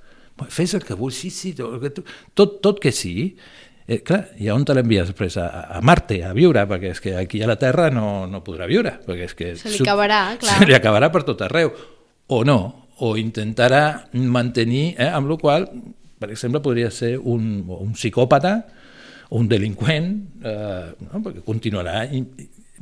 Fes 0.48 0.72
el 0.74 0.87
que 0.87 0.96
vulguis, 0.96 1.20
sí, 1.20 1.30
sí, 1.30 1.52
tot, 1.52 2.56
tot 2.64 2.80
que 2.80 2.92
sí. 2.96 3.35
Eh, 3.85 4.00
clar, 4.00 4.22
i 4.40 4.48
on 4.54 4.64
te 4.64 4.72
l'envies 4.72 5.12
després? 5.12 5.37
A, 5.42 5.48
a 5.76 5.82
Marte, 5.85 6.22
a 6.24 6.32
viure, 6.37 6.64
perquè 6.70 6.94
és 6.96 7.02
que 7.04 7.16
aquí 7.20 7.42
a 7.44 7.50
la 7.50 7.58
Terra 7.61 7.90
no, 7.92 8.24
no 8.32 8.40
podrà 8.46 8.68
viure. 8.70 8.96
Perquè 9.04 9.28
és 9.28 9.37
que 9.37 9.54
Se 9.61 9.74
li 9.74 9.82
acabarà, 9.85 10.22
clar. 10.40 10.56
Se 10.56 10.70
li 10.70 10.78
acabarà 10.78 11.12
per 11.12 11.26
tot 11.28 11.44
arreu. 11.44 11.74
O 12.32 12.44
no, 12.48 12.61
o 13.04 13.16
intentarà 13.20 14.08
mantenir, 14.14 14.94
eh, 14.96 15.11
amb 15.12 15.28
la 15.28 15.37
qual 15.37 15.68
per 16.22 16.30
exemple, 16.30 16.62
podria 16.62 16.90
ser 16.94 17.16
un, 17.18 17.64
un 17.66 17.96
psicòpata 17.98 18.52
o 19.33 19.40
un 19.40 19.49
delinqüent, 19.49 20.11
eh, 20.45 20.90
no? 21.09 21.23
perquè 21.25 21.40
continuarà 21.47 22.03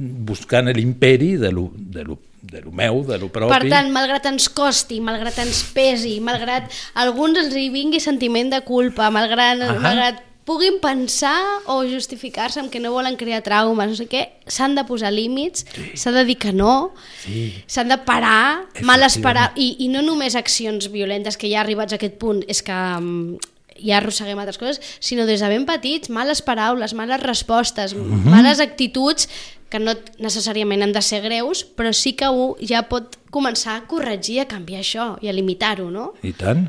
buscant 0.00 0.70
l'imperi 0.74 1.36
de 1.38 1.52
lo, 1.54 1.68
de, 1.76 2.02
lo, 2.04 2.16
de 2.42 2.62
lo 2.64 2.72
meu, 2.72 3.04
de 3.06 3.18
lo 3.20 3.28
propi. 3.30 3.52
Per 3.52 3.68
tant, 3.70 3.90
malgrat 3.94 4.26
ens 4.32 4.48
costi, 4.50 4.98
malgrat 5.04 5.38
ens 5.44 5.62
pesi, 5.76 6.16
malgrat 6.24 6.66
a 6.94 7.04
alguns 7.04 7.38
els 7.38 7.54
hi 7.54 7.68
vingui 7.70 8.00
sentiment 8.02 8.50
de 8.50 8.62
culpa, 8.66 9.10
malgrat, 9.14 9.62
Ahà. 9.62 9.78
malgrat 9.78 10.26
puguin 10.48 10.80
pensar 10.82 11.36
o 11.70 11.84
justificar-se 11.86 12.58
amb 12.58 12.72
que 12.72 12.80
no 12.82 12.90
volen 12.90 13.14
crear 13.20 13.44
traumes, 13.46 13.92
no 13.92 13.98
sé 13.98 14.08
què, 14.10 14.24
s'han 14.50 14.74
de 14.74 14.82
posar 14.88 15.12
límits, 15.14 15.66
s'ha 15.94 16.10
de 16.16 16.24
dir 16.26 16.38
que 16.40 16.50
no, 16.56 16.90
Sí. 17.22 17.52
s'han 17.70 17.92
de 17.92 18.00
parar, 18.02 18.66
mal 18.82 19.04
esperar, 19.06 19.52
i, 19.54 19.76
i 19.84 19.88
no 19.92 20.02
només 20.02 20.34
accions 20.34 20.90
violentes, 20.90 21.36
que 21.36 21.52
ja 21.52 21.60
arribats 21.60 21.94
a 21.94 22.00
aquest 22.00 22.18
punt 22.18 22.42
és 22.48 22.64
que 22.66 22.74
mm, 22.74 23.38
ja 23.84 23.98
arrosseguem 23.98 24.38
altres 24.38 24.58
coses, 24.58 24.80
sinó 25.00 25.26
des 25.26 25.40
de 25.40 25.48
ben 25.48 25.66
petits, 25.66 26.10
males 26.10 26.42
paraules, 26.42 26.94
males 26.94 27.22
respostes, 27.22 27.94
Mhm. 27.94 28.28
males 28.30 28.60
actituds 28.60 29.28
que 29.70 29.78
no 29.78 29.94
necessàriament 30.18 30.82
han 30.82 30.92
de 30.92 31.02
ser 31.02 31.22
greus, 31.22 31.64
però 31.76 31.92
sí 31.94 32.14
que 32.14 32.28
un 32.28 32.56
ja 32.60 32.88
pot 32.88 33.16
començar 33.30 33.76
a 33.76 33.86
corregir, 33.86 34.40
a 34.40 34.48
canviar 34.50 34.80
això 34.82 35.16
i 35.22 35.28
a 35.28 35.32
limitar-ho, 35.32 35.90
no? 35.90 36.14
I 36.22 36.32
tant, 36.32 36.66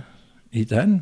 i 0.51 0.65
tant. 0.65 0.99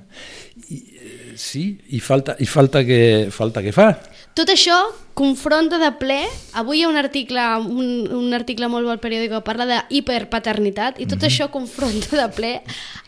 I, 0.69 0.78
eh, 0.95 1.34
sí, 1.36 1.78
i 1.89 2.00
falta, 2.00 2.38
i 2.39 2.45
falta, 2.45 2.86
que, 2.86 3.28
falta 3.32 3.62
que 3.62 3.74
fa. 3.76 4.00
Tot 4.38 4.50
això 4.54 4.76
confronta 5.20 5.76
de 5.82 5.89
ple, 6.00 6.20
avui 6.56 6.80
hi 6.80 6.84
ha 6.86 6.89
un 6.89 6.96
article, 7.00 7.44
un, 7.60 7.88
un 8.15 8.36
article 8.38 8.70
molt 8.72 8.88
bo 8.88 8.94
al 8.94 9.02
periòdic 9.04 9.34
que 9.34 9.42
parla 9.44 9.65
de 9.68 9.80
hiperpaternitat 9.98 11.02
i 11.04 11.08
tot 11.12 11.26
això 11.28 11.50
confronta 11.52 12.15
de 12.15 12.28
ple 12.38 12.52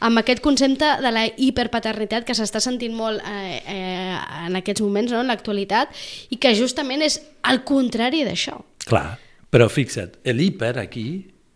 amb 0.03 0.19
aquest 0.19 0.41
concepte 0.43 0.89
de 0.99 1.11
la 1.13 1.23
hiperpaternitat 1.29 2.27
que 2.27 2.35
s'està 2.35 2.59
sentint 2.63 2.97
molt 2.97 3.23
eh, 3.23 3.61
eh, 3.63 4.17
en 4.49 4.59
aquests 4.59 4.83
moments, 4.83 5.13
no? 5.13 5.21
en 5.23 5.31
l'actualitat, 5.31 5.93
i 6.35 6.39
que 6.41 6.51
justament 6.57 7.05
és 7.05 7.21
el 7.47 7.63
contrari 7.63 8.25
d'això. 8.27 8.57
Clar, 8.89 9.15
però 9.53 9.69
fixa't, 9.71 10.19
l'hiper 10.35 10.75
aquí 10.81 11.07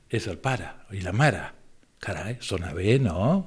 és 0.08 0.30
el 0.32 0.40
pare 0.40 0.72
i 0.96 1.04
la 1.04 1.12
mare. 1.12 1.44
Carai, 2.06 2.38
sona 2.40 2.72
bé, 2.76 3.00
no? 3.02 3.42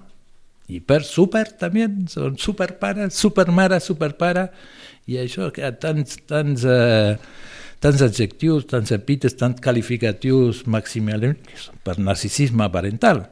Hiper, 0.68 1.00
super 1.06 1.46
també, 1.56 1.86
són 2.12 2.36
superpare, 2.36 3.06
supermare, 3.14 3.78
superpare, 3.80 4.48
i 5.08 5.18
això, 5.22 5.48
que 5.54 5.64
ha 5.64 5.72
tants, 5.80 6.18
tants, 6.28 6.64
eh, 6.68 7.16
tants 7.80 8.04
adjectius, 8.04 8.66
tants 8.68 8.92
epítes, 8.92 9.36
tants 9.40 9.62
qualificatius 9.64 10.66
maximals 10.68 11.68
per 11.86 11.96
narcisisme 11.98 12.68
parental, 12.74 13.24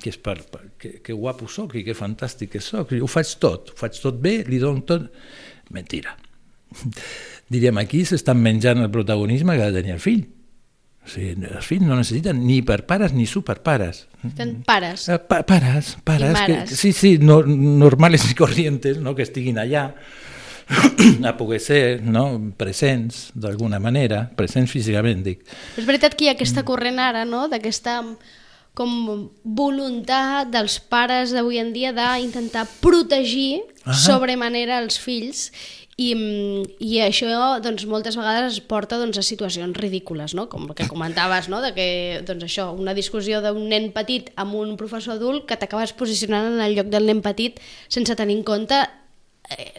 que 0.00 0.12
és 0.12 0.18
per, 0.20 0.38
per 0.50 0.62
que, 0.80 0.96
que 1.04 1.16
guapo 1.16 1.48
soc 1.48 1.76
i 1.76 1.84
que 1.86 1.96
fantàstic 1.96 2.54
que 2.56 2.62
soc, 2.64 2.94
ho 2.96 3.10
faig 3.10 3.34
tot, 3.40 3.74
ho 3.74 3.78
faig 3.78 4.00
tot 4.00 4.20
bé, 4.20 4.40
li 4.48 4.60
dono 4.62 4.84
tot... 4.88 5.10
Mentira. 5.72 6.12
Diríem, 7.52 7.76
aquí 7.80 8.02
s'estan 8.08 8.40
menjant 8.40 8.82
el 8.84 8.90
protagonisme 8.92 9.56
que 9.56 9.64
ha 9.64 9.70
de 9.72 9.80
tenir 9.82 9.94
el 9.96 10.02
fill. 10.02 10.24
O 11.04 11.08
sigui, 11.12 11.34
els 11.44 11.66
fills 11.68 11.84
no 11.84 11.96
necessiten 11.98 12.40
ni 12.46 12.62
per 12.64 12.82
pares 12.88 13.12
ni 13.12 13.26
superpares. 13.28 14.06
Tenen 14.24 14.62
pares. 14.64 15.04
Eh, 15.12 15.18
Pa 15.20 15.42
pares, 15.44 15.94
pares, 16.04 16.32
I 16.32 16.46
que, 16.46 16.54
mares. 16.56 16.76
sí, 16.80 16.92
sí, 16.96 17.16
no, 17.20 17.42
normales 17.44 18.24
i 18.30 18.36
corrientes, 18.38 18.96
no? 19.04 19.12
que 19.14 19.26
estiguin 19.28 19.60
allà 19.60 19.90
a 21.28 21.34
poder 21.36 21.60
ser 21.60 21.82
no? 22.02 22.54
presents 22.56 23.28
d'alguna 23.34 23.80
manera, 23.82 24.24
presents 24.36 24.72
físicament, 24.72 25.22
dic. 25.26 25.44
És 25.76 25.84
veritat 25.84 26.16
que 26.16 26.26
hi 26.26 26.32
ha 26.32 26.38
aquesta 26.38 26.64
corrent 26.66 27.00
ara, 27.02 27.24
no?, 27.28 27.46
d'aquesta 27.52 28.00
com 28.74 29.30
voluntat 29.46 30.50
dels 30.50 30.80
pares 30.90 31.30
d'avui 31.30 31.60
en 31.62 31.70
dia 31.70 31.92
d'intentar 31.94 32.66
protegir 32.82 33.62
Ahà. 33.84 33.94
sobremanera 33.94 34.80
els 34.82 34.98
fills 34.98 35.52
i, 35.94 36.10
mm, 36.14 36.74
i 36.82 36.98
això 37.04 37.60
doncs, 37.62 37.84
moltes 37.86 38.16
vegades 38.18 38.56
es 38.56 38.64
porta 38.66 38.98
doncs, 38.98 39.18
a 39.18 39.22
situacions 39.22 39.76
ridícules, 39.78 40.34
no? 40.34 40.48
com 40.50 40.66
que 40.74 40.88
comentaves, 40.90 41.48
no? 41.48 41.60
de 41.62 41.70
que 41.76 41.86
doncs, 42.26 42.42
això, 42.48 42.72
una 42.74 42.96
discussió 42.98 43.40
d'un 43.44 43.68
nen 43.70 43.92
petit 43.94 44.32
amb 44.34 44.58
un 44.58 44.74
professor 44.76 45.14
adult 45.14 45.46
que 45.46 45.56
t'acabes 45.56 45.94
posicionant 45.94 46.56
en 46.56 46.60
el 46.66 46.74
lloc 46.74 46.90
del 46.90 47.06
nen 47.06 47.22
petit 47.22 47.62
sense 47.88 48.18
tenir 48.18 48.40
en 48.40 48.42
compte 48.42 48.82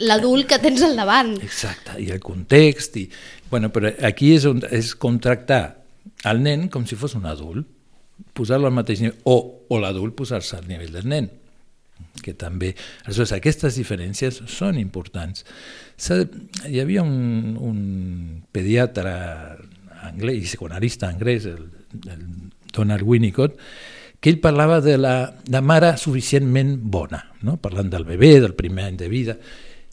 l'adult 0.06 0.48
que 0.50 0.60
tens 0.62 0.84
al 0.86 0.96
davant. 0.98 1.36
Exacte, 1.44 1.98
i 2.02 2.10
el 2.14 2.22
context, 2.24 2.98
i, 3.02 3.08
bueno, 3.52 3.72
però 3.74 3.92
aquí 4.08 4.34
és, 4.36 4.46
on, 4.50 4.62
és 4.74 4.94
com 5.00 5.18
tractar 5.22 5.64
el 6.30 6.42
nen 6.46 6.68
com 6.74 6.86
si 6.88 6.98
fos 7.00 7.16
un 7.18 7.26
adult, 7.30 7.68
posar-lo 8.36 8.70
al 8.70 8.76
mateix 8.76 9.02
nivell, 9.04 9.18
o, 9.28 9.66
o 9.70 9.80
l'adult 9.82 10.16
posar-se 10.18 10.60
al 10.60 10.70
nivell 10.70 10.94
del 10.96 11.10
nen, 11.12 11.30
que 12.24 12.36
també... 12.38 12.74
Aleshores, 13.06 13.34
aquestes 13.36 13.80
diferències 13.80 14.42
són 14.52 14.80
importants. 14.80 15.46
Hi 16.68 16.80
havia 16.82 17.04
un, 17.04 17.56
un 17.60 17.80
pediatre 18.56 19.14
anglès, 20.06 20.52
psicoanalista 20.52 21.10
anglès, 21.10 21.48
el, 21.50 21.68
el 22.12 22.26
Donald 22.76 23.06
Winnicott, 23.08 23.58
que 24.20 24.30
ell 24.32 24.40
parlava 24.42 24.80
de 24.82 24.98
la, 24.98 25.16
la 25.52 25.62
mare 25.62 25.96
suficientment 26.02 26.78
bona, 26.82 27.20
no? 27.46 27.58
parlant 27.62 27.90
del 27.94 28.06
bebè, 28.08 28.40
del 28.42 28.56
primer 28.58 28.88
any 28.90 28.98
de 28.98 29.10
vida, 29.12 29.36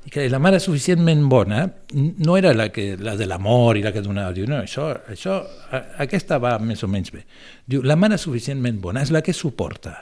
i 0.03 0.11
que 0.11 0.25
la 0.33 0.41
mare 0.43 0.59
suficientment 0.59 1.21
bona 1.31 1.61
no 1.95 2.37
era 2.37 2.51
la, 2.57 2.71
que, 2.75 2.97
la 2.99 3.15
de 3.17 3.27
l'amor 3.31 3.79
i 3.79 3.85
la 3.85 3.93
que 3.95 4.03
donava, 4.03 4.33
diu, 4.35 4.49
no, 4.51 4.59
això, 4.65 4.89
això, 5.13 5.37
aquesta 6.03 6.41
va 6.43 6.57
més 6.59 6.83
o 6.83 6.89
menys 6.91 7.13
bé. 7.15 7.23
Diu, 7.71 7.85
la 7.87 7.95
mare 7.95 8.19
suficientment 8.19 8.81
bona 8.83 9.05
és 9.07 9.13
la 9.15 9.23
que 9.23 9.35
suporta 9.37 9.99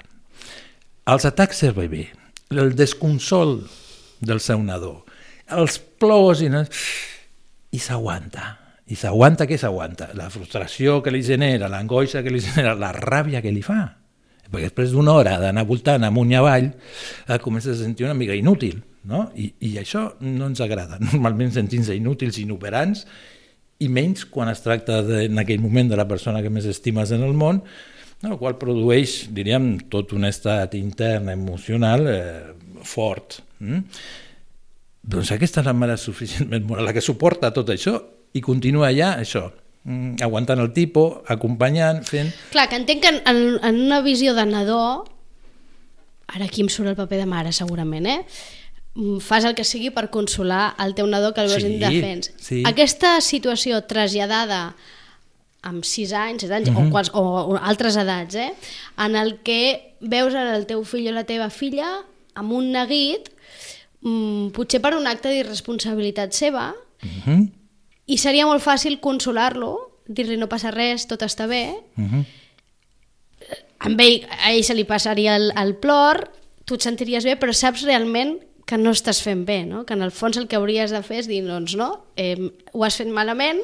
els 1.10 1.26
atacs 1.26 1.60
del 1.66 1.74
bebè, 1.76 2.04
el 2.54 2.72
desconsol 2.78 3.58
del 4.24 4.40
seu 4.40 4.62
nadó, 4.62 5.02
els 5.52 5.76
plors 6.00 6.40
i, 6.44 6.48
no- 6.52 6.64
i 7.74 7.78
s'aguanta. 7.82 8.56
I 8.90 8.96
s'aguanta 8.98 9.46
què 9.46 9.58
s'aguanta? 9.58 10.08
La 10.18 10.30
frustració 10.30 10.98
que 11.02 11.12
li 11.14 11.20
genera, 11.22 11.68
l'angoixa 11.70 12.22
que 12.24 12.30
li 12.32 12.40
genera, 12.42 12.72
la 12.78 12.90
ràbia 12.96 13.42
que 13.42 13.52
li 13.54 13.62
fa. 13.62 13.82
Perquè 14.50 14.68
després 14.68 14.94
d'una 14.94 15.14
hora 15.14 15.36
d'anar 15.42 15.66
voltant 15.68 16.04
amunt 16.06 16.32
i 16.32 16.38
avall, 16.38 16.70
eh, 17.26 17.38
comences 17.42 17.78
a 17.78 17.84
sentir 17.84 18.08
una 18.08 18.16
mica 18.18 18.36
inútil. 18.36 18.80
No? 19.10 19.28
I, 19.38 19.48
I 19.64 19.76
això 19.80 20.10
no 20.26 20.50
ens 20.50 20.60
agrada. 20.64 20.98
Normalment 21.08 21.54
sentim-se 21.54 21.96
inútils, 21.96 22.40
inoperants, 22.42 23.06
i 23.80 23.88
menys 23.88 24.26
quan 24.28 24.50
es 24.52 24.60
tracta 24.60 25.00
de, 25.06 25.24
en 25.30 25.40
aquell 25.40 25.62
moment 25.62 25.88
de 25.88 25.96
la 25.96 26.08
persona 26.08 26.42
que 26.44 26.52
més 26.52 26.66
estimes 26.68 27.14
en 27.16 27.24
el 27.24 27.32
món, 27.32 27.62
el 28.20 28.36
qual 28.36 28.58
produeix, 28.60 29.30
diríem, 29.32 29.72
tot 29.92 30.12
un 30.12 30.28
estat 30.28 30.74
intern 30.76 31.30
emocional 31.32 32.04
eh, 32.10 32.50
fort. 32.84 33.38
Mm? 33.64 33.86
Doncs 35.00 35.32
aquesta 35.32 35.62
és 35.62 35.68
la 35.70 35.76
mare 35.76 35.96
suficientment 35.96 36.66
bona, 36.68 36.84
la 36.84 36.92
que 36.92 37.04
suporta 37.04 37.48
tot 37.56 37.72
això 37.72 37.96
i 38.36 38.42
continua 38.44 38.90
allà, 38.90 39.14
això, 39.22 39.46
mm, 39.84 40.22
aguantant 40.22 40.60
el 40.60 40.72
tipus, 40.72 41.18
acompanyant, 41.28 42.02
fent... 42.04 42.32
Clar, 42.52 42.68
que 42.68 42.76
entenc 42.76 43.02
que 43.02 43.08
en, 43.24 43.58
en 43.62 43.80
una 43.80 44.00
visió 44.02 44.34
de 44.34 44.44
nadó, 44.46 45.04
ara 46.28 46.44
aquí 46.46 46.62
em 46.62 46.68
surt 46.70 46.88
el 46.92 46.96
paper 46.98 47.18
de 47.24 47.26
mare 47.26 47.52
segurament, 47.52 48.06
eh? 48.06 48.20
Mm, 48.94 49.18
fas 49.22 49.44
el 49.46 49.54
que 49.54 49.64
sigui 49.64 49.90
per 49.94 50.08
consolar 50.10 50.74
el 50.82 50.94
teu 50.98 51.06
nadó 51.06 51.32
que 51.34 51.40
el 51.44 51.48
veus 51.48 51.62
Sí, 51.62 51.68
indefens. 51.74 52.32
sí. 52.38 52.62
Aquesta 52.66 53.20
situació 53.20 53.84
traslladada 53.86 54.74
amb 55.62 55.84
6 55.84 56.12
anys, 56.16 56.42
7 56.42 56.54
anys 56.56 56.70
Mhm. 56.70 56.86
o, 56.88 56.90
quals, 56.90 57.10
o, 57.14 57.20
o 57.52 57.56
altres 57.56 57.96
edats, 58.00 58.34
eh? 58.34 58.52
en 58.98 59.14
el 59.16 59.38
que 59.44 59.94
veus 60.00 60.34
el 60.34 60.66
teu 60.66 60.82
fill 60.84 61.08
o 61.08 61.12
la 61.12 61.24
teva 61.28 61.50
filla 61.50 62.00
amb 62.34 62.52
un 62.56 62.70
neguit, 62.72 63.28
mm, 64.02 64.50
potser 64.56 64.80
per 64.80 64.94
un 64.96 65.06
acte 65.06 65.28
d'irresponsabilitat 65.28 66.32
seva, 66.32 66.74
Uh 67.02 67.08
-huh, 67.24 67.48
i 68.10 68.18
seria 68.18 68.46
molt 68.48 68.62
fàcil 68.64 68.98
consolar-lo, 69.02 69.72
dir-li 70.10 70.38
no 70.40 70.50
passa 70.50 70.72
res, 70.74 71.06
tot 71.06 71.22
està 71.22 71.46
bé, 71.46 71.64
uh 71.70 72.04
-huh. 72.04 72.24
amb 73.86 74.00
ell, 74.00 74.26
a 74.42 74.52
ell 74.52 74.64
se 74.64 74.74
li 74.74 74.84
passaria 74.84 75.36
el, 75.36 75.52
el 75.56 75.76
plor, 75.76 76.30
tu 76.64 76.74
et 76.74 76.82
sentiries 76.82 77.24
bé, 77.24 77.36
però 77.38 77.52
saps 77.52 77.82
realment 77.82 78.38
que 78.66 78.78
no 78.78 78.90
estàs 78.90 79.22
fent 79.22 79.44
bé, 79.46 79.64
no? 79.66 79.84
que 79.86 79.94
en 79.94 80.02
el 80.02 80.10
fons 80.10 80.36
el 80.36 80.46
que 80.46 80.56
hauries 80.56 80.90
de 80.90 81.02
fer 81.02 81.18
és 81.18 81.28
dir, 81.28 81.42
doncs 81.46 81.74
no, 81.74 82.04
eh, 82.16 82.36
ho 82.72 82.84
has 82.84 82.96
fet 82.96 83.08
malament, 83.08 83.58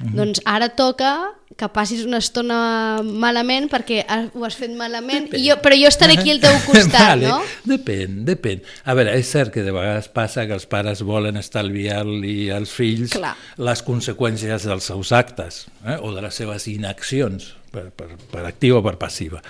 doncs 0.00 0.42
ara 0.44 0.68
toca 0.76 1.12
que 1.56 1.68
passis 1.72 2.02
una 2.04 2.18
estona 2.20 2.58
malament 3.06 3.68
perquè 3.72 4.02
ho 4.34 4.44
has 4.44 4.56
fet 4.58 4.72
malament, 4.76 5.30
i 5.38 5.46
jo, 5.46 5.56
però 5.62 5.76
jo 5.78 5.88
estaré 5.88 6.18
aquí 6.18 6.34
al 6.34 6.42
teu 6.42 6.56
costat, 6.68 7.14
vale. 7.14 7.30
no? 7.30 7.38
Depèn, 7.64 8.18
depèn. 8.28 8.60
A 8.84 8.96
veure, 8.98 9.14
és 9.16 9.30
cert 9.30 9.54
que 9.54 9.64
de 9.64 9.72
vegades 9.72 10.10
passa 10.12 10.44
que 10.48 10.56
els 10.56 10.68
pares 10.68 11.00
volen 11.06 11.40
estalviar-li 11.40 12.50
als 12.52 12.74
fills 12.76 13.16
Clar. 13.16 13.32
les 13.56 13.84
conseqüències 13.86 14.68
dels 14.68 14.90
seus 14.92 15.14
actes 15.16 15.64
eh? 15.86 15.96
o 15.96 16.12
de 16.12 16.26
les 16.26 16.42
seves 16.42 16.68
inaccions, 16.72 17.54
per, 17.72 17.88
per, 17.96 18.12
per 18.32 18.44
activa 18.44 18.82
o 18.82 18.84
per 18.84 18.98
passiva. 19.00 19.40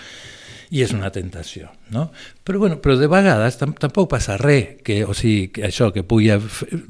I 0.75 0.83
és 0.83 0.91
una 0.95 1.13
tentació, 1.15 1.69
no? 1.95 2.09
Però, 2.47 2.59
bueno, 2.59 2.81
però 2.83 2.97
de 2.99 3.07
vegades 3.11 3.59
tam 3.59 3.75
tampoc 3.79 4.09
passa 4.17 4.35
res, 4.41 4.81
que, 4.87 5.03
o 5.07 5.15
sigui, 5.15 5.51
que 5.55 5.67
això, 5.69 5.93
que 5.95 6.03
pugui, 6.07 6.33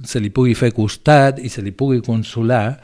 se 0.09 0.21
li 0.21 0.33
pugui 0.33 0.57
fer 0.57 0.73
costat 0.77 1.41
i 1.45 1.53
se 1.53 1.65
li 1.65 1.75
pugui 1.77 2.01
consolar, 2.05 2.79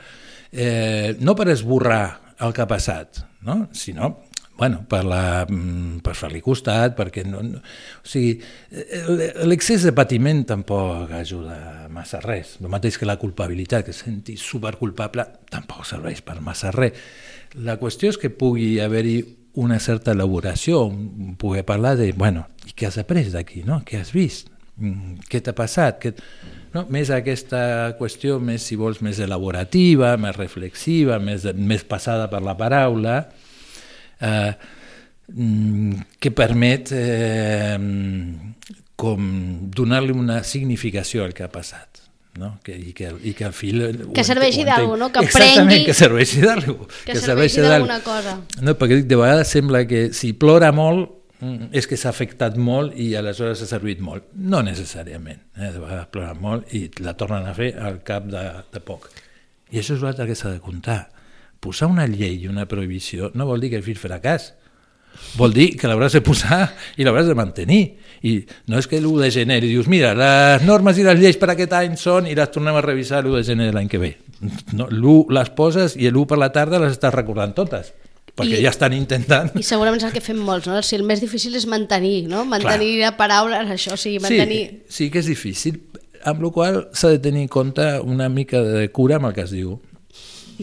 eh, 0.53 1.17
no 1.21 1.35
per 1.35 1.49
esborrar 1.53 2.37
el 2.43 2.53
que 2.53 2.63
ha 2.63 2.69
passat, 2.71 3.25
no? 3.43 3.67
sinó 3.73 4.13
bueno, 4.63 4.85
per, 4.87 5.03
la, 5.03 5.45
mm, 5.49 6.03
per 6.07 6.13
fer-li 6.15 6.39
costat, 6.45 6.93
perquè 6.95 7.25
no, 7.27 7.41
no, 7.43 7.59
o 7.59 8.07
sigui, 8.07 8.37
eh, 8.71 9.01
l'excés 9.49 9.83
de 9.83 9.91
patiment 9.97 10.45
tampoc 10.47 11.11
ajuda 11.19 11.89
massa 11.91 12.21
res. 12.23 12.59
El 12.61 12.71
mateix 12.71 12.99
que 13.01 13.09
la 13.09 13.17
culpabilitat, 13.19 13.83
que 13.89 13.97
senti 13.97 14.37
superculpable, 14.39 15.25
tampoc 15.51 15.89
serveix 15.89 16.23
per 16.23 16.39
massa 16.45 16.71
res. 16.71 17.01
La 17.59 17.75
qüestió 17.81 18.13
és 18.13 18.21
que 18.23 18.31
pugui 18.31 18.77
haver-hi 18.85 19.17
una 19.59 19.81
certa 19.83 20.15
elaboració, 20.15 20.85
poder 21.43 21.67
parlar 21.67 21.97
de, 21.99 22.13
bueno, 22.15 22.47
i 22.69 22.77
què 22.77 22.87
has 22.87 23.01
après 23.03 23.33
d'aquí, 23.35 23.65
no? 23.67 23.83
Què 23.89 23.99
has 23.99 24.15
vist? 24.15 24.52
Mm, 24.81 25.19
Què 25.29 25.41
t'ha 25.45 25.53
passat? 25.57 25.99
Què... 26.03 26.15
No? 26.73 26.87
Més 26.89 27.11
aquesta 27.13 27.93
qüestió, 27.99 28.39
més, 28.41 28.65
si 28.65 28.77
vols, 28.81 29.03
més 29.05 29.19
elaborativa, 29.21 30.15
més 30.17 30.37
reflexiva, 30.39 31.19
més, 31.21 31.45
més 31.55 31.85
passada 31.85 32.31
per 32.33 32.41
la 32.41 32.55
paraula, 32.57 33.19
eh, 34.21 34.53
mm, 35.29 35.93
que 36.19 36.33
permet 36.33 36.93
eh, 36.97 37.77
com 38.97 39.29
donar-li 39.75 40.13
una 40.17 40.43
significació 40.47 41.25
al 41.27 41.35
que 41.37 41.45
ha 41.45 41.51
passat 41.53 42.01
no? 42.39 42.55
que, 42.65 42.73
i, 42.79 42.93
que, 42.97 43.11
i 43.29 43.33
que 43.37 43.45
el 43.45 43.53
fill 43.53 43.83
ho 43.85 44.13
Que 44.17 44.25
serveixi 44.25 44.65
d'algú, 44.65 44.97
no? 44.97 45.11
Que 45.13 45.25
Exactament, 45.27 45.67
aprengui- 45.67 45.87
que 45.91 45.95
serveixi 45.99 46.41
d'algú 46.45 46.87
Que 47.05 47.17
serveixi 47.21 47.61
d'alguna 47.61 47.99
cosa. 48.05 48.39
no, 48.63 48.73
perquè 48.81 49.03
dic, 49.03 49.09
de 49.11 49.19
vegades 49.21 49.53
sembla 49.53 49.85
que 49.91 50.07
si 50.17 50.33
plora 50.33 50.71
molt 50.73 51.19
és 51.75 51.89
que 51.91 51.99
s'ha 51.99 52.13
afectat 52.13 52.57
molt 52.61 52.95
i 53.01 53.13
aleshores 53.19 53.65
ha 53.65 53.67
servit 53.67 54.01
molt. 54.05 54.29
No 54.39 54.63
necessàriament. 54.63 55.41
Eh? 55.59 55.73
De 55.75 55.81
vegades 55.81 56.09
plora 56.15 56.35
molt 56.39 56.71
i 56.77 56.85
la 57.03 57.17
tornen 57.19 57.49
a 57.51 57.55
fer 57.57 57.73
al 57.83 58.01
cap 58.07 58.29
de, 58.31 58.45
de 58.73 58.83
poc. 58.85 59.09
I 59.73 59.81
això 59.81 59.97
és 59.97 60.05
l'altre 60.05 60.29
que 60.29 60.37
s'ha 60.39 60.53
de 60.55 60.63
comptar. 60.63 61.01
Posar 61.63 61.89
una 61.91 62.07
llei 62.07 62.43
i 62.43 62.51
una 62.51 62.67
prohibició 62.71 63.33
no 63.35 63.47
vol 63.49 63.63
dir 63.63 63.73
que 63.73 63.81
el 63.81 63.87
fill 63.87 63.99
farà 63.99 64.21
cas. 64.23 64.53
Vol 65.37 65.53
dir 65.53 65.67
que 65.77 65.89
l'hauràs 65.91 66.15
de 66.17 66.23
posar 66.25 66.61
i 66.97 67.05
l'hauràs 67.05 67.27
de 67.29 67.37
mantenir. 67.37 67.83
I 68.23 68.37
no 68.71 68.79
és 68.79 68.87
que 68.89 69.01
l'1 69.01 69.25
de 69.25 69.31
gener 69.35 69.59
dius, 69.65 69.91
mira, 69.91 70.13
les 70.15 70.63
normes 70.65 70.99
i 70.99 71.07
les 71.07 71.19
lleis 71.19 71.41
per 71.41 71.51
aquest 71.53 71.75
any 71.77 71.99
són 71.99 72.31
i 72.31 72.37
les 72.39 72.55
tornem 72.55 72.79
a 72.79 72.85
revisar 72.85 73.25
l'1 73.25 73.41
de 73.41 73.43
gener 73.51 73.69
de 73.69 73.77
l'any 73.77 73.91
que 73.91 74.01
ve. 74.03 74.15
No, 74.79 74.87
l'1 74.87 75.35
les 75.35 75.51
poses 75.59 75.99
i 75.99 76.07
l'1 76.07 76.27
per 76.31 76.39
la 76.39 76.53
tarda 76.55 76.81
les 76.83 76.95
estàs 76.95 77.15
recordant 77.15 77.55
totes, 77.57 77.93
perquè 78.39 78.59
I- 78.59 78.65
ja 78.65 78.71
estan 78.73 78.95
intentant... 78.97 79.53
I 79.59 79.65
segurament 79.67 80.01
és 80.01 80.09
el 80.09 80.15
que 80.15 80.23
fem 80.25 80.39
molts, 80.41 80.67
no? 80.71 80.81
Si 80.83 80.97
el 80.97 81.05
més 81.09 81.21
difícil 81.21 81.55
és 81.59 81.67
mantenir, 81.69 82.29
no? 82.33 82.45
Mantenir 82.49 82.95
la 83.03 83.15
paraula, 83.19 83.63
això, 83.77 83.97
o 83.97 84.01
sigui, 84.01 84.21
mantenir... 84.25 84.63
Sí, 84.89 85.05
sí 85.05 85.11
que 85.13 85.21
és 85.21 85.29
difícil, 85.29 85.81
amb 86.25 86.43
la 86.45 86.51
qual 86.55 86.83
s'ha 86.97 87.11
de 87.13 87.21
tenir 87.23 87.45
en 87.47 87.51
compte 87.53 87.87
una 88.01 88.29
mica 88.33 88.63
de 88.63 88.87
cura 88.95 89.19
amb 89.19 89.31
el 89.31 89.35
que 89.37 89.45
es 89.47 89.53
diu. 89.55 89.77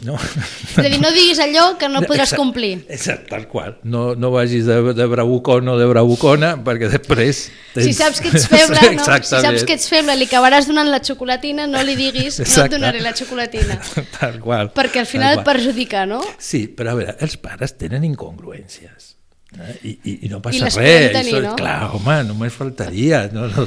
No? 0.06 0.16
És 0.18 0.78
a 0.80 0.86
dir, 0.88 1.00
no 1.02 1.10
diguis 1.16 1.40
allò 1.44 1.66
que 1.80 1.90
no 1.92 2.02
podràs 2.06 2.30
Exacte, 2.32 2.40
complir. 2.40 2.72
Exacte, 2.88 3.28
tal 3.32 3.48
qual. 3.52 3.76
No, 3.84 4.16
no 4.16 4.32
vagis 4.32 4.66
de, 4.70 4.78
de 4.94 5.08
bravucón 5.12 5.68
o 5.68 5.78
de 5.80 5.88
bravucona, 5.90 6.54
perquè 6.66 6.90
després... 6.92 7.46
Si 7.80 7.94
saps 7.94 8.20
que 8.24 8.32
ets 8.34 8.48
feble, 8.50 8.80
no? 8.96 9.04
Si 9.06 9.12
Exactament. 9.12 9.46
saps 9.46 9.68
que 9.68 9.76
ets 9.78 9.90
feble, 9.92 10.16
li 10.20 10.26
acabaràs 10.30 10.68
donant 10.70 10.90
la 10.90 11.02
xocolatina, 11.06 11.68
no 11.70 11.84
li 11.86 11.96
diguis, 12.00 12.40
no 12.40 12.44
et 12.44 12.48
Exacte. 12.48 12.76
donaré 12.78 13.04
la 13.04 13.14
xocolatina. 13.16 13.78
Tal 14.18 14.40
qual. 14.44 14.72
Perquè 14.76 15.04
al 15.04 15.10
final 15.10 15.40
et 15.40 15.46
perjudica, 15.48 16.06
no? 16.10 16.24
Sí, 16.40 16.66
però 16.74 16.96
a 16.96 17.00
veure, 17.00 17.16
els 17.24 17.38
pares 17.38 17.76
tenen 17.78 18.04
incongruències. 18.08 19.16
Eh? 19.58 19.76
I, 19.82 19.92
i, 20.04 20.14
I 20.28 20.30
no 20.30 20.42
passa 20.46 20.68
les 20.68 20.78
res. 20.78 21.08
tenir, 21.16 21.34
això, 21.34 21.42
no? 21.48 21.56
Clar, 21.58 21.78
home, 21.98 22.18
només 22.28 22.54
faltaria. 22.54 23.24
No, 23.34 23.48
no, 23.50 23.66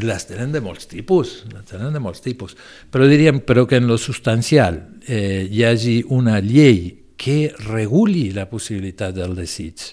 les 0.00 0.26
tenen 0.28 0.54
de 0.54 0.62
molts 0.64 0.88
tipus, 0.90 1.40
les 1.52 1.68
tenen 1.68 1.92
de 1.96 2.00
molts 2.02 2.24
tipus. 2.24 2.56
Però 2.92 3.08
diríem 3.10 3.42
però 3.46 3.66
que 3.68 3.80
en 3.80 3.88
lo 3.90 3.98
substancial 4.00 4.80
eh, 5.04 5.46
hi 5.50 5.64
hagi 5.68 6.00
una 6.16 6.40
llei 6.40 7.12
que 7.20 7.52
reguli 7.66 8.30
la 8.32 8.46
possibilitat 8.48 9.18
del 9.18 9.36
desig. 9.36 9.84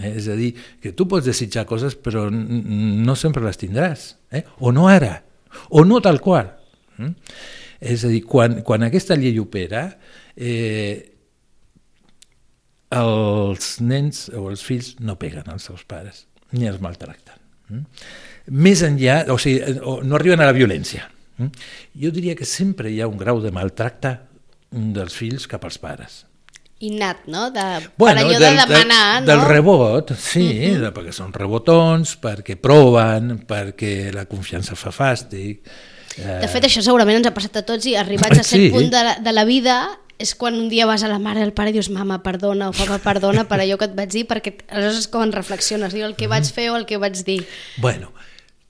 Eh? 0.00 0.16
És 0.16 0.26
a 0.32 0.36
dir, 0.38 0.50
que 0.82 0.94
tu 0.96 1.06
pots 1.08 1.28
desitjar 1.28 1.66
coses 1.68 1.94
però 1.94 2.26
no 2.32 3.14
sempre 3.18 3.44
les 3.46 3.60
tindràs. 3.60 4.08
Eh? 4.34 4.42
O 4.66 4.74
no 4.74 4.88
ara, 4.90 5.20
o 5.70 5.86
no 5.86 6.02
tal 6.02 6.18
qual. 6.24 6.50
Mm? 6.98 7.14
És 7.82 8.02
a 8.06 8.10
dir, 8.10 8.24
quan, 8.26 8.60
quan 8.66 8.82
aquesta 8.86 9.14
llei 9.18 9.38
opera, 9.42 9.86
eh, 10.34 11.11
els 12.92 13.76
nens 13.80 14.26
o 14.36 14.48
els 14.50 14.64
fills 14.64 14.94
no 15.00 15.16
peguen 15.20 15.48
als 15.50 15.68
seus 15.70 15.84
pares, 15.88 16.26
ni 16.52 16.68
els 16.68 16.80
maltracten. 16.82 17.38
Mm? 17.68 17.86
Més 18.64 18.82
enllà, 18.84 19.22
o 19.32 19.38
sigui, 19.40 19.62
eh, 19.62 19.78
no 19.80 20.18
arriben 20.18 20.42
a 20.42 20.50
la 20.50 20.56
violència. 20.56 21.06
Mm? 21.38 21.64
Jo 22.02 22.10
diria 22.12 22.36
que 22.36 22.48
sempre 22.48 22.90
hi 22.90 23.00
ha 23.00 23.08
un 23.08 23.16
grau 23.20 23.40
de 23.40 23.52
maltracte 23.54 24.16
dels 24.72 25.16
fills 25.16 25.48
cap 25.48 25.64
als 25.64 25.78
pares. 25.80 26.22
Innat, 26.82 27.28
no? 27.30 27.46
De, 27.54 27.64
per 27.94 28.10
allò 28.16 28.34
de 28.34 28.48
demanar, 28.58 29.20
del, 29.20 29.28
del 29.28 29.40
no? 29.44 29.48
rebot, 29.48 30.12
sí, 30.18 30.42
uh 30.42 30.74
-huh. 30.74 30.80
de, 30.80 30.90
perquè 30.90 31.12
són 31.14 31.32
rebotons, 31.32 32.16
perquè 32.18 32.56
proven, 32.56 33.44
perquè 33.46 34.12
la 34.12 34.26
confiança 34.26 34.74
fa 34.74 34.90
fàstic. 34.90 35.60
Eh, 36.18 36.40
De 36.42 36.48
fet, 36.48 36.64
això 36.64 36.82
segurament 36.82 37.16
ens 37.16 37.26
ha 37.26 37.34
passat 37.34 37.56
a 37.56 37.62
tots 37.62 37.86
i 37.86 37.94
arribats 37.96 38.38
a 38.38 38.42
cert 38.42 38.62
Sí. 38.62 38.70
punt 38.70 38.90
de 38.90 39.02
la, 39.04 39.14
de 39.18 39.32
la 39.32 39.44
vida 39.44 40.00
és 40.22 40.36
quan 40.38 40.54
un 40.54 40.68
dia 40.70 40.86
vas 40.86 41.02
a 41.02 41.10
la 41.10 41.18
mare 41.22 41.42
i 41.42 41.46
al 41.46 41.54
pare 41.56 41.72
i 41.72 41.76
dius 41.76 41.90
mama, 41.90 42.20
perdona, 42.22 42.70
o 42.70 42.76
papa, 42.76 43.00
perdona 43.02 43.44
per 43.50 43.58
allò 43.60 43.78
que 43.80 43.90
et 43.90 43.96
vaig 43.98 44.12
dir, 44.14 44.26
perquè 44.30 44.54
aleshores 44.68 45.04
és 45.04 45.08
com 45.10 45.24
en 45.26 45.34
reflexiones, 45.34 45.94
diu 45.96 46.06
el 46.06 46.14
que 46.18 46.30
vaig 46.30 46.46
fer 46.46 46.70
o 46.70 46.76
el 46.78 46.86
que 46.86 47.00
vaig 47.02 47.18
dir. 47.26 47.40
Bueno, 47.82 48.12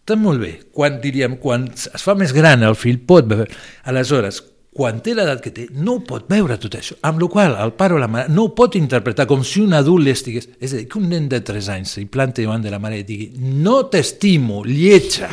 tot 0.09 0.19
molt 0.19 0.41
bé. 0.43 0.55
Quan, 0.75 0.97
diríem, 1.03 1.37
quan 1.43 1.69
es 1.73 2.03
fa 2.03 2.17
més 2.19 2.33
gran 2.35 2.65
el 2.67 2.79
fill 2.79 2.99
pot 3.07 3.29
veure... 3.29 3.53
Aleshores, 3.91 4.41
quan 4.73 5.03
té 5.05 5.13
l'edat 5.13 5.43
que 5.45 5.53
té, 5.53 5.67
no 5.77 5.99
ho 5.99 6.03
pot 6.09 6.25
veure 6.33 6.57
tot 6.61 6.75
això. 6.79 6.97
Amb 7.05 7.21
la 7.21 7.29
qual 7.31 7.55
el 7.61 7.75
pare 7.77 7.95
o 7.95 8.01
la 8.01 8.09
mare 8.09 8.33
no 8.33 8.49
ho 8.49 8.53
pot 8.57 8.79
interpretar 8.79 9.29
com 9.31 9.45
si 9.45 9.61
un 9.61 9.77
adult 9.77 10.09
estigués... 10.09 10.49
És 10.59 10.73
a 10.73 10.81
dir, 10.81 10.87
que 10.89 10.99
un 10.99 11.11
nen 11.13 11.29
de 11.31 11.43
3 11.45 11.69
anys 11.77 11.97
s'hi 11.97 12.07
planti 12.11 12.47
davant 12.47 12.65
de 12.65 12.73
la 12.73 12.81
mare 12.83 13.03
i 13.03 13.07
digui 13.07 13.29
no 13.37 13.83
t'estimo, 13.93 14.63
lletja, 14.65 15.29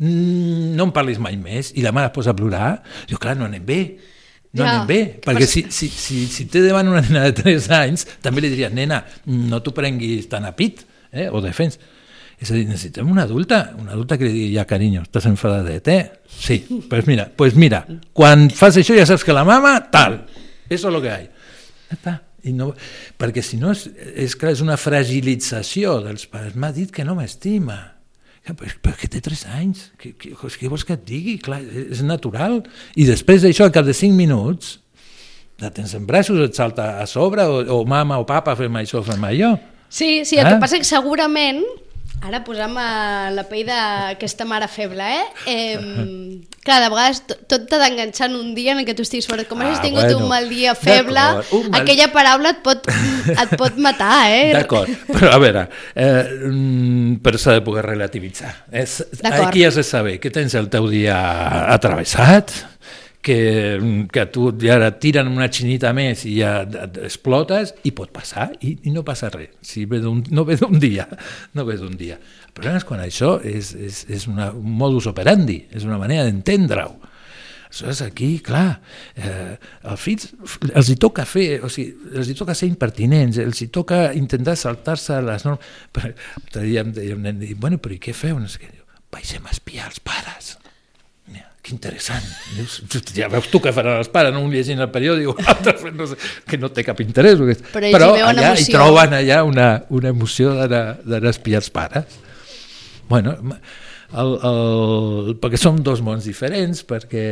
mm, 0.00 0.72
no 0.78 0.88
em 0.88 0.94
parlis 0.96 1.20
mai 1.20 1.36
més, 1.36 1.74
i 1.76 1.84
la 1.84 1.92
mare 1.92 2.08
es 2.08 2.16
posa 2.16 2.32
a 2.32 2.38
plorar, 2.38 2.72
diu, 3.10 3.20
clar, 3.20 3.36
no 3.36 3.46
anem 3.50 3.68
bé. 3.68 3.82
No 4.52 4.64
Ja. 4.64 4.70
anem 4.82 4.86
bé, 4.86 5.00
perquè 5.24 5.46
si, 5.48 5.62
si, 5.72 5.88
si, 5.88 6.26
si 6.28 6.44
té 6.52 6.60
davant 6.60 6.88
una 6.90 7.00
nena 7.00 7.22
de 7.24 7.32
3 7.38 7.70
anys, 7.72 8.06
també 8.20 8.42
li 8.44 8.50
diries, 8.52 8.72
nena, 8.72 8.98
no 9.26 9.62
t'ho 9.64 9.72
prenguis 9.72 10.28
tan 10.28 10.44
a 10.44 10.52
pit, 10.56 10.82
eh? 11.12 11.28
o 11.32 11.40
defens. 11.40 11.78
És 12.42 12.50
a 12.50 12.54
dir, 12.56 12.66
necessitem 12.66 13.08
una 13.08 13.22
adulta, 13.22 13.72
una 13.78 13.92
adulta 13.94 14.18
que 14.18 14.26
li 14.26 14.32
digui, 14.34 14.56
ja, 14.56 14.64
carinyo, 14.66 15.04
estàs 15.06 15.28
enfadadet, 15.30 15.88
eh? 15.88 16.10
Sí, 16.26 16.58
pues 16.90 17.06
mira, 17.06 17.30
pues 17.36 17.54
mira, 17.54 17.84
quan 18.12 18.48
fas 18.50 18.76
això 18.76 18.96
ja 18.98 19.06
saps 19.06 19.24
que 19.24 19.32
la 19.32 19.44
mama, 19.46 19.76
tal, 19.92 20.24
eso 20.68 20.88
es 20.88 20.92
lo 20.92 21.00
que 21.00 21.10
hay. 21.12 21.28
Ja 21.88 21.96
està. 21.96 22.14
I 22.42 22.50
no, 22.52 22.72
perquè 23.16 23.38
si 23.46 23.56
no, 23.56 23.70
és, 23.70 23.84
és, 24.18 24.34
clar, 24.34 24.50
és 24.56 24.60
una 24.60 24.74
fragilització 24.76 26.00
dels 26.02 26.26
pares. 26.26 26.56
M'ha 26.58 26.72
dit 26.74 26.90
que 26.90 27.04
no 27.06 27.14
m'estima. 27.14 27.91
Però, 28.42 28.94
que 28.98 29.06
té 29.06 29.20
3 29.22 29.44
anys, 29.54 29.84
què, 30.00 30.14
què, 30.18 30.32
què 30.34 30.68
vols 30.70 30.82
que 30.86 30.96
et 30.96 31.04
digui? 31.06 31.36
Clar, 31.38 31.60
és 31.62 32.00
natural. 32.02 32.56
I 32.98 33.04
després 33.06 33.44
d'això, 33.44 33.68
al 33.68 33.74
cap 33.74 33.86
de 33.86 33.94
5 33.94 34.16
minuts, 34.18 34.80
la 35.62 35.70
tens 35.70 35.92
en 35.94 36.06
braços, 36.08 36.40
et 36.42 36.56
salta 36.58 36.96
a 36.98 37.06
sobre, 37.06 37.44
o, 37.46 37.60
o 37.76 37.84
mama 37.86 38.18
o 38.18 38.26
papa, 38.26 38.56
fem 38.58 38.80
això, 38.80 38.98
fem 39.06 39.22
allò. 39.28 39.52
Sí, 39.88 40.24
sí, 40.26 40.40
el 40.40 40.46
Ah. 40.48 40.54
que 40.56 40.60
passa 40.64 40.74
és 40.80 40.82
que 40.82 40.90
segurament, 40.90 41.62
ara 42.22 42.44
posam 42.46 42.76
a 42.78 43.30
la 43.34 43.42
pell 43.50 43.66
d'aquesta 43.66 44.46
mare 44.46 44.68
feble, 44.70 45.02
eh? 45.02 45.24
eh 45.46 46.40
clar, 46.62 46.78
de 46.84 46.88
vegades 46.92 47.20
to- 47.26 47.36
tot 47.50 47.64
t'ha 47.66 47.80
d'enganxar 47.82 48.28
en 48.30 48.36
un 48.38 48.52
dia 48.54 48.76
en 48.76 48.84
què 48.86 48.94
tu 48.94 49.02
estiguis 49.02 49.26
fora. 49.26 49.42
Com 49.50 49.60
has 49.64 49.80
Ah, 49.80 49.82
tingut 49.82 50.04
bueno. 50.04 50.20
un 50.22 50.28
mal 50.30 50.48
dia 50.48 50.76
feble, 50.78 51.18
mal- 51.18 51.44
aquella 51.80 52.12
paraula 52.14 52.54
et 52.54 52.62
pot, 52.62 52.86
et 53.42 53.56
pot 53.58 53.76
matar, 53.82 54.30
eh? 54.30 54.52
D'acord, 54.54 54.88
però 55.10 55.32
a 55.34 55.38
veure, 55.42 55.66
eh, 55.94 56.22
mm, 56.46 57.16
però 57.24 57.38
s'ha 57.38 57.58
de 57.58 57.64
poder 57.66 57.84
relativitzar. 57.90 58.54
És, 58.70 59.00
aquí 59.24 59.64
has 59.64 59.74
de 59.74 59.82
saber 59.82 60.20
que 60.20 60.30
tens 60.30 60.54
el 60.54 60.70
teu 60.70 60.86
dia 60.88 61.18
atravessat, 61.74 62.52
que, 63.22 64.08
que 64.12 64.24
tu 64.34 64.50
ja 64.60 64.78
et 64.82 64.98
tiren 65.02 65.30
una 65.30 65.48
xinita 65.52 65.92
més 65.96 66.24
i 66.26 66.34
ja 66.40 66.62
explotes, 67.06 67.72
i 67.86 67.94
pot 67.96 68.10
passar, 68.14 68.50
i, 68.60 68.74
i 68.88 68.92
no 68.94 69.04
passa 69.06 69.30
res. 69.32 69.54
Si 69.62 69.86
ve 69.86 70.02
no 70.02 70.44
ve 70.48 70.58
d'un 70.60 70.80
dia, 70.82 71.06
no 71.54 71.64
ve 71.68 71.78
d'un 71.80 71.94
dia. 71.96 72.18
El 72.18 72.52
problema 72.52 72.82
és 72.82 72.88
quan 72.88 73.00
això 73.04 73.36
és, 73.46 73.72
és, 73.78 74.02
és 74.10 74.28
una, 74.28 74.50
un 74.52 74.76
modus 74.82 75.08
operandi, 75.08 75.62
és 75.72 75.86
una 75.88 76.00
manera 76.02 76.26
d'entendre-ho. 76.28 76.98
Aleshores, 77.72 78.02
aquí, 78.04 78.34
clar, 78.44 78.82
eh, 79.16 79.54
als 79.88 80.02
fills 80.02 80.26
els 80.74 80.90
hi 80.92 80.96
toca 81.00 81.24
fer, 81.24 81.62
o 81.64 81.70
sigui, 81.72 82.10
els 82.20 82.28
hi 82.28 82.36
toca 82.36 82.52
ser 82.52 82.68
impertinents, 82.68 83.38
els 83.40 83.62
hi 83.64 83.70
toca 83.72 84.10
intentar 84.18 84.58
saltar-se 84.60 85.22
les 85.24 85.46
normes. 85.48 85.78
Però, 85.94 86.12
dia 86.58 86.84
em 86.84 86.92
bueno, 87.56 87.80
però 87.80 87.96
i 87.96 88.02
què 88.02 88.12
feu? 88.12 88.36
No 88.42 88.50
sé 88.52 88.60
què. 88.66 88.74
Baixem 89.12 89.48
a 89.48 89.56
espiar 89.56 89.88
els 89.88 90.04
pares. 90.04 90.58
Que 91.62 91.70
interessant. 91.76 92.24
Dius, 92.56 92.80
ja 93.14 93.28
veus 93.30 93.46
tu 93.46 93.60
què 93.62 93.70
faran 93.74 94.00
els 94.02 94.08
pares, 94.10 94.32
no 94.34 94.40
un 94.42 94.50
llegint 94.50 94.82
el 94.82 94.88
periòdic, 94.90 95.44
altres 95.52 95.84
no 95.94 96.08
sé, 96.10 96.16
que 96.50 96.58
no 96.58 96.72
té 96.74 96.82
cap 96.82 96.98
interès. 97.04 97.38
Però 97.70 98.08
veuen 98.16 98.40
allà 98.42 98.56
hi 98.58 98.66
troben 98.66 99.14
allà 99.20 99.38
una, 99.46 99.68
una 99.94 100.10
emoció 100.10 100.56
d'anar 100.58 100.82
d'anar 101.06 101.30
a 101.30 101.34
espiar 101.36 101.60
els 101.62 101.70
pares. 101.70 102.18
Bueno, 103.06 103.36
el, 104.18 104.32
el, 104.48 105.36
perquè 105.38 105.60
som 105.60 105.78
dos 105.86 106.02
mons 106.02 106.26
diferents, 106.26 106.82
perquè 106.88 107.24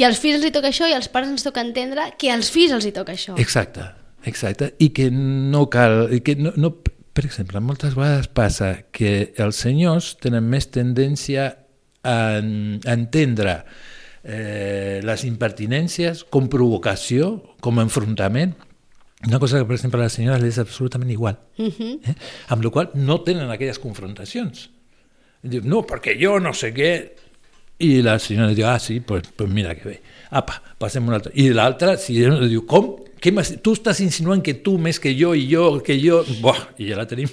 I 0.00 0.08
als 0.08 0.20
fills 0.22 0.40
els 0.40 0.48
hi 0.48 0.54
toca 0.56 0.72
això 0.72 0.88
i 0.88 0.96
als 0.96 1.10
pares 1.12 1.28
ens 1.34 1.44
toca 1.44 1.60
entendre 1.64 2.08
que 2.16 2.32
als 2.32 2.48
fills 2.52 2.72
els 2.72 2.88
hi 2.88 2.94
toca 2.96 3.12
això. 3.12 3.36
Exacte, 3.42 3.84
exacte, 4.24 4.72
i 4.80 4.90
que 4.96 5.10
no 5.12 5.66
cal, 5.68 6.06
i 6.08 6.22
que 6.24 6.38
no, 6.40 6.54
no, 6.56 6.72
per 7.12 7.28
exemple, 7.28 7.60
moltes 7.60 7.92
vegades 7.96 8.32
passa 8.32 8.72
que 8.96 9.34
els 9.36 9.60
senyors 9.60 10.14
tenen 10.24 10.48
més 10.48 10.72
tendència 10.72 11.50
a, 12.06 12.38
a 12.38 12.94
entendre 12.94 13.56
eh, 14.22 15.00
les 15.06 15.24
impertinències 15.26 16.24
com 16.30 16.48
provocació, 16.52 17.34
com 17.64 17.82
enfrontament, 17.82 18.54
una 19.26 19.38
cosa 19.42 19.58
que, 19.58 19.66
per 19.66 19.76
exemple, 19.78 20.00
a 20.00 20.06
les 20.06 20.16
senyores 20.18 20.44
és 20.44 20.58
absolutament 20.62 21.10
igual, 21.10 21.38
Uh 21.58 21.66
-huh. 21.72 21.98
eh? 22.04 22.14
amb 22.48 22.62
la 22.64 22.70
qual 22.70 22.90
no 22.94 23.20
tenen 23.22 23.50
aquelles 23.50 23.78
confrontacions. 23.78 24.70
Diu, 25.42 25.62
no, 25.64 25.82
perquè 25.86 26.16
jo 26.20 26.38
no 26.40 26.52
sé 26.52 26.72
què... 26.74 27.12
I 27.78 28.00
la 28.00 28.18
senyora 28.18 28.54
diu, 28.54 28.66
ah, 28.66 28.78
sí, 28.78 29.00
pues, 29.00 29.28
pues 29.36 29.50
mira 29.50 29.74
que 29.74 29.88
bé. 29.88 30.00
Apa, 30.30 30.62
passem 30.78 31.04
a 31.04 31.08
un 31.08 31.14
altre. 31.14 31.32
I 31.34 31.50
l'altre, 31.52 31.98
si 31.98 32.14
diu, 32.14 32.64
com? 32.66 32.96
Què 33.26 33.32
tu 33.58 33.72
estàs 33.74 33.98
insinuant 34.04 34.38
que 34.44 34.54
tu 34.62 34.76
més 34.78 35.00
que 35.02 35.10
jo 35.18 35.32
i 35.34 35.48
jo, 35.50 35.80
que 35.82 35.96
jo... 35.98 36.20
Buah, 36.38 36.60
i 36.78 36.92
ja 36.92 37.00
la 37.00 37.08
tenim. 37.10 37.26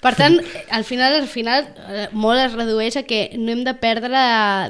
Per 0.00 0.12
tant, 0.14 0.36
al 0.70 0.84
final, 0.86 1.16
al 1.18 1.26
final, 1.26 1.66
eh, 1.90 2.06
molt 2.14 2.38
es 2.44 2.54
redueix 2.54 3.00
a 3.00 3.02
que 3.08 3.24
no 3.34 3.50
hem 3.50 3.64
de 3.66 3.74
perdre 3.82 4.22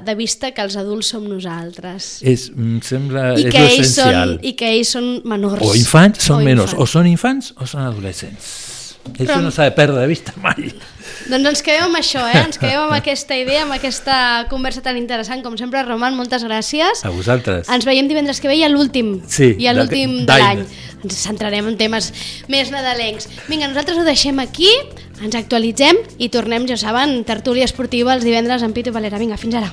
de 0.07 0.15
vista 0.17 0.55
que 0.57 0.65
els 0.65 0.79
adults 0.81 1.13
som 1.13 1.29
nosaltres. 1.29 2.09
És, 2.25 2.49
em 2.57 2.81
sembla, 2.87 3.35
I 3.37 3.51
és 3.51 3.53
que, 3.53 3.67
ells 3.67 3.77
són, 3.77 4.09
essencial. 4.09 4.37
I 4.41 4.57
que 4.57 4.73
ells 4.79 4.97
són 4.97 5.13
menors. 5.29 5.63
O 5.69 5.77
infants 5.77 6.25
són 6.31 6.41
O 6.41 6.49
menors, 6.49 6.73
infants. 6.73 6.89
o 6.89 6.93
són 6.97 7.13
infants 7.13 7.55
o 7.61 7.69
són 7.69 7.85
adolescents. 7.85 8.55
Això 9.11 9.27
Però- 9.35 9.41
no 9.43 9.51
s'ha 9.51 9.65
de 9.65 9.73
perdre 9.77 10.01
de 10.01 10.07
vista 10.07 10.33
mai. 10.43 10.71
Doncs 11.31 11.49
ens 11.51 11.63
quedem 11.63 11.85
amb 11.87 11.97
això, 11.99 12.23
eh? 12.31 12.39
Ens 12.47 12.59
quedem 12.61 12.81
amb 12.83 12.95
aquesta 13.01 13.37
idea, 13.37 13.63
amb 13.65 13.73
aquesta 13.77 14.47
conversa 14.51 14.83
tan 14.85 14.97
interessant. 15.01 15.43
Com 15.45 15.57
sempre, 15.59 15.83
Roman, 15.87 16.17
moltes 16.17 16.45
gràcies. 16.47 17.05
A 17.05 17.11
vosaltres. 17.15 17.69
Ens 17.73 17.85
veiem 17.89 18.09
divendres 18.09 18.41
que 18.41 18.49
ve 18.49 18.57
i 18.61 18.65
a 18.65 18.71
l'últim. 18.73 19.21
Sí, 19.29 19.55
I 19.59 19.69
a 19.71 19.75
l'últim 19.77 20.21
de 20.29 20.39
l'any. 20.41 20.65
Ens 21.05 21.17
centrarem 21.25 21.69
en 21.69 21.77
temes 21.81 22.11
més 22.53 22.71
nadalencs. 22.73 23.29
Vinga, 23.49 23.69
nosaltres 23.69 23.99
ho 23.99 24.05
deixem 24.05 24.39
aquí, 24.43 24.69
ens 25.25 25.35
actualitzem 25.37 25.97
i 26.19 26.29
tornem, 26.33 26.67
ja 26.69 26.77
saben, 26.81 27.23
tertúlia 27.29 27.65
esportiva 27.69 28.15
els 28.17 28.25
divendres 28.25 28.63
amb 28.63 28.77
Pitu 28.77 28.93
Valera. 28.93 29.19
Vinga, 29.21 29.41
fins 29.41 29.57
ara. 29.61 29.73